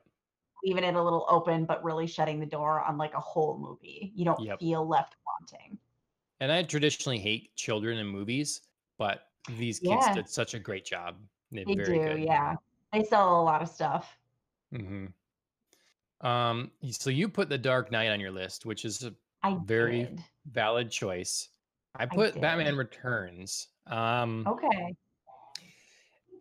leaving 0.63 0.83
it 0.85 0.95
a 0.95 1.03
little 1.03 1.25
open, 1.29 1.65
but 1.65 1.83
really 1.83 2.07
shutting 2.07 2.39
the 2.39 2.45
door 2.45 2.81
on 2.81 2.97
like 2.97 3.13
a 3.13 3.19
whole 3.19 3.57
movie. 3.57 4.11
You 4.15 4.25
don't 4.25 4.39
Yep. 4.39 4.59
feel 4.59 4.87
left 4.87 5.15
wanting. 5.25 5.79
And 6.41 6.51
I 6.51 6.63
traditionally 6.63 7.19
hate 7.19 7.55
children 7.55 7.97
in 7.97 8.07
movies, 8.07 8.61
but 8.97 9.31
these 9.47 9.79
kids 9.79 10.09
Yeah, 10.09 10.09
did 10.09 10.27
such 10.29 10.53
a 10.53 10.59
great 10.59 10.85
job. 10.85 11.27
They 11.51 11.65
very 11.65 11.99
do. 11.99 11.99
good. 11.99 12.19
Yeah. 12.19 12.55
They 12.91 13.03
sell 13.03 13.39
a 13.41 13.43
lot 13.43 13.61
of 13.61 13.69
stuff. 13.69 14.17
hmm 14.71 15.13
Um, 16.21 16.71
so 16.91 17.09
you 17.09 17.29
put 17.29 17.49
The 17.49 17.57
Dark 17.57 17.91
Knight 17.91 18.09
on 18.09 18.19
your 18.19 18.31
list, 18.31 18.65
which 18.65 18.85
is 18.85 19.03
a 19.03 19.13
I 19.43 19.57
very 19.63 20.03
did. 20.05 20.23
valid 20.51 20.91
choice. 20.91 21.49
I 21.95 22.03
I 22.03 22.05
put 22.07 22.33
did. 22.33 22.41
Batman 22.41 22.75
Returns. 22.75 23.67
Um, 23.87 24.45
Okay. 24.47 24.95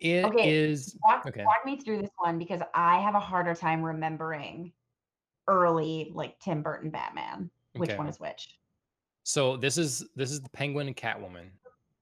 it 0.00 0.24
Okay. 0.26 0.50
is 0.50 0.96
Walk, 1.04 1.26
okay. 1.26 1.44
walk 1.44 1.64
me 1.64 1.80
through 1.80 2.02
this 2.02 2.10
one 2.18 2.38
because 2.38 2.60
I 2.74 3.00
have 3.00 3.14
a 3.14 3.20
harder 3.20 3.54
time 3.54 3.82
remembering 3.82 4.72
early 5.46 6.10
like 6.14 6.38
Tim 6.40 6.62
Burton 6.62 6.90
Batman. 6.90 7.50
Which 7.74 7.90
Okay. 7.90 7.98
one 7.98 8.08
is 8.08 8.18
which? 8.18 8.58
So 9.22 9.56
this 9.56 9.78
is 9.78 10.04
this 10.16 10.30
is 10.30 10.40
the 10.40 10.48
Penguin 10.50 10.88
and 10.88 10.96
Catwoman. 10.96 11.50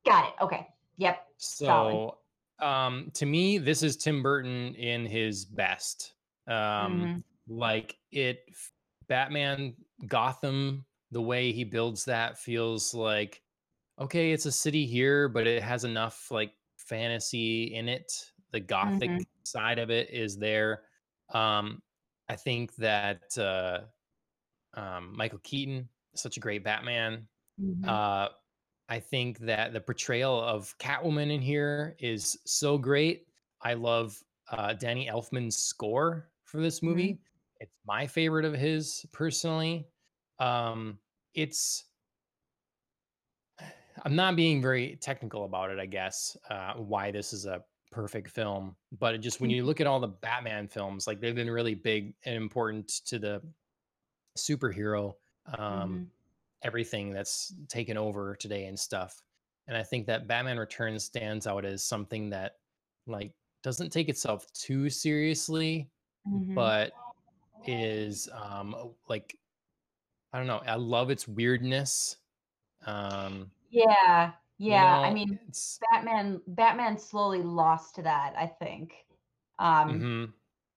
Got 0.05 0.29
it. 0.29 0.35
Okay. 0.41 0.67
Yep. 0.97 1.27
So 1.37 2.19
um 2.59 3.11
to 3.15 3.27
me, 3.27 3.59
this 3.59 3.83
is 3.83 3.97
Tim 3.97 4.23
Burton 4.23 4.75
in 4.75 5.05
his 5.07 5.45
best. 5.45 6.15
Um 6.47 6.53
Mhm. 6.55 7.23
Like 7.49 7.99
it 8.11 8.45
Batman 9.09 9.77
Gotham, 10.07 10.87
the 11.11 11.23
way 11.23 11.53
he 11.53 11.65
builds 11.65 12.05
that 12.07 12.39
feels 12.39 12.95
like 12.95 13.43
okay, 13.99 14.33
it's 14.33 14.47
a 14.47 14.53
city 14.53 14.87
here, 14.87 15.29
but 15.29 15.47
it 15.47 15.63
has 15.63 15.85
enough 15.85 16.31
like 16.31 16.55
fantasy 16.79 17.75
in 17.75 17.89
it. 17.89 18.33
The 18.53 18.61
gothic 18.61 19.13
Mhm. 19.13 19.27
side 19.45 19.79
of 19.79 19.91
it 19.91 20.11
is 20.11 20.39
there. 20.39 20.85
Um 21.31 21.83
I 22.29 22.37
think 22.37 22.75
that 22.77 23.37
uh 23.39 23.87
um 24.75 25.17
Michael 25.17 25.39
Keaton 25.41 25.89
is 26.15 26.21
such 26.21 26.37
a 26.37 26.41
great 26.41 26.65
Batman. 26.65 27.29
Mhm. 27.59 27.97
Uh, 27.97 28.31
I 28.89 29.01
think 29.01 29.39
that 29.41 29.73
the 29.73 29.81
portrayal 29.81 30.41
of 30.41 30.77
Catwoman 30.79 31.33
in 31.33 31.43
here 31.43 31.97
is 32.01 32.39
so 32.47 32.79
great. 32.79 33.29
I 33.63 33.75
love 33.75 34.23
uh, 34.51 34.75
Danny 34.75 35.09
Elfman's 35.09 35.59
score 35.59 36.33
for 36.45 36.61
this 36.61 36.83
Mhm. 36.89 37.11
movie. 37.11 37.21
It's 37.61 37.73
my 37.85 38.07
favorite 38.07 38.45
of 38.45 38.55
his 38.55 39.07
personally. 39.13 39.89
Um, 40.39 41.01
it's 41.35 41.85
I'm 44.05 44.15
not 44.15 44.37
being 44.37 44.61
very 44.61 44.97
technical 44.97 45.45
about 45.45 45.71
it, 45.71 45.79
I 45.79 45.87
guess, 45.87 46.37
uh, 46.51 46.75
why 46.75 47.11
this 47.11 47.33
is 47.33 47.47
a 47.47 47.65
perfect 47.91 48.31
film. 48.31 48.77
But 48.93 49.15
it 49.15 49.19
just 49.19 49.41
when 49.41 49.51
you 49.51 49.65
look 49.65 49.81
at 49.81 49.87
all 49.87 50.01
the 50.01 50.09
Batman 50.09 50.69
films, 50.69 51.07
like 51.07 51.21
they've 51.21 51.35
been 51.35 51.51
really 51.51 51.75
big 51.75 52.15
and 52.25 52.35
important 52.37 52.89
to 53.07 53.19
the 53.19 53.43
superhero 54.39 55.15
um, 55.59 56.03
Mhm. 56.03 56.11
everything 56.63 57.13
that's 57.13 57.55
taken 57.69 57.97
over 57.97 58.37
today 58.37 58.67
and 58.67 58.79
stuff. 58.79 59.23
And 59.69 59.77
I 59.77 59.83
think 59.83 60.07
that 60.07 60.27
Batman 60.29 60.59
Returns 60.59 61.05
stands 61.05 61.47
out 61.47 61.65
as 61.65 61.85
something 61.85 62.31
that 62.31 62.59
like 63.07 63.35
doesn't 63.63 63.91
take 63.91 64.09
itself 64.09 64.53
too 64.53 64.91
seriously, 64.91 65.93
Mhm. 66.25 66.55
but 66.55 66.93
is 67.69 68.29
um 68.33 68.95
like 69.09 69.39
I 70.33 70.39
don't 70.39 70.47
know. 70.47 70.59
I 70.67 70.75
love 70.77 71.11
its 71.11 71.27
weirdness. 71.29 72.19
Um, 72.87 73.53
Yeah. 73.71 74.33
you 74.59 74.71
Yeah. 74.71 75.01
I 75.01 75.13
mean, 75.13 75.39
it's 75.49 75.79
Batman 75.91 76.43
Batman 76.47 76.99
slowly 76.99 77.43
lost 77.43 77.95
to 77.97 78.03
that, 78.03 78.35
I 78.37 78.47
think. 78.47 79.07
Um, 79.59 80.01
mhm. 80.01 80.33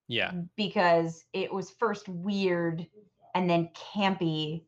yeah, 0.07 0.33
because 0.55 1.25
it 1.33 1.51
was 1.53 1.71
first 1.71 2.07
weird 2.09 2.87
and 3.35 3.49
then 3.49 3.69
campy 3.69 4.65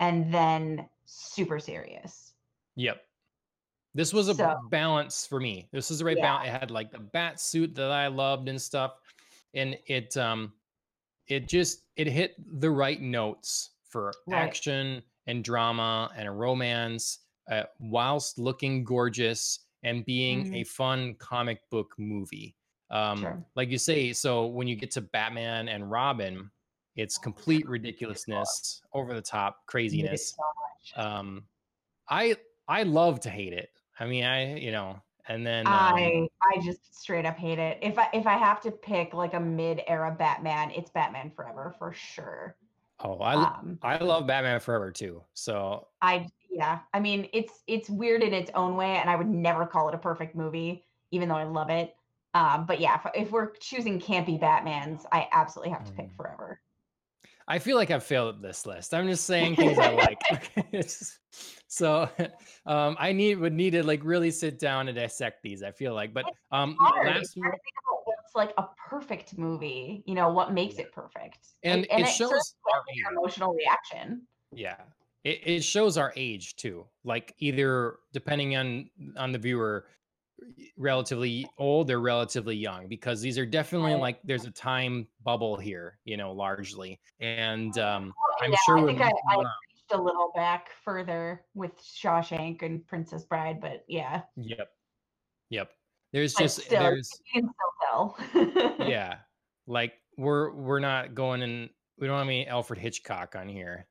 and 0.00 0.32
then 0.32 0.88
super 1.06 1.58
serious. 1.58 2.34
yep. 2.76 3.02
This 3.94 4.12
was 4.12 4.28
a 4.28 4.34
So, 4.34 4.60
balance 4.70 5.26
for 5.26 5.40
me. 5.40 5.68
This 5.72 5.88
was 5.90 6.00
the 6.00 6.04
right 6.04 6.18
yeah. 6.18 6.22
balance. 6.22 6.48
It 6.48 6.60
had 6.60 6.70
like 6.70 6.90
the 6.92 6.98
bat 6.98 7.40
suit 7.40 7.74
that 7.76 7.90
I 7.90 8.08
loved 8.08 8.48
and 8.48 8.60
stuff, 8.60 9.00
and 9.54 9.78
it 9.86 10.16
um 10.16 10.54
it 11.28 11.48
just 11.48 11.84
it 11.96 12.06
hit 12.06 12.34
the 12.60 12.70
right 12.70 13.00
notes 13.00 13.70
for 13.88 14.12
Right. 14.26 14.46
action 14.46 15.02
and 15.26 15.42
drama 15.44 16.10
and 16.16 16.28
a 16.28 16.30
romance 16.30 17.20
uh, 17.50 17.64
whilst 17.78 18.38
looking 18.38 18.84
gorgeous 18.84 19.60
and 19.82 20.04
being 20.04 20.46
a 20.52 20.62
Mhm. 20.62 20.66
fun 20.66 21.14
comic 21.16 21.60
book 21.70 21.94
movie 21.98 22.56
um 22.90 23.20
Sure. 23.20 23.46
like 23.56 23.68
you 23.70 23.78
say 23.78 24.12
so 24.12 24.46
when 24.46 24.68
you 24.68 24.76
get 24.76 24.90
to 24.92 25.00
batman 25.00 25.68
and 25.68 25.90
robin 25.90 26.50
it's 26.94 27.18
complete 27.18 27.68
ridiculousness 27.68 28.82
over 28.92 29.12
the 29.14 29.20
top 29.22 29.66
craziness 29.66 30.36
um 30.96 31.48
i 32.08 32.36
i 32.68 32.82
love 32.84 33.20
to 33.20 33.28
hate 33.30 33.52
it 33.52 33.70
i 33.98 34.06
mean 34.06 34.24
i 34.24 34.56
you 34.56 34.70
know 34.70 35.00
and 35.28 35.44
then 35.46 35.66
um 35.66 35.74
I 35.74 36.28
I 36.54 36.60
just 36.60 37.00
straight 37.00 37.26
up 37.26 37.36
hate 37.36 37.58
it. 37.58 37.78
If 37.82 37.98
I 37.98 38.08
if 38.12 38.26
I 38.26 38.36
have 38.36 38.60
to 38.62 38.70
pick 38.70 39.14
like 39.14 39.34
a 39.34 39.40
mid-era 39.40 40.14
Batman, 40.18 40.70
it's 40.70 40.90
Batman 40.90 41.30
Forever 41.34 41.74
for 41.78 41.92
sure. 41.92 42.56
oh 43.00 43.18
i 43.18 43.34
Um, 43.34 43.78
i 43.82 43.98
love 43.98 44.26
batman 44.26 44.58
forever 44.58 44.90
too 44.90 45.22
so 45.34 45.86
I 46.00 46.30
yeah, 46.56 46.78
I 46.94 47.00
mean 47.00 47.28
it's 47.34 47.62
it's 47.66 47.90
weird 47.90 48.22
in 48.22 48.32
its 48.32 48.50
own 48.54 48.76
way, 48.76 48.96
and 48.96 49.10
I 49.10 49.16
would 49.16 49.28
never 49.28 49.66
call 49.66 49.88
it 49.90 49.94
a 49.94 49.98
perfect 49.98 50.34
movie, 50.34 50.84
even 51.10 51.28
though 51.28 51.36
I 51.36 51.44
love 51.44 51.68
it. 51.68 51.94
Um, 52.32 52.64
but 52.66 52.80
yeah, 52.80 52.94
if, 52.94 53.26
if 53.26 53.30
we're 53.30 53.50
choosing 53.56 54.00
campy 54.00 54.40
Batmans, 54.40 55.04
I 55.12 55.28
absolutely 55.32 55.72
have 55.72 55.84
to 55.84 55.92
pick 55.92 56.10
mm. 56.12 56.16
Forever. 56.16 56.60
I 57.48 57.58
feel 57.58 57.76
like 57.76 57.90
I've 57.90 58.04
failed 58.04 58.36
at 58.36 58.42
this 58.42 58.66
list. 58.66 58.92
I'm 58.92 59.06
just 59.06 59.24
saying 59.24 59.56
things 59.56 59.78
I 59.78 59.90
like. 59.92 60.20
So 61.68 62.08
um, 62.66 62.96
I 62.98 63.12
need 63.12 63.38
would 63.38 63.52
need 63.52 63.70
to 63.70 63.82
like 63.82 64.00
really 64.04 64.30
sit 64.30 64.58
down 64.58 64.88
and 64.88 64.96
dissect 64.96 65.42
these. 65.42 65.62
I 65.62 65.70
feel 65.70 65.94
like, 65.94 66.14
but 66.14 66.24
um, 66.52 66.76
last 66.80 67.20
It's 67.20 67.36
one, 67.36 67.52
what's 68.04 68.34
like 68.34 68.52
a 68.58 68.66
perfect 68.88 69.36
movie. 69.38 70.02
You 70.06 70.14
know 70.14 70.30
what 70.30 70.52
makes 70.52 70.76
yeah, 70.76 70.82
it 70.82 70.92
perfect, 70.92 71.48
and 71.62 71.82
and, 71.82 71.90
and 71.90 72.00
it 72.02 72.08
it 72.08 72.12
shows 72.12 72.30
our 72.30 72.38
like 72.38 72.96
your 72.96 73.10
age. 73.10 73.16
emotional 73.18 73.54
reaction. 73.54 74.22
Yeah, 74.52 74.76
it, 75.24 75.40
it 75.44 75.64
shows 75.64 75.98
our 75.98 76.12
age 76.16 76.56
too. 76.56 76.86
Like 77.04 77.34
either 77.38 77.96
depending 78.12 78.56
on 78.56 78.88
on 79.16 79.32
the 79.32 79.38
viewer, 79.38 79.86
relatively 80.76 81.48
old 81.58 81.90
or 81.90 82.00
relatively 82.00 82.56
young, 82.56 82.88
because 82.88 83.20
these 83.20 83.38
are 83.38 83.46
definitely 83.46 83.94
like 83.94 84.20
there's 84.24 84.44
a 84.44 84.50
time 84.50 85.06
bubble 85.24 85.56
here. 85.56 85.98
You 86.04 86.16
know, 86.16 86.32
largely, 86.32 87.00
and 87.20 87.76
um, 87.78 88.12
I'm 88.42 88.52
yeah, 88.52 88.58
sure 88.66 88.78
I 88.78 88.86
think 88.86 89.00
I, 89.00 89.12
I 89.28 89.36
reached 89.36 89.92
a 89.92 90.00
little 90.00 90.32
back 90.34 90.68
further 90.84 91.44
with 91.54 91.72
Shawshank 91.78 92.62
and 92.62 92.86
Princess 92.86 93.24
Bride, 93.24 93.60
but 93.60 93.84
yeah, 93.88 94.22
Yep, 94.36 94.70
yep. 95.50 95.70
There's 96.12 96.34
but 96.34 96.42
just 96.44 96.60
still, 96.62 96.80
there's 96.80 97.10
you 97.34 97.42
can 97.42 97.50
still 97.52 98.16
tell. 98.38 98.76
yeah 98.88 99.18
like 99.66 99.94
we're 100.16 100.52
we're 100.52 100.80
not 100.80 101.14
going 101.14 101.42
in 101.42 101.68
we 101.98 102.06
don't 102.06 102.18
have 102.18 102.26
any 102.26 102.46
alfred 102.46 102.78
hitchcock 102.78 103.34
on 103.36 103.48
here 103.48 103.86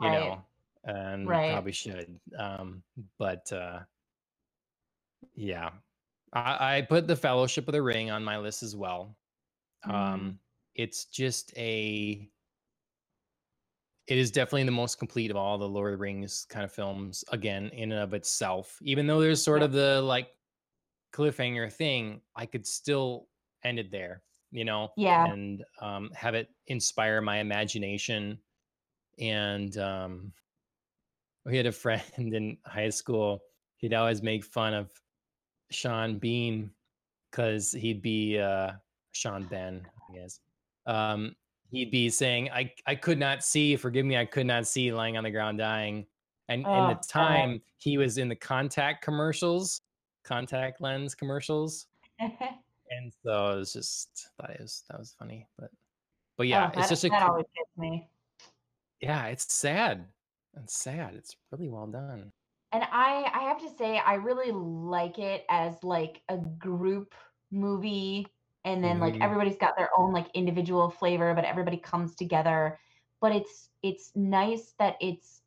you 0.00 0.08
Right, 0.08 0.18
know 0.18 0.42
and 0.84 1.28
right. 1.28 1.52
probably 1.52 1.72
should 1.72 2.18
um 2.38 2.82
but 3.18 3.50
uh 3.52 3.80
yeah 5.34 5.70
i 6.34 6.78
i 6.78 6.82
put 6.82 7.06
the 7.06 7.16
fellowship 7.16 7.68
of 7.68 7.72
the 7.72 7.82
ring 7.82 8.10
on 8.10 8.24
my 8.24 8.38
list 8.38 8.62
as 8.62 8.76
well 8.76 9.16
Mm, 9.86 9.94
um 9.94 10.38
it's 10.74 11.04
just 11.06 11.56
a 11.56 12.30
it 14.06 14.18
is 14.18 14.30
definitely 14.30 14.64
the 14.64 14.70
most 14.70 14.98
complete 14.98 15.30
of 15.30 15.36
all 15.36 15.58
the 15.58 15.68
lord 15.68 15.92
of 15.92 15.98
the 15.98 16.02
rings 16.02 16.46
kind 16.50 16.64
of 16.64 16.72
films 16.72 17.24
again 17.32 17.68
in 17.70 17.92
and 17.92 18.00
of 18.00 18.14
itself 18.14 18.78
even 18.82 19.06
though 19.06 19.20
there's 19.20 19.42
sort 19.42 19.62
of 19.62 19.72
the 19.72 20.00
like 20.02 20.28
cliffhanger 21.14 21.72
thing, 21.72 22.20
I 22.36 22.46
could 22.46 22.66
still 22.66 23.28
end 23.62 23.78
it 23.78 23.90
there, 23.90 24.22
you 24.50 24.64
know, 24.64 24.90
yeah. 24.96 25.26
and 25.26 25.64
um, 25.80 26.10
have 26.14 26.34
it 26.34 26.48
inspire 26.66 27.20
my 27.20 27.38
imagination. 27.38 28.38
And 29.18 29.76
um, 29.78 30.32
we 31.46 31.56
had 31.56 31.66
a 31.66 31.72
friend 31.84 32.02
in 32.18 32.58
high 32.66 32.90
school. 32.90 33.42
He'd 33.76 33.94
always 33.94 34.22
make 34.22 34.44
fun 34.44 34.74
of 34.74 34.90
Sean 35.74 36.18
Bean 36.18 36.70
because 37.30 37.72
he'd 37.72 38.00
be 38.00 38.38
uh, 38.38 38.72
Sean 39.12 39.44
Ben, 39.44 39.84
I 40.10 40.14
guess. 40.14 40.40
Um, 40.86 41.34
he'd 41.70 41.90
be 41.90 42.08
saying, 42.08 42.50
"I 42.52 42.72
I 42.86 42.94
could 42.94 43.18
not 43.18 43.42
see. 43.44 43.76
Forgive 43.76 44.06
me, 44.06 44.16
I 44.16 44.24
could 44.24 44.46
not 44.46 44.66
see." 44.66 44.92
Lying 44.92 45.16
on 45.16 45.24
the 45.24 45.30
ground, 45.30 45.58
dying. 45.58 46.06
And 46.48 46.60
in 46.60 46.66
the 46.88 46.98
Oh, 46.98 47.00
time 47.08 47.62
he 47.78 47.96
was 47.98 48.18
in 48.18 48.28
the 48.28 48.36
contact 48.36 49.02
commercials, 49.02 49.80
contact 50.24 50.80
lens 50.80 51.14
commercials, 51.14 51.86
and 52.20 53.12
so 53.22 53.52
it 53.52 53.56
was 53.56 53.72
just 53.72 54.28
thought 54.38 54.50
it 54.50 54.60
was 54.60 54.84
that 54.90 54.98
was 54.98 55.14
funny. 55.18 55.46
But 55.58 55.70
but 56.36 56.46
yeah, 56.46 56.70
oh, 56.74 56.80
it's 56.80 56.90
just 56.90 57.04
a 57.04 57.08
that 57.08 57.22
always 57.22 57.46
gets 57.56 57.70
me. 57.78 58.08
yeah, 59.00 59.26
it's 59.26 59.52
sad. 59.54 60.04
It's 60.62 60.76
sad. 60.76 61.14
It's 61.14 61.34
really 61.50 61.68
well 61.68 61.86
done. 61.86 62.30
And 62.74 62.82
I 62.90 63.30
I 63.32 63.42
have 63.44 63.60
to 63.60 63.70
say 63.78 63.98
I 63.98 64.14
really 64.14 64.50
like 64.50 65.20
it 65.20 65.44
as 65.48 65.82
like 65.84 66.22
a 66.28 66.38
group 66.38 67.14
movie 67.52 68.26
and 68.64 68.82
then 68.82 68.98
like 68.98 69.14
Mhm. 69.14 69.22
everybody's 69.22 69.56
got 69.58 69.76
their 69.76 69.90
own 69.96 70.12
like 70.12 70.26
individual 70.34 70.90
flavor 70.90 71.34
but 71.34 71.44
everybody 71.44 71.76
comes 71.76 72.16
together 72.16 72.80
but 73.20 73.30
it's 73.30 73.70
it's 73.84 74.10
nice 74.16 74.72
that 74.80 74.96
it's 75.00 75.42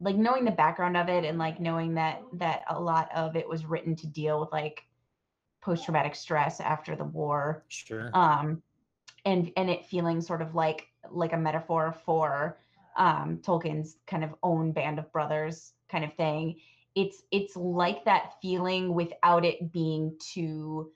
like 0.00 0.14
knowing 0.14 0.44
the 0.44 0.52
background 0.52 0.96
of 0.96 1.08
it 1.08 1.24
and 1.24 1.36
like 1.38 1.58
knowing 1.58 1.94
that 1.94 2.22
that 2.34 2.62
a 2.68 2.80
lot 2.80 3.10
of 3.12 3.34
it 3.34 3.48
was 3.48 3.66
written 3.66 3.96
to 3.96 4.06
deal 4.06 4.40
with 4.40 4.52
like 4.52 4.86
post 5.62 5.84
traumatic 5.84 6.14
stress 6.14 6.60
after 6.60 6.94
the 6.94 7.04
war 7.04 7.64
Sure. 7.68 8.10
um 8.14 8.62
and 9.24 9.50
and 9.56 9.68
it 9.68 9.84
feeling 9.86 10.20
sort 10.20 10.42
of 10.42 10.54
like 10.54 10.86
like 11.10 11.32
a 11.32 11.36
metaphor 11.36 11.92
for 12.04 12.58
um 12.96 13.38
Tolkien's 13.42 13.96
kind 14.06 14.22
of 14.22 14.34
own 14.44 14.72
band 14.72 15.00
of 15.00 15.10
brothers 15.12 15.74
kind 15.92 16.04
of 16.04 16.12
thing 16.14 16.58
it's 16.96 17.22
it's 17.30 17.54
like 17.56 18.04
that 18.06 18.32
feeling 18.42 18.92
without 18.94 19.44
it 19.44 19.70
being 19.72 20.16
too 20.18 20.90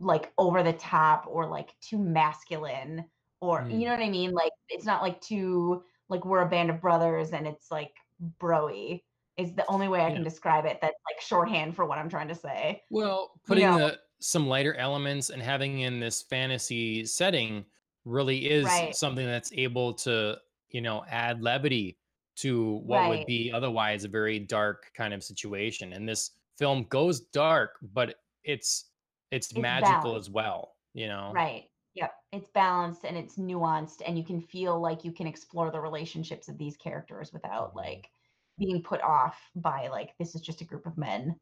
like 0.00 0.32
over 0.36 0.62
the 0.62 0.72
top 0.72 1.24
or 1.28 1.46
like 1.46 1.70
too 1.80 1.98
masculine 1.98 3.04
or 3.40 3.62
Mm. 3.62 3.72
you 3.80 3.84
know 3.86 3.92
what 3.92 4.02
I 4.02 4.10
mean 4.10 4.32
like 4.32 4.52
it's 4.68 4.84
not 4.84 5.00
like 5.02 5.20
too 5.20 5.82
like 6.08 6.24
we're 6.24 6.42
a 6.42 6.48
band 6.48 6.70
of 6.70 6.80
brothers 6.80 7.30
and 7.32 7.46
it's 7.46 7.70
like 7.70 7.92
broy 8.38 9.00
is 9.36 9.54
the 9.54 9.64
only 9.68 9.88
way 9.88 10.00
I 10.00 10.08
Yeah. 10.08 10.14
can 10.16 10.24
describe 10.24 10.64
it 10.66 10.78
that's 10.82 10.98
like 11.10 11.20
shorthand 11.20 11.74
for 11.74 11.86
what 11.86 11.98
I'm 11.98 12.08
trying 12.10 12.28
to 12.28 12.34
say 12.34 12.82
Well, 12.90 13.40
putting 13.46 13.64
know- 13.64 13.78
the 13.78 14.00
some 14.20 14.46
lighter 14.46 14.74
elements 14.74 15.30
and 15.30 15.42
having 15.42 15.80
in 15.80 15.98
this 15.98 16.22
fantasy 16.22 17.04
setting 17.04 17.64
really 18.04 18.48
is 18.48 18.66
Right. 18.66 18.94
something 18.94 19.26
that's 19.26 19.52
able 19.52 19.94
to, 19.94 20.38
you 20.70 20.80
know, 20.80 21.04
add 21.08 21.42
levity 21.42 21.98
to 22.36 22.76
what 22.84 23.08
would 23.08 23.26
be 23.26 23.50
otherwise 23.52 24.04
a 24.04 24.08
very 24.08 24.38
dark 24.38 24.90
kind 24.94 25.12
of 25.14 25.22
situation. 25.22 25.92
And 25.92 26.08
this 26.08 26.32
film 26.58 26.84
goes 26.88 27.20
dark, 27.20 27.76
but 27.92 28.16
it's 28.44 28.86
it's, 29.30 29.50
It's 29.50 29.58
magical 29.58 30.02
balanced. 30.02 30.28
as 30.28 30.30
well, 30.30 30.76
you 30.92 31.08
know. 31.08 31.32
Right. 31.34 31.64
Yep. 31.94 32.12
It's 32.32 32.48
balanced 32.50 33.04
and 33.04 33.16
it's 33.16 33.36
nuanced, 33.36 34.02
and 34.06 34.16
you 34.18 34.24
can 34.24 34.40
feel 34.42 34.78
like 34.80 35.04
you 35.04 35.12
can 35.12 35.26
explore 35.26 35.70
the 35.70 35.80
relationships 35.80 36.48
of 36.48 36.58
these 36.58 36.76
characters 36.76 37.32
without 37.32 37.72
Mhm. 37.72 37.76
like 37.76 38.10
being 38.58 38.82
put 38.82 39.00
off 39.00 39.38
by 39.56 39.88
like 39.88 40.16
this 40.18 40.34
is 40.34 40.40
just 40.42 40.60
a 40.60 40.64
group 40.64 40.84
of 40.86 40.96
men 40.98 41.34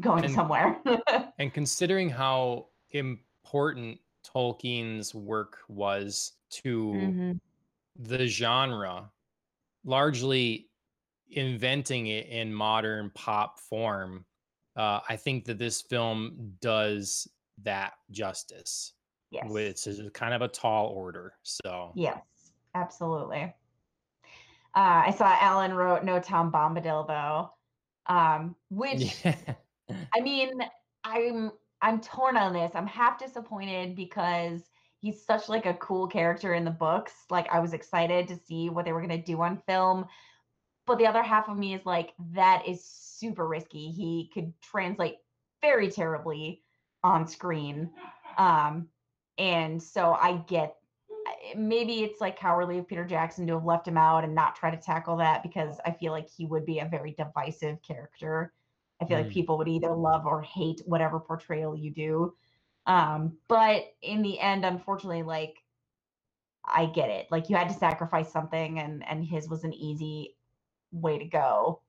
going 0.00 0.24
And- 0.24 0.34
somewhere. 0.34 0.80
And 1.38 1.52
considering 1.54 2.08
how 2.10 2.68
important 2.90 4.00
Tolkien's 4.24 5.14
work 5.14 5.58
was 5.68 6.32
to 6.50 6.86
Mhm. 6.92 7.40
the 7.96 8.26
genre, 8.26 9.12
largely 9.86 10.68
inventing 11.30 12.08
it 12.08 12.26
in 12.26 12.52
modern 12.52 13.10
pop 13.14 13.58
form, 13.60 14.26
uh, 14.76 15.00
I 15.08 15.16
think 15.16 15.46
that 15.46 15.58
this 15.58 15.80
film 15.80 16.54
does 16.60 17.26
that 17.62 17.94
justice, 18.10 18.92
Yes. 19.30 19.48
which 19.48 19.86
is 19.86 20.00
kind 20.12 20.34
of 20.34 20.42
a 20.42 20.48
tall 20.48 20.88
order. 20.88 21.34
So, 21.42 21.92
Yes. 21.94 22.20
Absolutely. 22.74 23.54
Uh, 24.74 25.04
I 25.06 25.10
saw 25.16 25.34
Alan 25.40 25.72
wrote 25.72 26.04
no 26.04 26.20
Tom 26.20 26.52
Bombadil 26.52 27.06
though, 27.08 27.50
um, 28.14 28.54
which 28.68 29.24
yeah. 29.24 29.54
I 30.14 30.20
mean, 30.20 30.60
I'm 31.04 31.52
I'm 31.80 32.00
torn 32.02 32.36
on 32.36 32.52
this. 32.52 32.72
I'm 32.74 32.86
half 32.86 33.18
disappointed 33.18 33.96
because 33.96 34.70
he's 35.00 35.24
such 35.24 35.48
like 35.48 35.66
a 35.66 35.74
cool 35.74 36.06
character 36.06 36.54
in 36.54 36.64
the 36.64 36.70
books. 36.70 37.12
Like 37.30 37.48
I 37.52 37.60
was 37.60 37.72
excited 37.72 38.28
to 38.28 38.36
see 38.36 38.70
what 38.70 38.84
they 38.84 38.92
were 38.92 39.00
going 39.00 39.18
to 39.20 39.26
do 39.26 39.40
on 39.42 39.62
film. 39.66 40.06
But 40.86 40.98
the 40.98 41.06
other 41.06 41.22
half 41.22 41.48
of 41.48 41.58
me 41.58 41.74
is 41.74 41.84
like 41.84 42.12
that 42.32 42.66
is 42.66 42.84
super 42.84 43.46
risky. 43.46 43.90
He 43.90 44.30
could 44.32 44.52
translate 44.60 45.16
very 45.62 45.90
terribly 45.90 46.62
on 47.02 47.26
screen. 47.26 47.90
Um 48.38 48.88
and 49.38 49.82
so 49.82 50.14
I 50.14 50.38
get 50.48 50.76
maybe 51.56 52.04
it's 52.04 52.20
like 52.20 52.38
cowardly 52.38 52.78
of 52.78 52.86
Peter 52.86 53.04
Jackson 53.04 53.46
to 53.46 53.54
have 53.54 53.64
left 53.64 53.88
him 53.88 53.98
out 53.98 54.24
and 54.24 54.34
not 54.34 54.54
try 54.56 54.70
to 54.70 54.76
tackle 54.76 55.16
that 55.16 55.42
because 55.42 55.78
I 55.84 55.90
feel 55.90 56.12
like 56.12 56.28
he 56.28 56.46
would 56.46 56.64
be 56.64 56.78
a 56.78 56.88
very 56.88 57.12
divisive 57.18 57.82
character. 57.82 58.52
I 59.00 59.04
feel 59.06 59.18
like 59.18 59.26
Mm. 59.26 59.32
people 59.32 59.58
would 59.58 59.68
either 59.68 59.92
love 59.94 60.24
or 60.24 60.40
hate 60.42 60.82
whatever 60.86 61.20
portrayal 61.20 61.76
you 61.76 61.90
do. 61.90 62.36
Um, 62.86 63.36
but 63.48 63.94
in 64.02 64.22
the 64.22 64.38
end, 64.38 64.64
unfortunately, 64.64 65.22
like 65.22 65.56
I 66.64 66.86
get 66.86 67.10
it. 67.10 67.26
Like 67.30 67.48
you 67.48 67.56
had 67.56 67.68
to 67.68 67.74
sacrifice 67.74 68.32
something 68.32 68.78
and 68.78 69.04
and 69.08 69.24
his 69.24 69.48
was 69.48 69.64
an 69.64 69.72
easy 69.74 70.36
way 70.92 71.18
to 71.18 71.24
go 71.24 71.80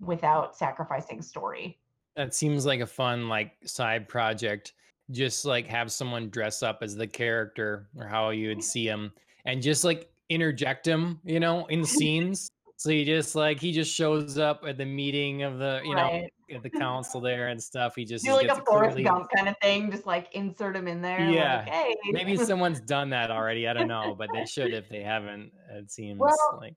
without 0.00 0.56
sacrificing 0.56 1.22
story. 1.22 1.78
that 2.16 2.34
seems 2.34 2.66
like 2.66 2.80
a 2.80 2.86
fun 2.86 3.28
like 3.28 3.52
side 3.64 4.08
project. 4.08 4.74
Just 5.10 5.44
like 5.44 5.66
have 5.68 5.92
someone 5.92 6.30
dress 6.30 6.62
up 6.62 6.78
as 6.82 6.96
the 6.96 7.06
character 7.06 7.88
or 7.96 8.06
how 8.06 8.30
you 8.30 8.48
would 8.48 8.62
see 8.64 8.86
him 8.86 9.12
and 9.44 9.62
just 9.62 9.84
like 9.84 10.10
interject 10.28 10.86
him, 10.86 11.20
you 11.24 11.38
know, 11.40 11.66
in 11.66 11.84
scenes. 11.96 12.48
So 12.76 12.90
you 12.90 13.04
just 13.04 13.34
like 13.36 13.60
he 13.60 13.72
just 13.72 13.94
shows 13.94 14.38
up 14.38 14.64
at 14.66 14.78
the 14.78 14.84
meeting 14.84 15.42
of 15.44 15.58
the, 15.58 15.80
you 15.84 15.94
know, 15.94 16.02
Right. 16.08 16.32
At 16.54 16.62
the 16.62 16.70
council 16.70 17.20
there 17.20 17.48
and 17.48 17.62
stuff. 17.62 17.94
He 17.96 18.04
just 18.04 18.24
Do 18.24 18.32
like 18.32 18.48
a 18.48 18.62
Forrest 18.64 18.98
Gump 19.02 19.28
kind 19.34 19.48
of 19.48 19.56
thing, 19.62 19.90
just 19.90 20.06
like 20.06 20.28
insert 20.32 20.76
him 20.76 20.86
in 20.88 21.02
there. 21.02 21.28
Yeah. 21.28 21.58
Like, 21.58 21.68
hey. 21.68 21.96
Maybe 22.12 22.36
someone's 22.36 22.80
done 22.80 23.10
that 23.10 23.30
already. 23.30 23.66
I 23.68 23.72
don't 23.72 23.88
know, 23.88 24.14
but 24.16 24.28
they 24.32 24.46
should 24.46 24.72
if 24.72 24.88
they 24.88 25.02
haven't. 25.02 25.52
It 25.72 25.90
seems 25.90 26.18
Well, 26.20 26.58
like 26.60 26.74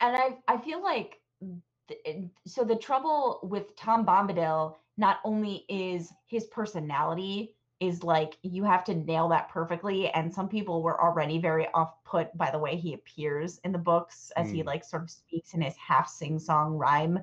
and 0.00 0.16
I 0.16 0.36
I 0.48 0.58
feel 0.58 0.82
like 0.82 1.20
th- 1.88 2.24
so 2.46 2.64
the 2.64 2.76
trouble 2.76 3.40
with 3.42 3.74
Tom 3.76 4.04
Bombadil 4.06 4.74
not 4.96 5.18
only 5.24 5.64
is 5.68 6.12
his 6.26 6.44
personality 6.46 7.54
is 7.80 8.04
like 8.04 8.38
you 8.42 8.62
have 8.62 8.84
to 8.84 8.94
nail 8.94 9.28
that 9.28 9.48
perfectly 9.48 10.08
and 10.10 10.32
some 10.32 10.48
people 10.48 10.80
were 10.82 11.02
already 11.02 11.38
very 11.38 11.66
off 11.74 11.94
put 12.04 12.34
by 12.38 12.48
the 12.50 12.58
way 12.58 12.76
he 12.76 12.94
appears 12.94 13.58
in 13.64 13.72
the 13.72 13.78
books 13.78 14.30
as 14.36 14.48
he 14.50 14.62
Mm. 14.62 14.66
like 14.66 14.84
sort 14.84 15.02
of 15.02 15.10
speaks 15.10 15.54
in 15.54 15.60
his 15.60 15.74
half 15.76 16.08
sing 16.08 16.38
song 16.38 16.74
rhyme 16.74 17.18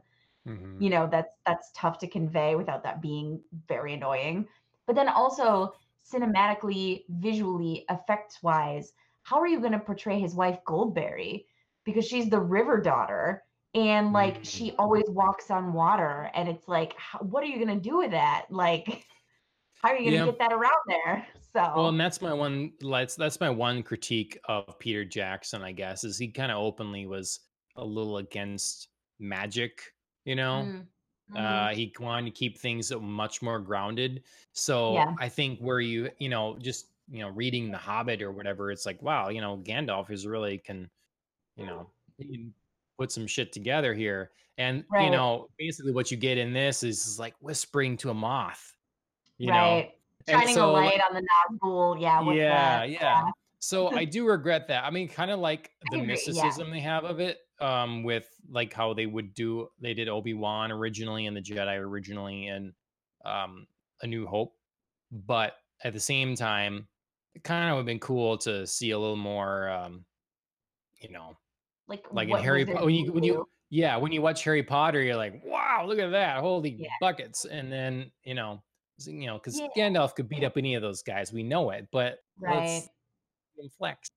mhm. 0.47 0.81
you 0.81 0.89
know 0.89 1.07
that's 1.07 1.35
that's 1.45 1.71
tough 1.75 1.97
to 1.99 2.07
convey 2.07 2.55
without 2.55 2.83
that 2.83 3.01
being 3.01 3.41
very 3.67 3.93
annoying 3.93 4.47
but 4.87 4.95
then 4.95 5.09
also 5.09 5.73
cinematically 6.05 7.03
visually 7.09 7.85
effects 7.89 8.41
wise 8.43 8.93
how 9.23 9.39
are 9.39 9.47
you 9.47 9.59
going 9.59 9.71
to 9.71 9.79
portray 9.79 10.19
his 10.19 10.33
wife 10.35 10.59
goldberry 10.65 11.45
because 11.85 12.05
she's 12.05 12.29
the 12.29 12.39
river 12.39 12.79
daughter 12.81 13.43
and 13.73 14.11
like 14.13 14.43
she 14.43 14.71
Mm. 14.71 14.75
always 14.79 15.05
walks 15.09 15.49
on 15.51 15.73
water 15.73 16.29
and 16.33 16.49
it's 16.49 16.67
like 16.67 16.93
how, 16.97 17.19
what 17.19 17.43
are 17.43 17.47
you 17.47 17.63
going 17.63 17.75
to 17.81 17.89
do 17.89 17.97
with 17.97 18.11
that 18.11 18.47
like 18.49 19.05
how 19.81 19.89
are 19.89 19.97
you 19.97 20.11
going 20.11 20.13
to 20.13 20.19
Yeah. 20.19 20.25
get 20.31 20.39
that 20.39 20.53
around 20.53 20.73
there 20.87 21.27
so 21.53 21.61
Well, 21.75 21.89
and 21.89 21.99
that's 21.99 22.21
my 22.21 22.33
one. 22.33 22.73
That's 22.81 23.15
that's 23.15 23.39
my 23.39 23.49
one 23.49 23.83
critique 23.83 24.37
of 24.45 24.77
Peter 24.79 25.05
Jackson. 25.05 25.61
I 25.61 25.71
guess 25.71 26.03
is 26.03 26.17
he 26.17 26.29
kind 26.29 26.51
of 26.51 26.57
openly 26.57 27.05
was 27.05 27.39
a 27.75 27.85
little 27.85 28.17
against 28.17 28.89
magic. 29.19 29.81
You 30.25 30.35
know, 30.35 30.63
Mm, 30.67 30.85
mhm. 31.31 31.71
uh, 31.71 31.73
he 31.75 31.93
wanted 31.99 32.25
to 32.25 32.31
keep 32.37 32.57
things 32.57 32.91
much 32.91 33.41
more 33.41 33.59
grounded. 33.59 34.23
So 34.53 34.93
Yeah. 34.93 35.13
I 35.19 35.29
think 35.29 35.59
where 35.59 35.79
you 35.79 36.09
you 36.19 36.29
know 36.29 36.57
just 36.59 36.87
you 37.09 37.19
know 37.19 37.29
reading 37.29 37.71
The 37.71 37.77
Hobbit 37.77 38.21
or 38.21 38.31
whatever, 38.31 38.71
it's 38.71 38.85
like 38.85 39.01
wow, 39.01 39.29
you 39.29 39.41
know 39.41 39.57
Gandalf 39.57 40.11
is 40.11 40.25
really 40.27 40.57
can 40.57 40.89
you 41.55 41.65
know 41.65 41.89
can 42.19 42.53
put 42.97 43.11
some 43.11 43.25
shit 43.27 43.51
together 43.51 43.93
here. 43.93 44.31
And 44.57 44.83
you 44.93 45.09
know 45.09 45.47
basically 45.57 45.91
what 45.91 46.11
you 46.11 46.17
get 46.17 46.37
in 46.37 46.53
this 46.53 46.83
is 46.83 47.17
like 47.17 47.33
whispering 47.39 47.97
to 47.97 48.11
a 48.11 48.13
moth. 48.13 48.75
You 49.39 49.49
right 49.49 49.91
And 50.27 50.39
shining 50.41 50.53
so, 50.53 50.69
a 50.69 50.73
like- 50.73 50.91
light 50.91 51.01
on 51.09 51.15
the 51.15 51.27
Nazgul 51.67 51.99
yeah 51.99 52.21
yeah, 52.31 52.85
the, 52.85 52.91
yeah. 52.93 53.31
So 53.59 53.89
I 53.95 54.05
do 54.05 54.25
regret 54.27 54.67
that. 54.67 54.83
I 54.85 54.89
mean, 54.91 55.07
kind 55.07 55.31
of 55.31 55.39
like 55.39 55.71
the 55.91 55.97
agree, 55.97 56.01
yeah. 56.01 56.05
mysticism 56.07 56.69
they 56.71 56.79
have 56.79 57.05
of 57.05 57.19
it, 57.19 57.39
um, 57.61 58.03
with 58.03 58.27
like 58.49 58.73
how 58.73 58.93
they 58.93 59.05
would 59.05 59.33
do 59.33 59.69
they 59.79 59.93
did 59.93 60.09
Obi 60.09 60.33
Wan 60.33 60.71
originally 60.71 61.27
and 61.27 61.35
the 61.37 61.41
Jedi 61.41 61.77
originally 61.77 62.47
and 62.47 62.73
um, 63.23 63.67
A 64.01 64.07
New 64.07 64.25
Hope, 64.25 64.55
but 65.11 65.57
at 65.83 65.93
the 65.93 65.99
same 65.99 66.35
time, 66.35 66.87
it 67.33 67.43
kind 67.43 67.69
of 67.69 67.75
would 67.75 67.79
have 67.81 67.85
been 67.85 67.99
cool 67.99 68.37
to 68.39 68.67
see 68.67 68.91
a 68.91 68.99
little 68.99 69.15
more, 69.15 69.69
um, 69.69 70.05
you 70.99 71.09
know, 71.09 71.37
like 71.87 72.05
like 72.11 72.29
in 72.29 72.37
Harry 72.37 72.65
Potter. 72.65 72.85
When 72.85 72.95
you 72.95 73.13
when 73.13 73.23
you 73.23 73.47
yeah 73.69 73.95
when 73.97 74.11
you 74.11 74.21
watch 74.21 74.43
Harry 74.43 74.63
Potter, 74.63 75.01
you're 75.01 75.15
like, 75.15 75.41
wow, 75.45 75.85
look 75.87 75.99
at 75.99 76.11
that, 76.11 76.39
holy 76.39 76.71
Yeah. 76.71 76.89
buckets, 76.99 77.45
and 77.45 77.71
then 77.71 78.11
you 78.23 78.33
know. 78.33 78.61
You 79.03 79.25
know, 79.25 79.39
because 79.39 79.59
Yeah. 79.59 79.67
Gandalf 79.75 80.13
could 80.13 80.29
beat 80.29 80.43
up 80.43 80.57
any 80.57 80.75
of 80.75 80.83
those 80.83 81.01
guys. 81.01 81.33
We 81.33 81.41
know 81.41 81.71
it, 81.71 81.87
but 81.91 82.19
right 82.39 82.83
let's 83.57 83.75
flex. 83.77 84.09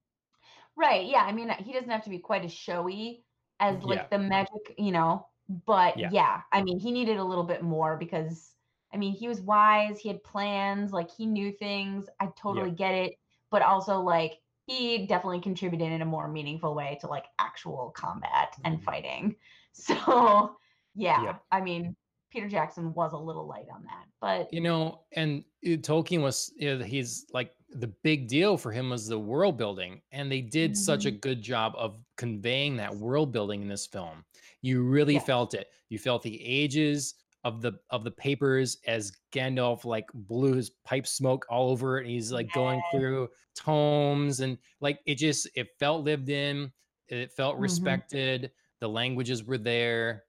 Right. 0.76 1.07
Yeah. 1.07 1.22
I 1.24 1.32
mean, 1.32 1.49
he 1.59 1.72
doesn't 1.72 1.88
have 1.90 2.05
to 2.05 2.11
be 2.11 2.18
quite 2.18 2.45
as 2.45 2.53
showy 2.53 3.24
as 3.61 3.82
like 3.84 3.98
Yeah. 3.98 4.07
the 4.11 4.18
magic, 4.18 4.74
you 4.78 4.92
know, 4.92 5.28
but 5.66 5.98
Yeah. 5.98 6.11
yeah. 6.12 6.42
I 6.52 6.62
mean, 6.62 6.78
he 6.78 6.90
needed 6.92 7.16
a 7.18 7.24
little 7.24 7.44
bit 7.44 7.62
more 7.62 7.96
because 7.96 8.50
I 8.92 8.96
mean, 8.96 9.12
he 9.12 9.26
was 9.26 9.40
wise, 9.40 9.98
he 9.98 10.09
had 10.09 10.22
plans, 10.22 10.92
like 10.92 11.11
he 11.11 11.26
knew 11.26 11.50
things. 11.52 12.09
I 12.20 12.28
totally 12.36 12.70
get 12.70 12.94
it, 12.94 13.14
but 13.50 13.61
also 13.62 14.00
like 14.00 14.40
he 14.66 15.07
definitely 15.07 15.40
contributed 15.40 15.90
in 15.92 16.00
a 16.00 16.05
more 16.07 16.28
meaningful 16.28 16.74
way 16.74 16.96
to 17.00 17.09
like 17.09 17.26
actual 17.38 17.90
combat 17.90 18.55
and 18.64 18.78
Mhm. 18.78 18.84
fighting. 18.84 19.36
So, 19.72 20.57
yeah. 20.94 21.24
Yep. 21.24 21.44
I 21.50 21.61
mean, 21.61 21.96
Peter 22.30 22.48
Jackson 22.48 22.94
was 22.94 23.12
a 23.12 23.18
little 23.18 23.46
light 23.46 23.66
on 23.74 23.82
that, 23.84 24.07
but 24.20 24.52
You 24.52 24.61
know, 24.61 25.05
and 25.16 25.44
uh, 25.66 25.70
Tolkien 25.82 26.22
was 26.22 26.52
uh, 26.62 26.78
he's 26.78 27.26
like 27.32 27.57
the 27.75 27.89
big 27.89 28.29
deal 28.29 28.57
for 28.57 28.70
him 28.72 28.91
was 28.91 29.07
the 29.07 29.18
world 29.18 29.57
building, 29.59 30.01
and 30.12 30.31
they 30.31 30.41
did 30.41 30.77
such 30.77 31.07
a 31.07 31.12
Mhm. 31.12 31.20
good 31.20 31.43
job 31.43 31.75
of 31.77 31.99
conveying 32.16 32.77
that 32.77 32.95
world 32.95 33.33
building 33.33 33.62
in 33.62 33.68
this 33.68 33.87
film. 33.87 34.25
You 34.62 34.83
really 34.85 35.14
yes. 35.14 35.27
felt 35.27 35.55
it. 35.55 35.68
You 35.89 35.99
felt 35.99 36.22
the 36.22 36.41
ages 36.45 37.14
of 37.43 37.61
the 37.61 37.72
of 37.91 38.05
the 38.05 38.11
papers 38.11 38.79
as 38.87 39.12
Gandalf 39.33 39.85
like 39.85 40.07
blew 40.14 40.55
his 40.55 40.70
pipe 40.70 41.07
smoke 41.07 41.45
all 41.51 41.68
over 41.70 41.99
it. 41.99 42.03
And 42.03 42.11
he's 42.11 42.33
like 42.33 42.51
going 42.53 42.81
through 42.91 43.29
tomes 43.55 44.41
and 44.41 44.57
like 44.81 45.01
it 45.05 45.16
just 45.16 45.49
it 45.55 45.68
felt 45.79 46.05
lived 46.05 46.31
in. 46.31 46.72
It 47.09 47.33
felt 47.33 47.57
Mhm. 47.59 47.62
respected. 47.62 48.53
The 48.81 48.89
languages 48.89 49.45
were 49.45 49.59
there. 49.59 50.25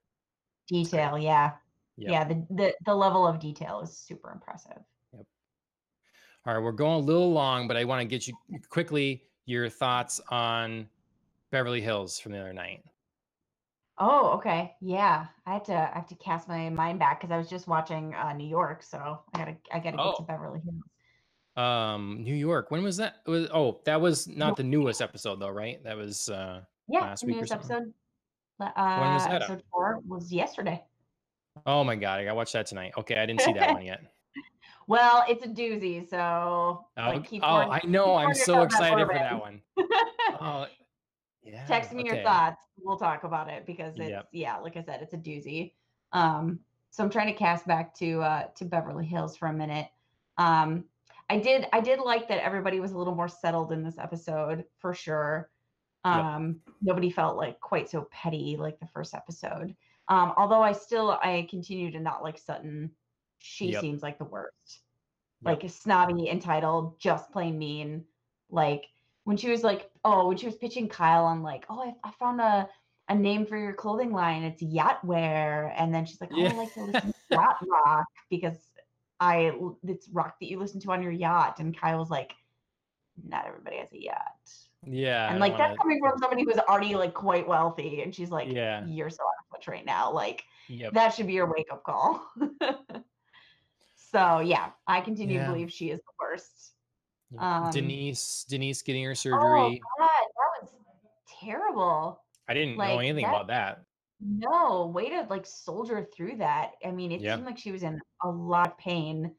Detail, 0.68 1.18
yeah. 1.18 1.58
Yep. 1.98 2.12
Yeah, 2.12 2.24
the, 2.26 2.48
the 2.50 2.76
the 2.86 2.96
level 2.96 3.26
of 3.26 3.39
detail 3.39 3.80
is 3.82 3.98
super 3.98 4.32
impressive. 4.32 4.84
All 6.46 6.54
right, 6.54 6.62
we're 6.64 6.72
going 6.72 6.96
a 6.96 7.06
little 7.06 7.32
long, 7.32 7.68
but 7.68 7.76
I 7.76 7.86
want 7.86 8.02
to 8.02 8.06
get 8.06 8.28
you 8.28 8.36
quickly 8.70 9.24
your 9.46 9.68
thoughts 9.70 10.22
on 10.30 10.88
Beverly 11.52 11.82
Hills 11.82 12.20
from 12.20 12.34
the 12.34 12.39
other 12.39 12.54
night. 12.54 12.84
Oh, 13.98 14.32
okay. 14.32 14.76
Yeah. 14.82 15.28
I 15.46 15.54
had 15.54 15.66
to 15.66 15.74
I 15.74 15.96
have 15.96 16.08
to 16.08 16.16
cast 16.16 16.48
my 16.48 16.70
mind 16.70 17.00
back 17.00 17.20
because 17.22 17.34
I 17.34 17.38
was 17.38 17.50
just 17.50 17.68
watching 17.68 18.14
uh 18.14 18.34
New 18.34 18.48
York, 18.48 18.84
so 18.84 19.22
I 19.34 19.38
gotta 19.38 19.56
I 19.74 19.80
gotta 19.80 19.98
get 19.98 20.04
to 20.04 20.16
Oh, 20.20 20.24
Beverly 20.28 20.60
Hills. 20.60 20.84
um, 21.66 22.22
New 22.22 22.36
York. 22.36 22.72
When 22.72 22.84
was 22.84 22.98
that? 22.98 23.22
It 23.26 23.30
was 23.30 23.48
oh, 23.54 23.80
that 23.86 24.00
was 24.02 24.28
not 24.28 24.58
the 24.58 24.64
newest 24.64 25.02
episode 25.02 25.39
though, 25.39 25.50
right? 25.50 25.82
That 25.84 25.96
was 25.98 26.30
uh 26.30 26.62
Yeah, 26.89 27.02
last 27.02 27.22
the 27.22 27.28
week 27.28 27.41
or 27.43 27.48
something. 27.48 27.72
episode, 27.72 27.93
le- 28.60 29.00
When 29.00 29.14
was 29.14 29.24
uh 29.24 29.30
that 29.30 29.41
up? 29.43 29.50
episode 29.50 29.64
four 29.72 30.00
was 30.06 30.32
yesterday. 30.32 30.84
Oh 31.66 31.84
my 31.86 31.96
god, 31.96 32.20
I 32.20 32.26
gotta 32.26 32.36
watch 32.36 32.52
that 32.52 32.66
tonight. 32.66 32.91
Okay, 32.98 33.16
I 33.18 33.26
didn't 33.26 33.41
see 33.41 33.54
that 33.54 33.70
one 33.74 33.86
yet. 33.86 34.02
Well, 34.88 35.25
it's 35.27 35.43
a 35.43 35.47
doozy, 35.47 36.07
so 36.07 36.86
Oh, 36.97 37.01
like 37.01 37.27
keep 37.27 37.43
oh, 37.43 37.47
I 37.47 37.81
know. 37.86 38.15
I'm 38.15 38.33
so 38.33 38.61
excited 38.61 39.05
for 39.07 39.13
that 39.13 39.39
one. 39.39 39.61
Oh, 40.41 40.65
yeah. 41.43 41.65
Text 41.65 41.93
me 41.93 42.03
your 42.05 42.21
thoughts. 42.21 42.61
We'll 42.77 42.97
talk 42.97 43.23
about 43.23 43.47
it 43.49 43.65
because 43.65 43.95
it's 43.95 44.09
Yep. 44.09 44.27
yeah, 44.33 44.57
like 44.57 44.75
I 44.75 44.83
said, 44.83 45.01
it's 45.01 45.13
a 45.13 45.17
doozy. 45.17 45.73
Um, 46.11 46.59
so 46.89 47.03
I'm 47.03 47.09
trying 47.09 47.27
to 47.27 47.33
cast 47.33 47.65
back 47.67 47.93
to 47.99 48.21
uh 48.21 48.43
to 48.55 48.65
Beverly 48.65 49.05
Hills 49.05 49.38
for 49.38 49.47
a 49.47 49.53
minute. 49.53 49.88
Um, 50.38 50.86
I 51.29 51.38
did 51.38 51.67
I 51.73 51.79
did 51.79 51.99
like 51.99 52.27
that 52.27 52.43
everybody 52.43 52.79
was 52.79 52.91
a 52.91 52.97
little 52.97 53.15
more 53.15 53.27
settled 53.27 53.71
in 53.71 53.83
this 53.83 53.97
episode 53.97 54.65
for 54.79 54.93
sure. 54.93 55.49
Yep. 56.05 56.15
Um, 56.15 56.59
nobody 56.81 57.09
felt 57.09 57.38
like 57.38 57.59
quite 57.59 57.89
so 57.89 58.07
petty 58.11 58.57
like 58.59 58.79
the 58.79 58.88
first 58.88 59.13
episode. 59.13 59.75
Um, 60.07 60.33
although 60.38 60.61
I 60.61 60.71
still 60.71 61.11
I 61.23 61.47
continue 61.49 61.91
to 61.91 61.99
not 61.99 62.23
like 62.23 62.38
Sutton. 62.38 62.91
She 63.39 63.71
Yep. 63.71 63.81
seems 63.81 64.01
like 64.03 64.17
the 64.17 64.25
worst 64.25 64.79
Yep. 65.41 65.61
like 65.61 65.69
snobby, 65.69 66.29
entitled, 66.29 66.99
just 66.99 67.31
plain 67.31 67.57
mean. 67.57 68.05
Like 68.49 68.86
when 69.23 69.38
she 69.38 69.49
was 69.49 69.63
like, 69.63 69.91
oh, 70.03 70.27
when 70.27 70.38
she 70.38 70.45
was 70.45 70.55
pitching 70.55 70.88
Kyle 70.88 71.25
on 71.25 71.41
like, 71.43 71.65
oh, 71.69 71.81
I, 71.81 71.93
I 72.07 72.11
found 72.11 72.41
a 72.41 72.69
a 73.07 73.13
name 73.15 73.45
for 73.45 73.55
your 73.57 73.73
clothing 73.73 74.11
line. 74.11 74.41
It's 74.43 74.61
yacht 74.63 75.03
wear, 75.05 75.71
and 75.77 75.93
then 75.93 76.05
she's 76.05 76.19
like, 76.19 76.31
oh, 76.33 76.39
I 76.39 76.43
Yeah. 76.43 76.53
like 76.53 76.73
to 76.73 76.83
listen 76.83 77.11
to 77.13 77.19
yacht 77.29 77.57
rock 77.67 78.05
because 78.29 78.57
I 79.19 79.51
it's 79.83 80.09
rock 80.09 80.39
that 80.39 80.49
you 80.49 80.57
listen 80.59 80.79
to 80.81 80.91
on 80.91 81.03
your 81.03 81.11
yacht. 81.11 81.59
And 81.59 81.77
Kyle 81.77 81.99
was 81.99 82.09
like, 82.09 82.33
not 83.23 83.45
everybody 83.45 83.77
has 83.77 83.91
a 83.93 84.01
yacht. 84.01 84.51
Yeah. 84.88 85.29
And 85.29 85.39
like 85.39 85.57
that's 85.57 85.69
wanna 85.69 85.77
coming 85.77 85.99
from 85.99 86.17
somebody 86.19 86.43
who's 86.45 86.57
already 86.57 86.95
like 86.95 87.13
quite 87.13 87.47
wealthy, 87.47 88.01
and 88.01 88.13
she's 88.13 88.31
like, 88.31 88.51
Yeah. 88.51 88.86
you're 88.86 89.09
so 89.11 89.23
out 89.23 89.45
of 89.45 89.51
touch 89.59 89.67
right 89.67 89.86
now. 89.86 90.11
Like 90.11 90.43
Yep. 90.67 90.93
that 90.93 91.13
should 91.13 91.27
be 91.27 91.33
your 91.33 91.51
wake 91.51 91.67
up 91.71 91.83
call. 91.83 92.27
so 94.16 94.39
yeah, 94.39 94.70
I 94.88 95.01
continue 95.01 95.39
to 95.39 95.45
believe 95.45 95.72
she 95.72 95.89
is 95.89 95.99
the 95.99 96.11
worst. 96.20 96.72
Um, 97.38 97.70
Denise 97.72 98.45
Denise 98.47 98.82
getting 98.82 99.03
her 99.03 99.16
surgery. 99.16 99.39
Oh. 99.41 99.70
God, 99.99 100.09
that 100.09 100.61
was 100.61 100.70
terrible. 101.41 102.22
I 102.47 102.53
didn't 102.53 102.78
know 102.78 102.99
anything 102.99 103.24
that. 103.24 103.30
about 103.30 103.47
that. 103.47 103.84
No 104.22 104.86
way 104.88 105.09
to 105.09 105.28
like 105.30 105.45
soldier 105.45 106.07
through 106.16 106.38
that. 106.38 106.72
I 106.86 106.91
mean, 106.91 107.11
it 107.11 107.20
Yeah. 107.20 107.36
seemed 107.36 107.45
like 107.45 107.57
she 107.57 107.74
was 107.74 107.84
in 107.84 107.99
a 108.24 108.30
lot 108.30 108.68
of 108.68 108.78
pain, 108.78 109.36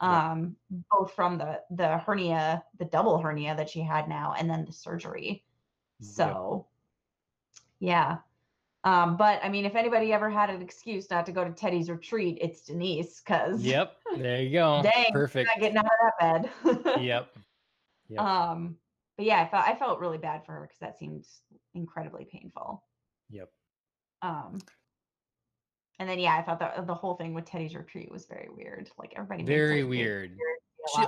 Yep. 0.00 0.10
um, 0.10 0.56
both 0.92 1.12
from 1.12 1.36
the 1.38 1.60
the 1.70 1.98
hernia, 1.98 2.62
the 2.78 2.84
double 2.84 3.18
hernia 3.18 3.56
that 3.56 3.68
she 3.68 3.80
had 3.80 4.08
now, 4.08 4.34
and 4.38 4.48
then 4.48 4.64
the 4.64 4.72
surgery. 4.72 5.44
Yep. 5.98 6.08
So 6.08 6.66
yeah. 7.80 8.18
Um, 8.84 9.16
but 9.18 9.40
I 9.44 9.48
mean, 9.50 9.66
if 9.66 9.74
anybody 9.74 10.12
ever 10.12 10.30
had 10.30 10.48
an 10.48 10.62
excuse 10.62 11.10
not 11.10 11.26
to 11.26 11.32
go 11.32 11.44
to 11.44 11.50
Teddi's 11.50 11.90
retreat, 11.90 12.38
it's 12.40 12.62
Denise, 12.62 13.20
because 13.20 13.62
Yep. 13.62 13.96
There 14.16 14.40
you 14.42 14.52
go. 14.52 14.80
dang, 14.84 15.06
Perfect. 15.12 15.48
not 15.48 15.60
getting 15.60 15.76
out 15.76 15.84
of 15.84 15.90
that 16.20 16.82
bed. 16.84 17.02
Yep. 17.02 17.28
Yep. 18.10 18.18
Um, 18.20 18.76
but 19.16 19.24
yeah, 19.24 19.40
I 19.40 19.48
felt 19.48 19.64
I 19.68 19.76
felt 19.76 20.00
really 20.00 20.18
bad 20.18 20.44
for 20.44 20.50
her 20.52 20.62
because 20.62 20.80
that 20.80 20.98
seemed 20.98 21.24
incredibly 21.74 22.24
painful. 22.24 22.82
Yep. 23.30 23.48
Um, 24.22 24.58
and 26.00 26.08
then 26.08 26.18
yeah, 26.18 26.34
I 26.36 26.42
thought 26.42 26.58
that 26.58 26.88
the 26.88 26.94
whole 26.94 27.14
thing 27.14 27.34
with 27.34 27.44
Teddi's 27.44 27.76
retreat 27.76 28.10
was 28.10 28.26
very 28.26 28.48
weird. 28.52 28.90
Like 28.98 29.12
everybody 29.14 29.44
Very 29.44 29.84
weird. 29.84 30.30
weird 30.30 30.38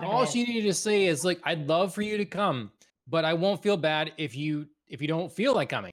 She 0.00 0.06
all 0.06 0.22
it. 0.22 0.28
she 0.28 0.44
needed 0.44 0.68
to 0.68 0.74
say 0.74 1.06
is 1.06 1.24
like, 1.24 1.40
I'd 1.42 1.66
love 1.66 1.92
for 1.92 2.02
you 2.02 2.16
to 2.18 2.24
come, 2.24 2.70
but 3.08 3.24
I 3.24 3.34
won't 3.34 3.60
feel 3.60 3.76
bad 3.76 4.12
if 4.16 4.36
you 4.36 4.68
if 4.86 5.02
you 5.02 5.08
don't 5.08 5.32
feel 5.32 5.52
like 5.54 5.70
coming. 5.70 5.90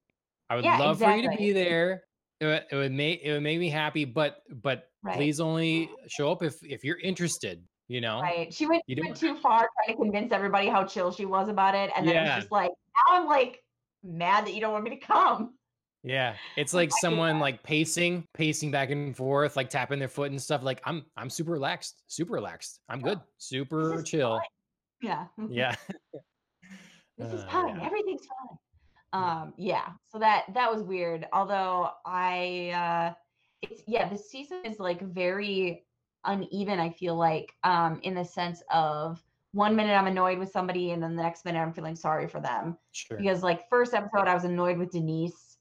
I 0.50 0.56
would 0.56 0.66
Yeah, 0.66 0.80
love 0.80 1.00
for 1.00 1.12
you 1.16 1.30
to 1.30 1.38
be 1.38 1.52
there. 1.52 2.04
It 2.40 2.46
would, 2.46 2.66
it 2.72 2.76
would 2.76 2.92
make 2.92 3.22
it 3.24 3.34
would 3.34 3.44
make 3.44 3.60
me 3.60 3.70
happy, 3.70 4.06
but 4.06 4.42
but 4.50 4.86
Right. 5.02 5.16
please 5.16 5.40
only 5.40 5.90
show 6.08 6.32
up 6.32 6.44
if 6.44 6.62
if 6.64 6.84
you're 6.84 7.00
interested. 7.00 7.64
You 7.88 8.02
know, 8.02 8.22
Right. 8.22 8.54
She 8.54 8.68
went, 8.68 8.84
went 8.88 9.18
too 9.18 9.36
far 9.40 9.68
trying 9.84 9.98
to 9.98 10.04
convince 10.04 10.32
everybody 10.32 10.68
how 10.68 10.84
chill 10.86 11.12
she 11.12 11.26
was 11.26 11.50
about 11.50 11.74
it. 11.74 11.90
And 11.96 12.08
then 12.08 12.18
it 12.18 12.22
was 12.22 12.36
just 12.36 12.52
like, 12.52 12.70
now 12.70 13.18
I'm 13.18 13.26
like 13.26 13.64
mad 14.04 14.46
that 14.46 14.54
you 14.54 14.62
don't 14.62 14.72
want 14.74 14.84
me 14.84 14.92
to 14.92 14.98
come. 14.98 15.56
Yeah, 16.04 16.36
it's 16.56 16.74
Like, 16.74 16.92
like 16.92 17.00
someone 17.00 17.40
like 17.40 17.64
pacing, 17.64 18.26
pacing 18.36 18.70
back 18.70 18.92
and 18.92 19.18
forth, 19.18 19.56
like 19.56 19.70
tapping 19.72 19.98
their 19.98 20.08
foot 20.08 20.30
and 20.30 20.40
stuff. 20.40 20.62
Like 20.62 20.82
I'm, 20.86 21.04
I'm 21.18 21.32
super 21.32 21.52
relaxed, 21.52 22.04
super 22.08 22.34
relaxed. 22.34 22.80
I'm 22.90 23.00
Yeah. 23.00 23.06
good, 23.06 23.20
super 23.40 24.04
chill. 24.04 24.40
Yeah. 25.02 25.26
Yeah, 25.50 25.76
this 27.18 27.34
is 27.34 27.44
uh, 27.48 27.52
fine. 27.52 27.76
yeah, 27.76 27.86
Everything's 27.86 28.28
fine. 28.28 28.59
Yeah, 29.14 29.42
Um, 29.42 29.54
yeah. 29.58 29.90
So 30.12 30.20
that 30.20 30.46
that 30.54 30.72
was 30.72 30.84
weird. 30.84 31.28
Although 31.34 31.90
I 32.06 32.72
uh 32.76 33.14
it's 33.62 33.82
yeah, 33.88 34.08
the 34.08 34.18
season 34.18 34.62
is 34.66 34.80
like 34.80 35.02
very 35.02 35.86
uneven, 36.26 36.80
I 36.80 36.90
feel 36.92 37.16
like, 37.16 37.54
um, 37.64 38.00
in 38.04 38.14
the 38.14 38.26
sense 38.26 38.62
of 38.72 39.24
one 39.52 39.76
minute 39.76 39.94
I'm 39.94 40.08
annoyed 40.08 40.38
with 40.38 40.52
somebody 40.52 40.92
and 40.92 41.02
then 41.02 41.16
the 41.16 41.24
next 41.24 41.44
minute 41.46 41.60
I'm 41.60 41.74
feeling 41.74 41.96
sorry 41.96 42.28
for 42.28 42.40
them. 42.40 42.78
sure. 42.92 43.18
Because 43.18 43.44
like 43.44 43.68
first 43.70 43.94
episode 43.94 44.28
I 44.28 44.34
was 44.34 44.44
annoyed 44.46 44.78
with 44.78 44.92
Denise, 44.92 45.58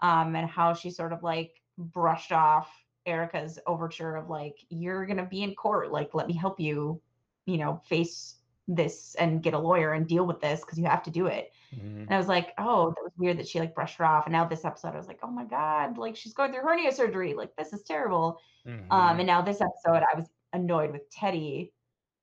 um, 0.00 0.34
and 0.36 0.48
how 0.48 0.74
she 0.74 0.90
sort 0.90 1.12
of 1.12 1.22
like 1.22 1.50
brushed 1.78 2.32
off 2.32 2.70
Erika's 3.06 3.58
overture 3.66 4.16
of 4.16 4.28
like, 4.28 4.56
you're 4.68 5.06
gonna 5.06 5.26
be 5.26 5.42
in 5.42 5.54
court, 5.54 5.90
like 5.92 6.14
let 6.14 6.26
me 6.26 6.34
help 6.34 6.60
you, 6.60 7.00
you 7.46 7.58
know, 7.58 7.80
face 7.84 8.36
this 8.68 9.14
and 9.16 9.42
get 9.42 9.54
a 9.54 9.58
lawyer 9.58 9.92
and 9.92 10.06
deal 10.06 10.26
with 10.26 10.40
this 10.40 10.60
because 10.60 10.78
you 10.78 10.84
have 10.84 11.02
to 11.02 11.10
do 11.10 11.26
it. 11.26 11.50
Mhm. 11.74 12.02
And 12.02 12.10
I 12.10 12.18
was 12.18 12.28
like, 12.28 12.52
oh, 12.58 12.90
that 12.90 13.02
was 13.02 13.12
weird 13.16 13.38
that 13.38 13.48
she 13.48 13.58
like 13.60 13.74
brushed 13.74 13.96
her 13.98 14.04
off. 14.04 14.26
And 14.26 14.32
now 14.32 14.44
this 14.44 14.64
episode, 14.64 14.94
I 14.94 14.96
was 14.98 15.08
like, 15.08 15.20
oh 15.22 15.30
my 15.30 15.44
God, 15.44 15.96
like 15.98 16.16
she's 16.16 16.34
going 16.34 16.52
through 16.52 16.62
hernia 16.62 16.92
surgery. 16.92 17.34
Like 17.34 17.54
this 17.56 17.72
is 17.72 17.82
terrible. 17.82 18.40
Um, 18.66 18.78
Mhm. 18.90 19.18
and 19.18 19.26
now 19.26 19.42
this 19.42 19.60
episode, 19.60 20.04
I 20.12 20.18
was 20.18 20.28
annoyed 20.52 20.92
with 20.92 21.10
Teddi 21.10 21.72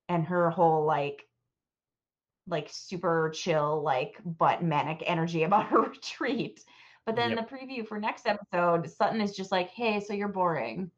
and 0.08 0.24
her 0.26 0.50
whole 0.50 0.84
like 0.84 1.26
like 2.46 2.68
super 2.70 3.30
chill, 3.34 3.82
like 3.82 4.16
but 4.24 4.62
manic 4.62 5.02
energy 5.06 5.42
about 5.44 5.66
her 5.66 5.82
retreat. 5.82 6.64
But 7.06 7.16
then 7.16 7.30
Yep. 7.30 7.48
the 7.48 7.56
preview 7.56 7.86
for 7.86 7.98
next 7.98 8.26
episode, 8.26 8.88
Sutton 8.90 9.20
is 9.20 9.34
just 9.36 9.50
like, 9.52 9.70
hey, 9.70 10.00
so 10.00 10.12
you're 10.12 10.28
boring. 10.28 10.90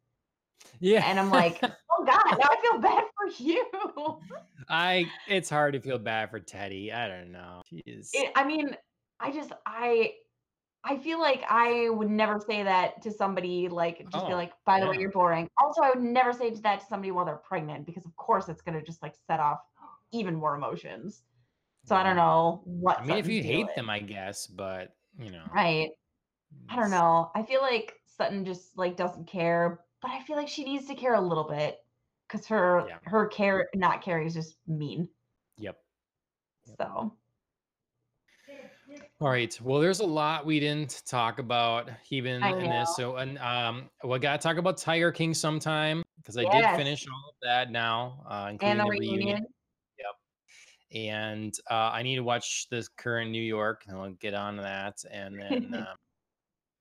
Yeah. 0.80 1.04
And 1.06 1.18
I'm 1.18 1.30
like, 1.40 1.60
oh 1.62 2.04
God, 2.04 2.38
now 2.38 2.48
I 2.50 2.56
feel 2.60 2.80
bad 2.80 3.04
for 3.30 3.42
you. 3.42 3.64
I. 4.68 5.06
It's 5.28 5.50
hard 5.50 5.74
to 5.74 5.80
feel 5.80 5.98
bad 5.98 6.30
for 6.30 6.40
Teddi. 6.40 6.94
I 6.94 7.08
don't 7.08 7.32
know. 7.32 7.62
She's. 7.68 8.10
it, 8.14 8.32
I 8.34 8.44
mean, 8.44 8.76
I 9.20 9.30
just 9.30 9.52
I 9.66 10.12
I 10.84 10.98
feel 10.98 11.20
like 11.20 11.44
I 11.48 11.88
would 11.90 12.10
never 12.10 12.40
say 12.40 12.64
that 12.64 13.02
to 13.02 13.12
somebody 13.12 13.68
like 13.68 13.98
just 14.10 14.26
be 14.26 14.32
Oh, 14.32 14.36
like, 14.36 14.52
by 14.66 14.80
the 14.80 14.88
way, 14.88 14.96
you're 14.98 15.10
boring. 15.10 15.48
Also, 15.62 15.82
I 15.82 15.90
would 15.90 16.02
never 16.02 16.32
say 16.32 16.50
that 16.50 16.80
to 16.80 16.86
somebody 16.86 17.12
while 17.12 17.24
they're 17.24 17.36
pregnant 17.36 17.86
because 17.86 18.04
of 18.04 18.14
course 18.16 18.48
it's 18.48 18.62
gonna 18.62 18.82
just 18.82 19.02
like 19.02 19.14
set 19.26 19.38
off 19.38 19.60
even 20.12 20.34
more 20.34 20.56
emotions. 20.56 21.22
So 21.84 21.96
I 21.96 22.02
don't 22.02 22.16
know 22.16 22.62
what 22.64 23.00
I 23.00 23.06
mean, 23.06 23.18
if 23.18 23.28
you 23.28 23.42
hate 23.42 23.74
them, 23.74 23.90
I 23.90 24.00
guess, 24.00 24.46
but 24.46 24.94
you 25.18 25.30
know. 25.30 25.42
Right. 25.54 25.90
I 26.68 26.76
don't 26.76 26.90
know. 26.90 27.30
I 27.34 27.42
feel 27.42 27.60
like 27.60 27.94
Sutton 28.16 28.44
just 28.44 28.76
like 28.76 28.96
doesn't 28.96 29.26
care, 29.26 29.80
but 30.00 30.10
I 30.10 30.22
feel 30.22 30.36
like 30.36 30.48
she 30.48 30.64
needs 30.64 30.86
to 30.88 30.94
care 30.94 31.14
a 31.14 31.20
little 31.20 31.44
bit 31.44 31.78
because 32.32 32.46
her 32.46 32.86
Yeah. 32.88 32.98
her 33.04 33.26
care 33.26 33.68
not 33.74 34.02
caring 34.02 34.26
is 34.26 34.34
just 34.34 34.56
mean. 34.66 35.08
Yep. 35.58 35.78
Yep. 36.66 36.76
So 36.78 37.16
All 39.20 39.28
right. 39.28 39.56
Well, 39.62 39.80
there's 39.80 40.00
a 40.00 40.06
lot 40.06 40.44
we 40.44 40.58
didn't 40.58 41.02
talk 41.06 41.38
about 41.38 41.90
even 42.10 42.42
in 42.42 42.70
this. 42.70 42.96
So, 42.96 43.16
and 43.16 43.38
um, 43.38 43.88
we 44.04 44.18
got 44.18 44.40
to 44.40 44.42
talk 44.46 44.56
about 44.56 44.76
Tiger 44.78 45.12
King 45.12 45.32
sometime 45.32 46.02
because 46.16 46.36
I 46.36 46.44
did 46.44 46.66
finish 46.76 47.06
all 47.06 47.30
of 47.30 47.36
that 47.42 47.70
now, 47.70 48.24
uh, 48.28 48.48
including 48.50 48.80
And 48.80 48.88
the 48.88 48.90
reunion. 48.90 49.28
reunion. 49.28 49.46
And 50.94 51.54
uh, 51.70 51.90
I 51.94 52.02
need 52.02 52.16
to 52.16 52.22
watch 52.22 52.68
this 52.68 52.86
current 52.86 53.30
New 53.30 53.40
York, 53.40 53.84
and 53.88 53.96
I'll 53.96 54.10
get 54.10 54.34
on 54.34 54.58
that. 54.58 55.02
And 55.10 55.40
then, 55.40 55.72
um, 55.74 55.96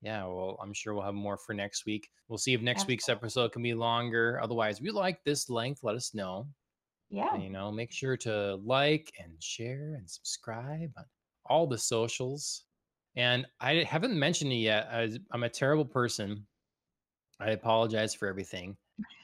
yeah, 0.01 0.25
well, 0.25 0.57
I'm 0.61 0.73
sure 0.73 0.93
we'll 0.93 1.03
have 1.03 1.13
more 1.13 1.37
for 1.37 1.53
next 1.53 1.85
week. 1.85 2.09
We'll 2.27 2.39
see 2.39 2.53
if 2.53 2.61
next 2.61 2.87
week's 2.87 3.09
episode 3.09 3.51
can 3.51 3.61
be 3.61 3.75
longer. 3.75 4.39
Otherwise, 4.41 4.79
if 4.79 4.83
you 4.83 4.93
like 4.93 5.23
this 5.23 5.49
length, 5.49 5.83
let 5.83 5.95
us 5.95 6.15
know. 6.15 6.47
Yeah. 7.11 7.33
And, 7.33 7.43
you 7.43 7.49
know, 7.49 7.71
make 7.71 7.91
sure 7.91 8.17
to 8.17 8.55
like 8.63 9.13
and 9.21 9.33
share 9.39 9.95
and 9.97 10.09
subscribe 10.09 10.91
on 10.97 11.05
all 11.45 11.67
the 11.67 11.77
socials. 11.77 12.63
And 13.15 13.45
I 13.59 13.83
haven't 13.83 14.17
mentioned 14.17 14.51
it 14.51 14.57
yet. 14.57 14.87
I, 14.91 15.11
I'm 15.31 15.43
a 15.43 15.49
terrible 15.49 15.85
person. 15.85 16.47
I 17.39 17.51
apologize 17.51 18.15
for 18.15 18.27
everything. 18.27 18.77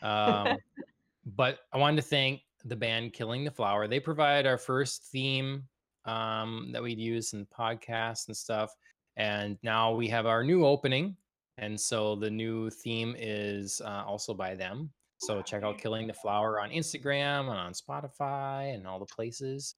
Um, 0.04 0.58
but 1.26 1.60
I 1.74 1.78
wanted 1.78 1.98
to 1.98 2.08
thank 2.08 2.42
the 2.66 2.76
band 2.76 3.14
Killing 3.14 3.44
the 3.46 3.52
Flower. 3.52 3.88
They 3.88 4.00
provide 4.00 4.46
our 4.46 4.58
first 4.58 5.06
theme 5.06 5.64
um, 6.06 6.70
that 6.74 6.84
we'd 6.84 7.00
use 7.00 7.34
in 7.34 7.48
podcasts 7.48 8.28
and 8.28 8.38
stuff. 8.38 8.76
And 9.18 9.57
now 9.63 9.93
we 9.93 10.07
have 10.07 10.26
our 10.26 10.43
new 10.43 10.65
opening. 10.65 11.18
And 11.57 11.80
so 11.80 12.15
the 12.15 12.30
new 12.30 12.70
theme 12.70 13.15
is 13.18 13.82
uh, 13.84 14.03
also 14.05 14.34
by 14.34 14.55
them. 14.55 14.91
So 15.18 15.41
check 15.41 15.63
out 15.63 15.80
Killing 15.80 16.07
the 16.07 16.13
Flower 16.13 16.61
on 16.61 16.70
Instagram 16.70 17.49
and 17.49 17.49
on 17.49 17.74
Spotify 17.74 18.74
and 18.74 18.88
all 18.88 18.99
the 18.99 19.05
places. 19.05 19.76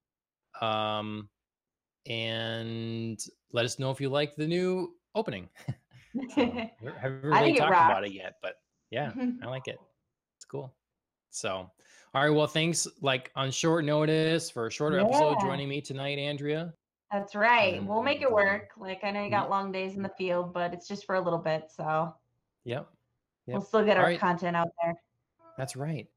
Um, 0.61 1.29
and 2.05 3.19
let 3.53 3.65
us 3.65 3.79
know 3.79 3.91
if 3.91 4.01
you 4.01 4.09
like 4.09 4.35
the 4.35 4.47
new 4.47 4.95
opening. 5.15 5.49
So, 6.35 6.41
I 6.41 6.71
haven't 6.99 7.23
really 7.23 7.53
talked 7.53 7.71
about 7.71 8.03
it 8.03 8.13
yet, 8.13 8.35
but 8.41 8.55
yeah, 8.89 9.11
I 9.43 9.47
like 9.47 9.67
it. 9.67 9.77
It's 10.37 10.45
cool. 10.45 10.73
So, 11.31 11.69
all 12.13 12.23
right. 12.23 12.29
Well, 12.29 12.47
thanks. 12.47 12.87
Like 13.01 13.29
on 13.35 13.51
short 13.51 13.83
notice 13.83 14.49
for 14.49 14.67
a 14.67 14.71
shorter 14.71 14.97
episode, 14.97 15.35
joining 15.41 15.67
me 15.67 15.81
tonight, 15.81 16.17
Andrea. 16.17 16.73
That's 17.11 17.33
right. 17.35 17.83
We'll 17.83 18.03
make 18.03 18.21
it 18.21 18.31
work. 18.31 18.69
Like 18.77 19.03
I 19.03 19.11
know 19.11 19.23
you 19.23 19.29
got 19.31 19.43
Yep. 19.43 19.49
long 19.49 19.71
days 19.71 19.95
in 19.95 20.03
the 20.03 20.11
field, 20.17 20.53
but 20.53 20.73
it's 20.73 20.87
just 20.87 21.05
for 21.05 21.15
a 21.15 21.21
little 21.21 21.39
bit, 21.39 21.71
so 21.75 22.13
Yep. 22.65 22.87
we'll 23.47 23.61
still 23.61 23.83
get 23.83 23.97
All 23.97 24.03
our 24.03 24.09
right. 24.09 24.19
content 24.19 24.55
out 24.55 24.69
there. 24.83 24.93
That's 25.57 25.75
right. 25.75 26.07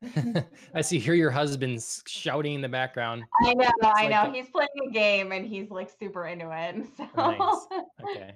I 0.74 0.80
see. 0.80 1.00
Hear 1.00 1.14
your 1.14 1.32
husband's 1.32 2.04
shouting 2.06 2.54
in 2.54 2.60
the 2.60 2.68
background. 2.68 3.24
I 3.44 3.52
know, 3.54 3.68
I 3.82 4.02
like 4.04 4.10
know. 4.10 4.30
the- 4.30 4.38
He's 4.38 4.48
playing 4.50 4.68
a 4.86 4.90
game 4.92 5.32
and 5.32 5.44
he's 5.44 5.70
like 5.70 5.90
super 5.98 6.26
into 6.26 6.48
it. 6.52 6.86
So 6.96 7.08
Nice. 7.16 7.66
Okay. 8.02 8.34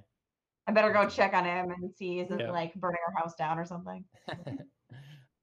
I 0.66 0.72
better 0.72 0.92
go 0.92 1.09
check 1.09 1.34
on 1.34 1.44
him 1.44 1.70
and 1.70 1.92
see 1.94 2.18
is 2.18 2.30
it 2.32 2.40
Yep. 2.40 2.50
like 2.50 2.74
burning 2.74 2.98
our 3.09 3.14
house 3.22 3.36
down 3.36 3.59
or 3.61 3.64
something. 3.64 4.05
All 4.28 4.34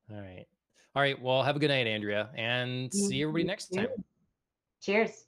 right. 0.10 0.45
All 0.95 1.01
right. 1.01 1.22
Well, 1.22 1.41
have 1.43 1.55
a 1.55 1.60
good 1.60 1.70
night, 1.70 1.88
Andrea, 1.88 2.30
and 2.36 2.93
see 2.93 3.22
everybody 3.22 3.45
next 3.45 3.68
time. 3.70 3.88
Cheers. 4.82 5.26